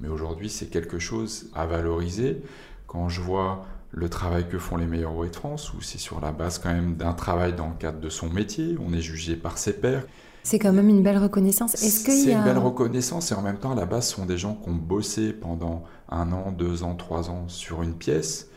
Mais 0.00 0.08
aujourd'hui, 0.08 0.48
c'est 0.48 0.68
quelque 0.68 0.98
chose 0.98 1.50
à 1.54 1.66
valoriser. 1.66 2.42
Quand 2.86 3.08
je 3.08 3.20
vois 3.20 3.66
le 3.90 4.08
travail 4.08 4.48
que 4.48 4.58
font 4.58 4.76
les 4.76 4.86
meilleurs 4.86 5.14
ouvriers 5.14 5.30
de 5.30 5.36
France, 5.36 5.72
où 5.72 5.80
c'est 5.80 5.98
sur 5.98 6.20
la 6.20 6.32
base 6.32 6.58
quand 6.58 6.72
même 6.72 6.96
d'un 6.96 7.14
travail 7.14 7.54
dans 7.54 7.68
le 7.68 7.74
cadre 7.78 8.00
de 8.00 8.08
son 8.08 8.28
métier, 8.28 8.76
on 8.86 8.92
est 8.92 9.00
jugé 9.00 9.36
par 9.36 9.58
ses 9.58 9.72
pairs. 9.72 10.04
C'est 10.42 10.58
quand 10.58 10.72
même 10.72 10.88
une 10.88 11.02
belle 11.02 11.18
reconnaissance. 11.18 11.74
Est-ce 11.74 12.10
C'est 12.10 12.34
a. 12.34 12.38
une 12.38 12.44
belle 12.44 12.58
reconnaissance 12.58 13.32
et 13.32 13.34
en 13.34 13.42
même 13.42 13.58
temps, 13.58 13.72
à 13.72 13.74
la 13.74 13.86
base, 13.86 14.08
ce 14.08 14.16
sont 14.16 14.26
des 14.26 14.38
gens 14.38 14.54
qui 14.54 14.68
ont 14.70 14.74
bossé 14.74 15.32
pendant 15.32 15.84
un 16.08 16.32
an, 16.32 16.52
deux 16.52 16.84
ans, 16.84 16.94
trois 16.94 17.28
ans 17.30 17.48
sur 17.48 17.82
une 17.82 17.94
pièce. 17.94 18.48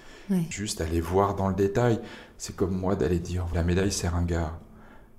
Juste 0.50 0.80
aller 0.80 1.02
voir 1.02 1.36
dans 1.36 1.50
le 1.50 1.56
détail. 1.56 2.00
C'est 2.38 2.56
comme 2.56 2.74
moi 2.74 2.96
d'aller 2.96 3.20
dire 3.20 3.46
la 3.54 3.64
médaille, 3.64 3.92
c'est 3.92 4.08
ringard. 4.08 4.58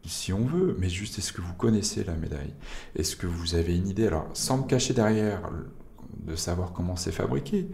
Si 0.06 0.32
on 0.32 0.46
veut, 0.46 0.74
mais 0.78 0.88
juste 0.88 1.18
est-ce 1.18 1.34
que 1.34 1.42
vous 1.42 1.52
connaissez 1.52 2.02
la 2.02 2.14
médaille? 2.14 2.54
Est-ce 2.96 3.14
que 3.16 3.26
vous 3.26 3.54
avez 3.54 3.76
une 3.76 3.88
idée? 3.88 4.06
Alors, 4.06 4.26
sans 4.32 4.56
me 4.58 4.62
cacher 4.64 4.94
derrière 4.94 5.42
de 6.16 6.34
savoir 6.34 6.72
comment 6.72 6.96
c'est 6.96 7.12
fabriqué, 7.12 7.68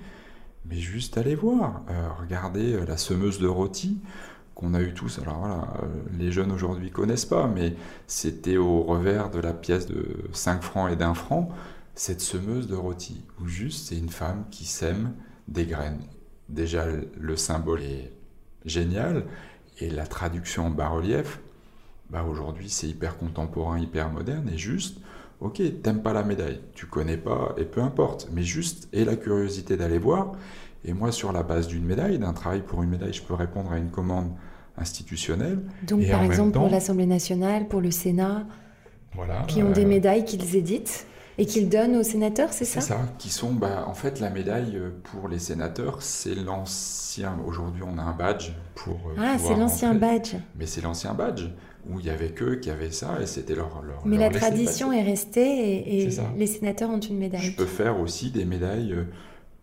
mais 0.68 0.76
juste 0.76 1.18
aller 1.18 1.35
voir. 1.35 1.83
Euh, 1.90 2.09
regardez 2.20 2.74
euh, 2.74 2.85
la 2.85 2.96
semeuse 2.96 3.38
de 3.38 3.46
rôti 3.46 3.98
qu'on 4.54 4.74
a 4.74 4.81
eu 4.81 4.92
tous. 4.92 5.18
Alors 5.20 5.38
voilà, 5.38 5.74
euh, 5.83 5.87
les 6.18 6.33
jeunes 6.33 6.52
aujourd'hui 6.52 6.90
connaissent 6.90 7.24
pas, 7.24 7.46
mais 7.46 7.74
c'était 8.07 8.57
au 8.57 8.83
revers 8.83 9.31
de 9.31 9.38
la 9.38 9.52
pièce 9.52 9.87
de 9.87 10.28
5 10.33 10.62
francs 10.62 10.90
et 10.90 10.96
d'un 10.96 11.14
franc, 11.14 11.48
cette 11.94 12.21
semeuse 12.21 12.66
de 12.66 12.75
rôti, 12.75 13.25
où 13.40 13.46
juste 13.46 13.88
c'est 13.88 13.98
une 13.98 14.08
femme 14.08 14.44
qui 14.50 14.64
sème 14.64 15.14
des 15.48 15.66
graines. 15.66 16.02
Déjà, 16.48 16.87
le 17.19 17.37
symbole 17.37 17.83
est 17.83 18.12
génial, 18.64 19.25
et 19.81 19.90
la 19.90 20.06
traduction 20.06 20.66
en 20.66 20.71
bas-relief, 20.71 21.40
bah 22.10 22.25
aujourd'hui 22.25 22.69
c'est 22.69 22.88
hyper 22.88 23.16
contemporain, 23.16 23.79
hyper 23.79 24.10
moderne, 24.10 24.48
et 24.52 24.58
juste, 24.58 24.98
ok, 25.40 25.62
t'aimes 25.82 26.02
pas 26.02 26.12
la 26.12 26.22
médaille, 26.24 26.60
tu 26.74 26.86
connais 26.86 27.16
pas, 27.16 27.54
et 27.56 27.64
peu 27.64 27.80
importe, 27.82 28.28
mais 28.32 28.42
juste, 28.42 28.88
et 28.92 29.04
la 29.04 29.16
curiosité 29.16 29.76
d'aller 29.76 29.98
voir, 29.98 30.32
et 30.84 30.92
moi 30.92 31.12
sur 31.12 31.32
la 31.32 31.42
base 31.42 31.66
d'une 31.68 31.84
médaille, 31.84 32.18
d'un 32.18 32.32
travail 32.32 32.62
pour 32.62 32.82
une 32.82 32.90
médaille, 32.90 33.12
je 33.12 33.22
peux 33.22 33.34
répondre 33.34 33.72
à 33.72 33.78
une 33.78 33.90
commande 33.90 34.30
institutionnelle, 34.76 35.58
Donc, 35.82 36.02
Et 36.02 36.10
par 36.10 36.22
exemple, 36.22 36.52
pour 36.52 36.68
l'Assemblée 36.68 37.06
nationale, 37.06 37.66
pour 37.68 37.80
le 37.80 37.90
Sénat, 37.90 38.46
voilà. 39.14 39.42
qui 39.48 39.62
ont 39.62 39.70
des 39.72 39.84
euh, 39.84 39.88
médailles 39.88 40.24
qu'ils 40.24 40.54
éditent 40.56 41.06
et 41.36 41.46
qu'ils 41.46 41.68
donnent 41.68 41.96
aux 41.96 42.02
sénateurs, 42.02 42.52
c'est 42.52 42.64
ça? 42.64 42.80
C'est 42.80 42.88
ça, 42.88 43.00
qui 43.18 43.28
sont, 43.30 43.52
bah, 43.52 43.84
en 43.86 43.94
fait, 43.94 44.20
la 44.20 44.30
médaille 44.30 44.76
euh, 44.76 44.90
pour 45.04 45.28
les 45.28 45.38
sénateurs, 45.38 46.02
c'est 46.02 46.34
l'ancien. 46.34 47.36
Aujourd'hui, 47.46 47.82
on 47.86 47.98
a 47.98 48.02
un 48.02 48.12
badge 48.12 48.50
pour. 48.74 48.96
euh, 49.10 49.14
Ah, 49.18 49.36
c'est 49.38 49.54
l'ancien 49.56 49.94
badge. 49.94 50.34
Mais 50.56 50.66
c'est 50.66 50.80
l'ancien 50.80 51.14
badge 51.14 51.46
où 51.88 52.00
il 52.00 52.06
y 52.06 52.10
avait 52.10 52.30
qu'eux 52.30 52.56
qui 52.56 52.70
avaient 52.70 52.90
ça 52.90 53.20
et 53.20 53.26
c'était 53.26 53.54
leur. 53.54 53.82
leur 53.82 54.06
Mais 54.06 54.16
leur 54.16 54.30
la 54.30 54.38
tradition 54.38 54.88
passer. 54.88 55.00
est 55.00 55.02
restée 55.02 56.04
et, 56.04 56.10
les 56.36 56.46
sénateurs 56.46 56.90
ont 56.90 57.00
une 57.00 57.18
médaille. 57.18 57.40
Je 57.40 57.56
peux 57.56 57.66
faire 57.66 57.98
aussi 58.00 58.30
des 58.30 58.44
médailles 58.44 58.92
euh, 58.92 59.04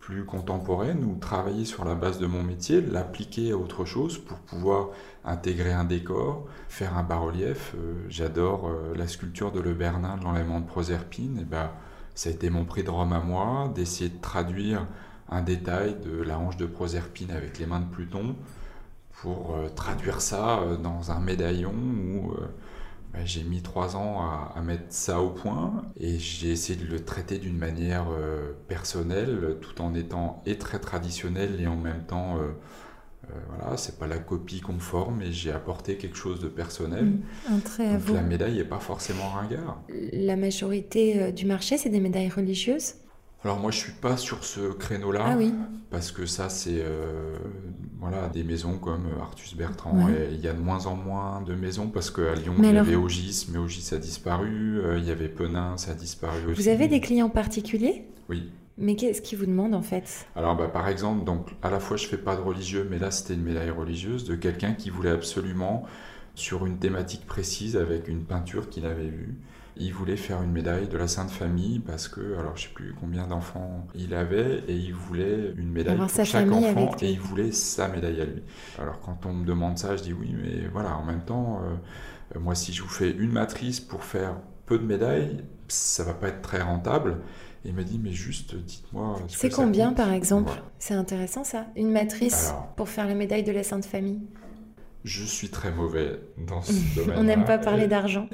plus 0.00 0.24
contemporaine 0.24 1.04
ou 1.04 1.16
travailler 1.18 1.64
sur 1.64 1.84
la 1.84 1.94
base 1.94 2.18
de 2.18 2.26
mon 2.26 2.42
métier, 2.42 2.80
l'appliquer 2.80 3.52
à 3.52 3.56
autre 3.56 3.84
chose 3.84 4.18
pour 4.18 4.38
pouvoir 4.38 4.90
intégrer 5.24 5.72
un 5.72 5.84
décor, 5.84 6.46
faire 6.68 6.96
un 6.96 7.02
bas-relief. 7.02 7.74
Euh, 7.76 7.94
j'adore 8.08 8.68
euh, 8.68 8.94
la 8.96 9.08
sculpture 9.08 9.52
de 9.52 9.60
Le 9.60 9.74
Bernin 9.74 10.16
de 10.16 10.24
l'enlèvement 10.24 10.60
de 10.60 10.66
Proserpine. 10.66 11.38
Et 11.40 11.44
ben, 11.44 11.70
ça 12.14 12.30
a 12.30 12.32
été 12.32 12.50
mon 12.50 12.64
prix 12.64 12.82
de 12.82 12.90
Rome 12.90 13.12
à 13.12 13.20
moi, 13.20 13.72
d'essayer 13.74 14.10
de 14.10 14.20
traduire 14.20 14.86
un 15.28 15.42
détail 15.42 15.96
de 16.04 16.22
la 16.22 16.38
hanche 16.38 16.56
de 16.56 16.66
Proserpine 16.66 17.30
avec 17.30 17.58
les 17.58 17.66
mains 17.66 17.80
de 17.80 17.90
Pluton 17.92 18.36
pour 19.22 19.54
euh, 19.54 19.68
traduire 19.68 20.20
ça 20.20 20.60
dans 20.82 21.10
un 21.10 21.20
médaillon 21.20 21.72
où 21.72 22.34
bah, 23.16 23.24
j'ai 23.24 23.44
mis 23.44 23.62
trois 23.62 23.96
ans 23.96 24.20
à, 24.54 24.60
mettre 24.60 24.84
ça 24.90 25.20
au 25.20 25.30
point 25.30 25.84
et 25.98 26.18
j'ai 26.18 26.50
essayé 26.50 26.78
de 26.78 26.86
le 26.86 27.02
traiter 27.02 27.38
d'une 27.38 27.56
manière 27.56 28.06
euh, 28.10 28.52
personnelle 28.68 29.56
tout 29.62 29.80
en 29.80 29.94
étant 29.94 30.42
et 30.44 30.58
très 30.58 30.78
traditionnel 30.78 31.58
et 31.60 31.66
en 31.66 31.76
même 31.76 32.04
temps 32.06 32.36
euh, 32.36 32.50
euh, 33.30 33.34
voilà, 33.48 33.76
c'est 33.76 33.98
pas 33.98 34.06
la 34.06 34.18
copie 34.18 34.60
conforme, 34.60 35.16
mais 35.20 35.32
j'ai 35.32 35.50
apporté 35.50 35.96
quelque 35.96 36.16
chose 36.16 36.40
de 36.40 36.48
personnel. 36.48 37.12
Un 37.50 37.58
trait 37.58 37.88
à 37.88 37.98
vous. 37.98 38.14
La 38.14 38.22
médaille 38.22 38.56
n'est 38.56 38.64
pas 38.64 38.78
forcément 38.78 39.30
ringard. 39.30 39.80
La 40.12 40.36
majorité 40.36 41.32
du 41.32 41.46
marché, 41.46 41.78
c'est 41.78 41.88
des 41.88 42.00
médailles 42.00 42.28
religieuses 42.28 42.94
alors 43.46 43.60
moi 43.60 43.70
je 43.70 43.78
suis 43.78 43.92
pas 43.92 44.16
sur 44.16 44.42
ce 44.42 44.72
créneau-là 44.72 45.24
ah 45.24 45.34
oui. 45.38 45.54
parce 45.88 46.10
que 46.10 46.26
ça 46.26 46.48
c'est 46.48 46.80
euh, 46.80 47.36
voilà 48.00 48.28
des 48.28 48.42
maisons 48.42 48.76
comme 48.76 49.06
Artus 49.20 49.54
Bertrand 49.54 50.08
et 50.08 50.32
il 50.32 50.40
y 50.40 50.48
a 50.48 50.52
de 50.52 50.60
moins 50.60 50.86
en 50.86 50.96
moins 50.96 51.42
de 51.42 51.54
maisons 51.54 51.86
parce 51.86 52.10
qu'à 52.10 52.34
Lyon 52.34 52.54
il 52.58 52.64
y 52.64 52.76
avait 52.76 52.96
Ogis 52.96 53.46
mais 53.52 53.58
Ogis 53.58 53.94
a 53.94 53.98
disparu, 53.98 54.80
euh, 54.80 54.98
il 54.98 55.04
y 55.04 55.12
avait 55.12 55.28
Penin 55.28 55.76
ça 55.76 55.92
a 55.92 55.94
disparu 55.94 56.50
aussi. 56.50 56.60
Vous 56.60 56.68
avez 56.68 56.88
des 56.88 57.00
clients 57.00 57.28
particuliers? 57.28 58.08
Oui. 58.28 58.50
Mais 58.78 58.96
qu'est-ce 58.96 59.22
qu'ils 59.22 59.38
vous 59.38 59.46
demandent 59.46 59.76
en 59.76 59.82
fait? 59.82 60.26
Alors 60.34 60.56
bah, 60.56 60.66
par 60.66 60.88
exemple 60.88 61.24
donc 61.24 61.50
à 61.62 61.70
la 61.70 61.78
fois 61.78 61.96
je 61.96 62.08
fais 62.08 62.18
pas 62.18 62.34
de 62.34 62.40
religieux 62.40 62.84
mais 62.90 62.98
là 62.98 63.12
c'était 63.12 63.34
une 63.34 63.44
médaille 63.44 63.70
religieuse 63.70 64.24
de 64.24 64.34
quelqu'un 64.34 64.72
qui 64.72 64.90
voulait 64.90 65.10
absolument 65.10 65.84
sur 66.34 66.66
une 66.66 66.78
thématique 66.78 67.24
précise 67.26 67.76
avec 67.76 68.08
une 68.08 68.24
peinture 68.24 68.68
qu'il 68.68 68.86
avait 68.86 69.08
vue 69.08 69.36
il 69.78 69.92
voulait 69.92 70.16
faire 70.16 70.42
une 70.42 70.52
médaille 70.52 70.88
de 70.88 70.96
la 70.96 71.08
Sainte 71.08 71.30
Famille 71.30 71.80
parce 71.80 72.08
que, 72.08 72.38
alors 72.38 72.56
je 72.56 72.64
sais 72.64 72.74
plus 72.74 72.94
combien 72.98 73.26
d'enfants 73.26 73.86
il 73.94 74.14
avait, 74.14 74.62
et 74.68 74.74
il 74.74 74.94
voulait 74.94 75.52
une 75.56 75.70
médaille 75.70 75.96
pour 75.96 76.24
chaque 76.24 76.50
enfant, 76.50 76.90
et 77.02 77.10
il 77.10 77.20
voulait 77.20 77.52
sa 77.52 77.88
médaille 77.88 78.20
à 78.20 78.24
lui. 78.24 78.42
Alors 78.78 79.00
quand 79.00 79.26
on 79.26 79.32
me 79.32 79.44
demande 79.44 79.78
ça, 79.78 79.96
je 79.96 80.02
dis 80.02 80.12
oui, 80.12 80.34
mais 80.34 80.68
voilà, 80.72 80.96
en 80.96 81.04
même 81.04 81.24
temps, 81.24 81.60
euh, 82.34 82.40
moi 82.40 82.54
si 82.54 82.72
je 82.72 82.82
vous 82.82 82.88
fais 82.88 83.10
une 83.10 83.32
matrice 83.32 83.80
pour 83.80 84.04
faire 84.04 84.36
peu 84.66 84.78
de 84.78 84.84
médailles, 84.84 85.44
ça 85.68 86.04
va 86.04 86.14
pas 86.14 86.28
être 86.28 86.42
très 86.42 86.60
rentable. 86.60 87.18
Et 87.64 87.70
il 87.70 87.74
m'a 87.74 87.82
dit, 87.82 87.98
mais 88.02 88.12
juste, 88.12 88.54
dites-moi. 88.54 89.18
C'est 89.26 89.50
combien, 89.50 89.92
par 89.92 90.12
exemple 90.12 90.52
C'est 90.78 90.94
intéressant, 90.94 91.42
ça 91.42 91.66
Une 91.74 91.90
matrice 91.90 92.54
pour 92.76 92.88
faire 92.88 93.08
la 93.08 93.14
médaille 93.14 93.42
de 93.42 93.50
la 93.50 93.64
Sainte 93.64 93.84
Famille 93.84 94.20
je 95.06 95.24
suis 95.24 95.48
très 95.48 95.70
mauvais 95.70 96.20
dans 96.36 96.62
ce 96.62 96.72
domaine. 96.96 97.16
On 97.20 97.22
n'aime 97.22 97.44
pas 97.44 97.58
parler 97.58 97.86
d'argent. 97.86 98.28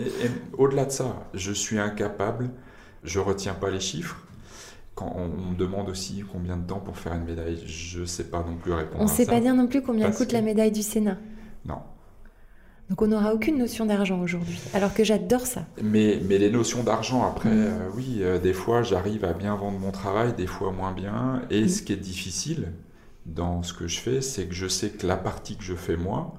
Au-delà 0.57 0.87
de 0.87 0.91
ça, 0.91 1.29
je 1.35 1.53
suis 1.53 1.79
incapable, 1.79 2.51
je 3.05 3.21
retiens 3.21 3.53
pas 3.53 3.71
les 3.71 3.79
chiffres. 3.79 4.17
Quand 4.95 5.15
on, 5.17 5.29
me 5.29 5.57
demande 5.57 5.89
aussi 5.89 6.23
combien 6.31 6.57
de 6.57 6.67
temps 6.67 6.81
pour 6.81 6.99
faire 6.99 7.15
une 7.15 7.25
médaille, 7.25 7.63
je 7.67 8.01
ne 8.01 8.05
sais 8.05 8.25
pas 8.25 8.45
non 8.47 8.57
plus 8.57 8.73
répondre. 8.73 9.01
On 9.01 9.05
ne 9.05 9.11
sait 9.11 9.25
pas 9.25 9.41
dire 9.41 9.55
non 9.55 9.67
plus 9.67 9.83
combien 9.83 10.11
coûte 10.11 10.33
la 10.33 10.43
médaille 10.43 10.73
du 10.73 10.83
Sénat. 10.83 11.17
Non. 11.65 11.79
Donc 12.91 13.01
on 13.01 13.07
n'aura 13.07 13.33
aucune 13.33 13.57
notion 13.59 13.87
d'argent 13.87 14.21
aujourd'hui, 14.21 14.59
alors 14.75 14.93
que 14.93 15.03
j'adore 15.03 15.47
ça. 15.47 15.65
Mais, 15.83 16.21
mais 16.29 16.37
les 16.37 16.51
notions 16.51 16.83
d'argent, 16.83 17.27
après, 17.27 17.49
mm. 17.49 17.59
euh, 17.59 17.89
oui, 17.95 18.19
euh, 18.21 18.39
des 18.39 18.53
fois 18.53 18.83
j'arrive 18.83 19.25
à 19.25 19.33
bien 19.33 19.57
vendre 19.57 19.79
mon 19.79 19.93
travail, 19.93 20.35
des 20.35 20.47
fois 20.47 20.73
moins 20.73 20.93
bien. 20.93 21.43
Et 21.51 21.65
mm. 21.65 21.69
ce 21.69 21.83
qui 21.83 21.93
est 21.95 21.97
difficile 21.97 22.73
dans 23.25 23.63
ce 23.63 23.73
que 23.73 23.87
je 23.87 23.99
fais, 23.99 24.21
c'est 24.21 24.47
que 24.47 24.55
je 24.55 24.69
sais 24.69 24.91
que 24.91 25.07
la 25.07 25.17
partie 25.17 25.57
que 25.57 25.65
je 25.65 25.75
fais 25.75 25.97
moi, 25.97 26.35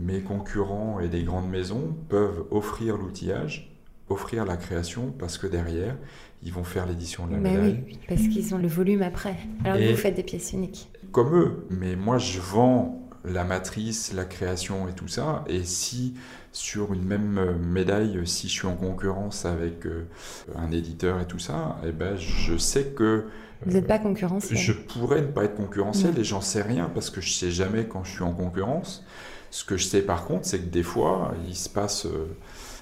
mes 0.00 0.20
concurrents 0.20 0.98
et 1.00 1.08
des 1.08 1.22
grandes 1.22 1.48
maisons 1.48 1.94
peuvent 2.08 2.44
offrir 2.50 2.96
l'outillage, 2.96 3.76
offrir 4.08 4.44
la 4.44 4.56
création, 4.56 5.14
parce 5.18 5.38
que 5.38 5.46
derrière, 5.46 5.96
ils 6.42 6.52
vont 6.52 6.64
faire 6.64 6.86
l'édition 6.86 7.26
de 7.26 7.32
la 7.32 7.38
bah 7.38 7.50
médaille. 7.50 7.84
Oui, 7.86 7.98
parce 8.08 8.22
qu'ils 8.22 8.54
ont 8.54 8.58
le 8.58 8.68
volume 8.68 9.02
après. 9.02 9.36
Alors 9.64 9.78
que 9.78 9.90
vous 9.90 9.96
faites 9.96 10.16
des 10.16 10.22
pièces 10.22 10.52
uniques. 10.52 10.90
Comme 11.12 11.36
eux, 11.36 11.66
mais 11.70 11.96
moi 11.96 12.18
je 12.18 12.40
vends 12.40 13.08
la 13.24 13.44
matrice, 13.44 14.14
la 14.14 14.24
création 14.24 14.88
et 14.88 14.92
tout 14.92 15.08
ça, 15.08 15.44
et 15.46 15.64
si 15.64 16.14
sur 16.52 16.94
une 16.94 17.04
même 17.04 17.58
médaille, 17.58 18.26
si 18.26 18.48
je 18.48 18.52
suis 18.52 18.66
en 18.66 18.76
concurrence 18.76 19.44
avec 19.44 19.86
euh, 19.86 20.08
un 20.56 20.72
éditeur 20.72 21.20
et 21.20 21.26
tout 21.26 21.38
ça, 21.38 21.76
eh 21.86 21.92
ben 21.92 22.16
je 22.16 22.56
sais 22.56 22.86
que 22.86 23.26
vous 23.66 23.72
n'êtes 23.72 23.86
pas 23.86 23.98
concurrentiel. 23.98 24.58
Je 24.58 24.72
pourrais 24.72 25.20
ne 25.20 25.26
pas 25.26 25.44
être 25.44 25.54
concurrentiel 25.54 26.18
et 26.18 26.24
j'en 26.24 26.40
sais 26.40 26.62
rien 26.62 26.90
parce 26.94 27.10
que 27.10 27.20
je 27.20 27.30
sais 27.30 27.50
jamais 27.50 27.84
quand 27.84 28.04
je 28.04 28.12
suis 28.12 28.22
en 28.22 28.32
concurrence. 28.32 29.04
Ce 29.50 29.64
que 29.64 29.76
je 29.76 29.84
sais 29.84 30.02
par 30.02 30.24
contre, 30.24 30.46
c'est 30.46 30.60
que 30.60 30.70
des 30.70 30.82
fois, 30.82 31.34
il 31.46 31.56
se 31.56 31.68
passe. 31.68 32.06
Euh, 32.06 32.36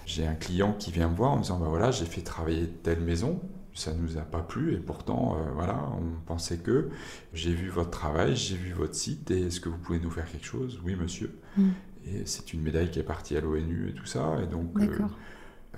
j'ai 0.07 0.27
un 0.27 0.35
client 0.35 0.73
qui 0.73 0.91
vient 0.91 1.09
me 1.09 1.15
voir 1.15 1.33
en 1.33 1.37
me 1.37 1.43
disant 1.43 1.59
bah 1.59 1.67
voilà, 1.69 1.91
j'ai 1.91 2.07
fait 2.07 2.23
travailler 2.23 2.67
telle 2.83 3.01
maison, 3.01 3.41
ça 3.75 3.93
ne 3.93 4.01
nous 4.01 4.17
a 4.17 4.23
pas 4.23 4.41
plu 4.41 4.75
et 4.75 4.79
pourtant, 4.79 5.37
euh, 5.37 5.51
voilà, 5.55 5.79
on 5.99 6.19
pensait 6.25 6.59
que 6.59 6.89
j'ai 7.35 7.53
vu 7.53 7.69
votre 7.69 7.91
travail, 7.91 8.35
j'ai 8.35 8.57
vu 8.57 8.73
votre 8.73 8.95
site 8.95 9.31
et 9.31 9.47
est-ce 9.47 9.61
que 9.61 9.69
vous 9.69 9.77
pouvez 9.77 10.01
nous 10.01 10.11
faire 10.11 10.31
quelque 10.31 10.47
chose? 10.47 10.81
Oui, 10.83 10.97
monsieur. 10.97 11.39
Mm. 11.57 11.69
Et 12.07 12.23
c'est 12.25 12.55
une 12.55 12.63
médaille 12.63 12.91
qui 12.91 12.99
est 12.99 13.05
partie 13.05 13.37
à 13.37 13.41
l'ONU 13.41 13.91
et 13.91 13.93
tout 13.93 14.07
ça. 14.07 14.39
Et 14.43 14.47
donc, 14.47 14.73
euh, 14.81 14.99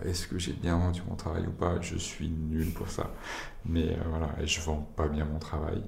est-ce 0.04 0.28
que 0.28 0.38
j'ai 0.38 0.52
bien 0.52 0.78
vendu 0.78 1.02
mon 1.08 1.16
travail 1.16 1.46
ou 1.46 1.50
pas? 1.50 1.80
Je 1.80 1.96
suis 1.96 2.28
nul 2.28 2.72
pour 2.72 2.88
ça. 2.88 3.10
Mais 3.64 3.98
voilà, 4.08 4.30
je 4.44 4.60
vends 4.60 4.88
pas 4.96 5.08
bien 5.08 5.24
mon 5.24 5.40
travail. 5.40 5.82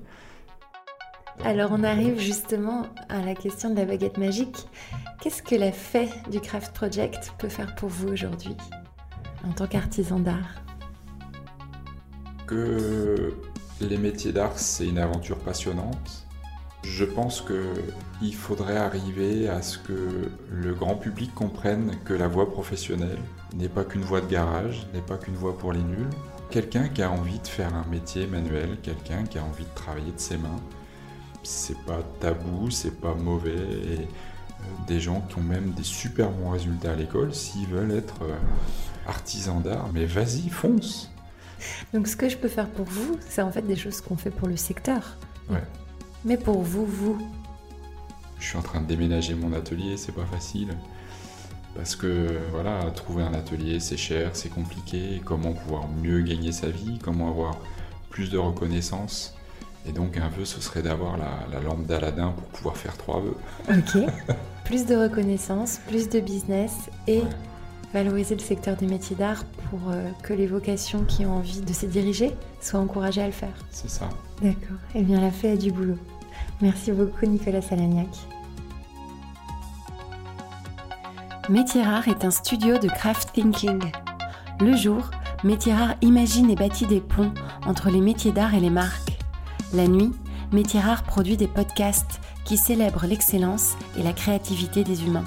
Alors 1.45 1.73
on 1.73 1.83
arrive 1.83 2.19
justement 2.21 2.87
à 3.09 3.21
la 3.21 3.35
question 3.35 3.71
de 3.71 3.77
la 3.77 3.85
baguette 3.85 4.17
magique. 4.17 4.69
Qu'est-ce 5.21 5.43
que 5.43 5.57
la 5.57 5.73
fée 5.73 6.09
du 6.31 6.41
Craft 6.41 6.73
Project 6.73 7.33
peut 7.39 7.49
faire 7.49 7.75
pour 7.75 7.89
vous 7.89 8.09
aujourd'hui 8.09 8.57
en 9.45 9.53
tant 9.53 9.67
qu'artisan 9.67 10.21
d'art? 10.21 10.63
Que 12.47 13.35
les 13.81 13.99
métiers 13.99 14.33
d'art, 14.33 14.57
c'est 14.59 14.87
une 14.87 14.99
aventure 14.99 15.39
passionnante. 15.39 16.27
Je 16.85 17.05
pense 17.05 17.43
qu'il 17.43 18.35
faudrait 18.35 18.77
arriver 18.77 19.49
à 19.49 19.63
ce 19.63 19.79
que 19.79 20.31
le 20.51 20.75
grand 20.75 20.95
public 20.97 21.35
comprenne 21.35 21.97
que 22.05 22.15
la 22.15 22.29
voie 22.29 22.51
professionnelle 22.51 23.19
n'est 23.55 23.69
pas 23.69 23.85
qu'une 23.85 24.03
voie 24.03 24.21
de 24.21 24.27
garage, 24.27 24.87
n'est 24.93 25.01
pas 25.01 25.17
qu'une 25.17 25.35
voie 25.35 25.57
pour 25.57 25.73
les 25.73 25.83
nuls. 25.83 26.11
Quelqu'un 26.51 26.89
qui 26.89 27.03
a 27.03 27.11
envie 27.11 27.39
de 27.39 27.47
faire 27.47 27.75
un 27.75 27.87
métier 27.91 28.27
manuel, 28.27 28.79
quelqu'un 28.83 29.25
qui 29.25 29.39
a 29.39 29.45
envie 29.45 29.65
de 29.65 29.75
travailler 29.75 30.13
de 30.13 30.21
ses 30.21 30.37
mains, 30.37 30.61
c'est 31.43 31.79
pas 31.85 32.01
tabou, 32.21 32.71
c'est 32.71 33.01
pas 33.01 33.15
mauvais. 33.15 33.51
Et 33.51 33.99
euh, 34.01 34.65
des 34.87 35.01
gens 35.01 35.21
qui 35.29 35.39
ont 35.39 35.43
même 35.43 35.73
des 35.73 35.83
super 35.83 36.31
bons 36.31 36.51
résultats 36.51 36.93
à 36.93 36.97
l'école, 36.97 37.35
s'ils 37.35 37.67
veulent 37.67 37.93
être 37.93 38.23
euh, 38.23 38.37
artisans 39.07 39.61
d'art, 39.63 39.91
mais 39.93 40.05
vas-y, 40.05 40.49
fonce. 40.49 41.11
Donc 41.93 42.09
ce 42.09 42.17
que 42.17 42.29
je 42.29 42.37
peux 42.37 42.49
faire 42.49 42.69
pour 42.69 42.87
vous, 42.87 43.17
c'est 43.29 43.43
en 43.43 43.51
fait 43.51 43.63
des 43.63 43.77
choses 43.77 44.01
qu'on 44.01 44.17
fait 44.17 44.31
pour 44.31 44.49
le 44.49 44.57
secteur. 44.57 45.17
Ouais. 45.51 45.63
Mais 46.25 46.37
pour 46.37 46.63
vous, 46.63 46.87
vous 46.87 47.19
Je 48.39 48.47
suis 48.47 48.59
en 48.59 48.63
train 48.63 48.81
de 48.81 48.87
déménager 48.87 49.35
mon 49.35 49.53
atelier, 49.53 49.97
c'est 49.97 50.13
pas 50.13 50.27
facile. 50.27 50.77
Parce 51.75 51.97
que 51.97 52.39
voilà, 52.51 52.91
trouver 52.91 53.23
un 53.23 53.33
atelier, 53.33 53.81
c'est 53.81 53.97
cher, 53.97 54.31
c'est 54.35 54.51
compliqué. 54.51 55.23
Comment 55.25 55.53
pouvoir 55.53 55.89
mieux 55.89 56.21
gagner 56.21 56.53
sa 56.53 56.69
vie, 56.69 56.99
comment 57.03 57.31
avoir 57.31 57.59
plus 58.11 58.31
de 58.31 58.39
reconnaissance. 58.39 59.35
Et 59.87 59.93
donc 59.93 60.17
un 60.17 60.29
vœu, 60.29 60.45
ce 60.45 60.61
serait 60.61 60.83
d'avoir 60.83 61.17
la, 61.17 61.61
lampe 61.61 61.87
d'Aladin 61.87 62.33
pour 62.37 62.45
pouvoir 62.49 62.77
faire 62.77 62.97
trois 62.97 63.21
vœux. 63.21 63.37
Ok. 63.69 64.03
plus 64.65 64.87
de 64.87 64.95
reconnaissance, 64.95 65.81
plus 65.89 66.09
de 66.09 66.21
business 66.21 66.73
et 67.09 67.23
valoriser 67.93 68.35
le 68.35 68.41
secteur 68.41 68.77
des 68.77 68.87
métiers 68.87 69.17
d'art 69.17 69.45
pour 69.69 69.81
euh, 69.91 70.09
que 70.23 70.33
les 70.33 70.47
vocations 70.47 71.05
qui 71.05 71.27
ont 71.27 71.37
envie 71.37 71.61
de 71.61 71.73
se 71.73 71.87
diriger 71.87 72.33
soient 72.61 72.81
encouragées 72.81 73.23
à 73.23 73.27
le 73.27 73.33
faire. 73.33 73.55
C'est 73.71 73.91
ça. 73.91 74.09
D'accord. 74.41 74.79
Eh 74.95 75.03
bien, 75.03 75.21
la 75.21 75.31
fée 75.31 75.51
a 75.51 75.57
du 75.57 75.73
boulot. 75.73 75.99
Merci 76.61 76.93
beaucoup, 76.93 77.27
Nicolas 77.27 77.61
Salagnac. 77.61 78.09
Métier 81.49 81.83
Rare 81.83 82.07
est 82.09 82.25
un 82.25 82.31
studio 82.31 82.79
de 82.79 82.87
craft 82.87 83.33
thinking. 83.33 83.81
Le 84.61 84.77
jour, 84.77 85.11
Métier 85.45 85.75
Rare 85.75 85.97
imagine 86.01 86.51
et 86.51 86.55
bâtit 86.55 86.87
des 86.87 87.01
ponts 87.01 87.33
entre 87.67 87.91
les 87.91 88.01
métiers 88.01 88.31
d'art 88.31 88.55
et 88.55 88.61
les 88.61 88.71
marques. 88.71 89.12
La 89.75 89.89
nuit, 89.89 90.13
Métier 90.53 90.81
Rare 90.81 91.03
produit 91.03 91.39
des 91.39 91.47
podcasts 91.47 92.21
qui 92.45 92.59
célèbrent 92.59 93.07
l'excellence 93.07 93.75
et 93.99 94.03
la 94.03 94.13
créativité 94.13 94.85
des 94.85 95.05
humains. 95.05 95.25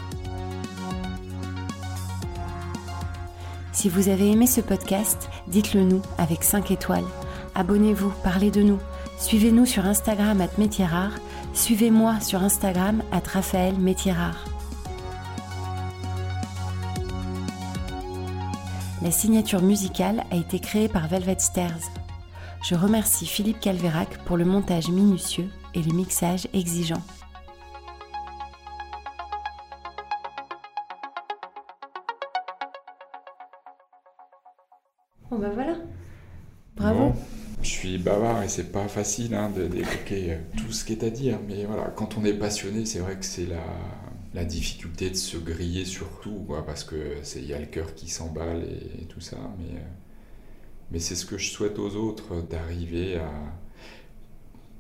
Si 3.71 3.89
vous 3.89 4.07
avez 4.07 4.31
aimé 4.31 4.45
ce 4.45 4.61
podcast, 4.61 5.29
dites-le 5.47 5.81
nous 5.81 6.01
avec 6.19 6.43
5 6.43 6.69
étoiles. 6.69 7.07
Abonnez-vous, 7.55 8.11
parlez 8.23 8.51
de 8.51 8.61
nous. 8.61 8.79
Suivez-nous 9.17 9.65
sur 9.65 9.85
Instagram 9.85 10.39
à 10.41 10.47
Métier 10.59 10.85
Rare. 10.85 11.17
Suivez-moi 11.53 12.19
sur 12.19 12.43
Instagram 12.43 13.01
à 13.11 13.21
Raphaël 13.27 13.79
Métier 13.79 14.11
Rare. 14.11 14.45
La 19.01 19.09
signature 19.09 19.63
musicale 19.63 20.23
a 20.29 20.35
été 20.35 20.59
créée 20.59 20.87
par 20.87 21.07
Velvet 21.07 21.39
Stairs. 21.39 22.04
Je 22.67 22.73
remercie 22.73 23.27
Philippe 23.27 23.59
Calvérac 23.59 24.17
pour 24.25 24.37
le 24.37 24.43
montage 24.43 24.89
minutieux 24.89 25.49
et 25.75 25.83
les 25.83 25.91
mixages 25.91 26.47
exigeants. 26.51 27.03
Bon 35.29 35.37
bah 35.37 35.51
voilà. 35.53 35.75
Bravo. 36.75 37.13
je 37.61 37.69
suis 37.69 37.99
bavard 37.99 38.41
et 38.41 38.49
c'est 38.49 38.71
pas 38.71 38.87
facile 38.87 39.35
hein, 39.35 39.51
d'évoquer 39.51 40.33
euh, 40.33 40.37
tout 40.57 40.71
ce 40.71 40.85
qui 40.85 40.93
est 40.93 41.03
à 41.03 41.11
dire, 41.11 41.37
mais 41.47 41.65
voilà, 41.65 41.93
quand 41.95 42.17
on 42.17 42.25
est 42.25 42.33
passionné, 42.33 42.87
c'est 42.87 42.99
vrai 42.99 43.15
que 43.15 43.25
c'est 43.25 43.45
la, 44.33 44.43
difficulté 44.43 45.11
de 45.11 45.15
se 45.15 45.37
griller 45.37 45.85
sur 45.85 46.19
tout, 46.19 46.47
parce 46.65 46.83
que 46.83 46.95
il 47.35 47.45
y 47.45 47.53
a 47.53 47.59
le 47.59 47.67
cœur 47.67 47.93
qui 47.93 48.09
s'emballe 48.09 48.63
et, 48.63 49.05
tout 49.05 49.21
ça, 49.21 49.37
mais, 49.59 49.79
euh, 49.79 49.83
mais 50.91 50.99
c'est 50.99 51.15
ce 51.15 51.25
que 51.25 51.37
je 51.37 51.49
souhaite 51.49 51.79
aux 51.79 51.95
autres, 51.95 52.41
d'arriver 52.41 53.17
à, 53.17 53.29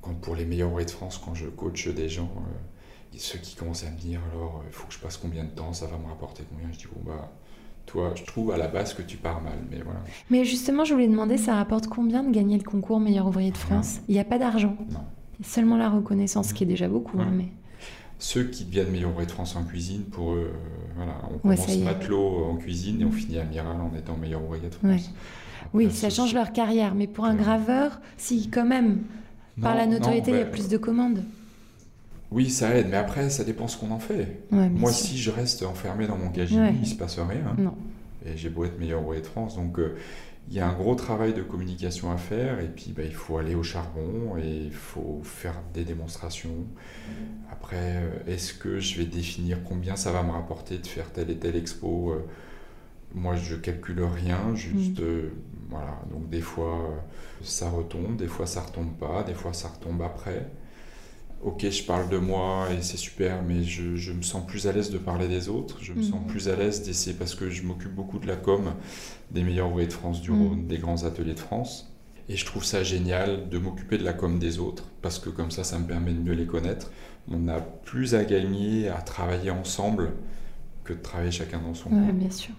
quand 0.01 0.13
pour 0.13 0.35
les 0.35 0.45
meilleurs 0.45 0.69
ouvriers 0.69 0.85
de 0.85 0.91
France, 0.91 1.19
quand 1.23 1.33
je 1.33 1.47
coach 1.47 1.87
des 1.87 2.09
gens, 2.09 2.31
euh, 2.37 3.17
ceux 3.17 3.39
qui 3.39 3.55
commencent 3.55 3.85
à 3.85 3.91
me 3.91 3.97
dire 3.97 4.19
alors 4.33 4.61
il 4.67 4.73
faut 4.73 4.87
que 4.87 4.93
je 4.93 4.99
passe 4.99 5.17
combien 5.17 5.43
de 5.43 5.49
temps, 5.49 5.71
ça 5.73 5.87
va 5.87 5.97
me 5.97 6.05
rapporter 6.05 6.43
combien, 6.49 6.71
je 6.73 6.79
dis 6.79 6.87
bon 6.93 7.01
bah 7.05 7.31
toi, 7.85 8.13
je 8.15 8.23
trouve 8.23 8.51
à 8.51 8.57
la 8.57 8.67
base 8.67 8.93
que 8.93 9.01
tu 9.01 9.17
pars 9.17 9.41
mal, 9.41 9.59
mais 9.69 9.81
voilà. 9.83 9.99
Mais 10.29 10.43
justement, 10.43 10.85
je 10.85 10.93
voulais 10.93 11.07
demander, 11.07 11.37
ça 11.37 11.55
rapporte 11.55 11.87
combien 11.87 12.23
de 12.23 12.31
gagner 12.31 12.57
le 12.57 12.63
concours 12.63 12.99
meilleur 12.99 13.27
ouvrier 13.27 13.51
de 13.51 13.57
France? 13.57 13.99
Il 14.07 14.13
n'y 14.13 14.19
a 14.19 14.25
pas 14.25 14.39
d'argent? 14.39 14.75
Non. 14.89 15.01
Seulement 15.43 15.77
la 15.77 15.89
reconnaissance, 15.89 16.53
qui 16.53 16.63
est 16.63 16.67
déjà 16.67 16.87
beaucoup. 16.87 17.19
Hein, 17.19 17.31
mais... 17.31 17.49
Ceux 18.17 18.45
qui 18.45 18.65
deviennent 18.65 18.89
meilleur 18.89 19.11
ouvrier 19.11 19.27
de 19.27 19.31
France 19.31 19.55
en 19.55 19.63
cuisine, 19.63 20.03
pour 20.03 20.33
eux, 20.33 20.51
euh, 20.53 20.93
voilà, 20.95 21.13
on 21.31 21.37
commence 21.37 21.77
matelot 21.77 22.45
en 22.45 22.55
cuisine 22.55 23.01
et 23.01 23.05
on 23.05 23.11
finit 23.11 23.37
amiral 23.37 23.79
en 23.79 23.95
étant 23.95 24.17
meilleur 24.17 24.43
ouvrier 24.43 24.67
de 24.67 24.73
France. 24.73 25.11
Oui, 25.73 25.91
ça 25.91 26.09
change 26.09 26.33
leur 26.33 26.53
carrière, 26.53 26.95
mais 26.95 27.07
pour 27.07 27.25
un 27.25 27.35
graveur, 27.35 27.99
si 28.17 28.49
quand 28.49 28.65
même, 28.65 28.99
par 29.61 29.75
la 29.75 29.85
notoriété, 29.87 30.31
il 30.31 30.37
y 30.37 30.41
a 30.41 30.45
plus 30.45 30.67
de 30.67 30.77
commandes. 30.77 31.23
Oui, 32.31 32.49
ça 32.49 32.75
aide, 32.75 32.87
mais 32.89 32.97
après, 32.97 33.29
ça 33.29 33.43
dépend 33.43 33.67
ce 33.67 33.77
qu'on 33.77 33.91
en 33.91 33.99
fait. 33.99 34.43
Moi, 34.51 34.91
si 34.91 35.17
je 35.17 35.31
reste 35.31 35.63
enfermé 35.63 36.07
dans 36.07 36.17
mon 36.17 36.29
cagini, 36.29 36.67
il 36.73 36.81
ne 36.81 36.85
se 36.85 36.95
passe 36.95 37.19
rien. 37.19 37.55
Non. 37.57 37.75
Et 38.25 38.35
j'ai 38.37 38.49
beau 38.49 38.65
être 38.65 38.79
meilleur 38.79 39.03
ouvrier 39.03 39.21
de 39.21 39.27
France. 39.27 39.55
Donc, 39.55 39.77
euh, 39.77 39.95
il 40.49 40.55
y 40.55 40.59
a 40.59 40.67
un 40.67 40.73
gros 40.73 40.95
travail 40.95 41.33
de 41.33 41.43
communication 41.43 42.11
à 42.11 42.17
faire. 42.17 42.59
Et 42.59 42.67
puis, 42.67 42.91
bah, 42.95 43.03
il 43.05 43.13
faut 43.13 43.37
aller 43.37 43.55
au 43.55 43.63
charbon 43.63 44.35
et 44.37 44.65
il 44.65 44.73
faut 44.73 45.21
faire 45.23 45.55
des 45.73 45.83
démonstrations. 45.83 46.65
Après, 47.51 47.97
euh, 47.97 48.33
est-ce 48.33 48.53
que 48.53 48.79
je 48.79 48.97
vais 48.97 49.05
définir 49.05 49.63
combien 49.63 49.95
ça 49.95 50.11
va 50.11 50.23
me 50.23 50.31
rapporter 50.31 50.77
de 50.79 50.87
faire 50.87 51.11
telle 51.11 51.29
et 51.29 51.37
telle 51.37 51.55
expo 51.55 52.11
euh, 52.11 52.25
Moi, 53.13 53.35
je 53.35 53.55
calcule 53.55 54.03
rien, 54.03 54.55
juste. 54.55 54.99
Mm. 54.99 55.29
Voilà. 55.69 55.99
Donc, 56.11 56.29
des 56.29 56.41
fois, 56.41 57.03
ça 57.41 57.69
retombe, 57.69 58.17
des 58.17 58.27
fois, 58.27 58.45
ça 58.45 58.61
retombe 58.61 58.93
pas, 58.97 59.23
des 59.23 59.33
fois, 59.33 59.53
ça 59.53 59.69
retombe 59.69 60.01
après 60.01 60.49
ok, 61.45 61.69
je 61.69 61.83
parle 61.83 62.09
de 62.09 62.17
moi 62.17 62.67
et 62.71 62.81
c'est 62.81 62.97
super, 62.97 63.43
mais 63.43 63.63
je, 63.63 64.11
me 64.11 64.23
sens 64.23 64.45
plus 64.45 64.67
à 64.67 64.71
l'aise 64.71 64.89
de 64.89 64.97
parler 64.97 65.27
des 65.27 65.47
autres, 65.47 65.77
je 65.81 65.93
me 65.93 66.01
sens 66.01 66.21
mhm. 66.21 66.27
plus 66.27 66.49
à 66.49 66.55
l'aise 66.55 66.83
d'essayer, 66.83 67.15
parce 67.15 67.35
que 67.35 67.49
je 67.49 67.63
m'occupe 67.63 67.93
beaucoup 67.93 68.17
de 68.17 68.27
la 68.27 68.35
com 68.35 68.73
des 69.31 69.43
meilleurs 69.43 69.69
ouvriers 69.69 69.87
de 69.87 69.93
France 69.93 70.21
du 70.21 70.31
Rhône, 70.31 70.61
mhm. 70.61 70.67
des 70.67 70.79
grands 70.79 71.03
ateliers 71.03 71.35
de 71.35 71.39
France. 71.39 71.91
Et 72.27 72.35
je 72.35 72.45
trouve 72.45 72.65
ça 72.65 72.83
génial 72.83 73.49
de 73.49 73.59
m'occuper 73.59 73.99
de 73.99 74.03
la 74.03 74.13
com 74.13 74.39
des 74.39 74.57
autres, 74.57 74.85
parce 75.03 75.19
que 75.19 75.29
comme 75.29 75.51
ça, 75.51 75.63
ça 75.63 75.77
me 75.77 75.85
permet 75.85 76.11
de 76.11 76.19
mieux 76.19 76.33
les 76.33 76.47
connaître. 76.47 76.91
On 77.27 77.47
a 77.47 77.59
plus 77.61 78.15
à 78.15 78.23
gagner 78.23 78.89
à 78.89 79.01
travailler 79.01 79.51
ensemble 79.51 80.13
que 80.83 80.93
de 80.93 80.99
travailler 80.99 81.31
chacun 81.31 81.59
dans 81.59 81.75
son 81.75 81.89
coin. 81.89 82.11
bien 82.13 82.31
sûr. 82.31 82.53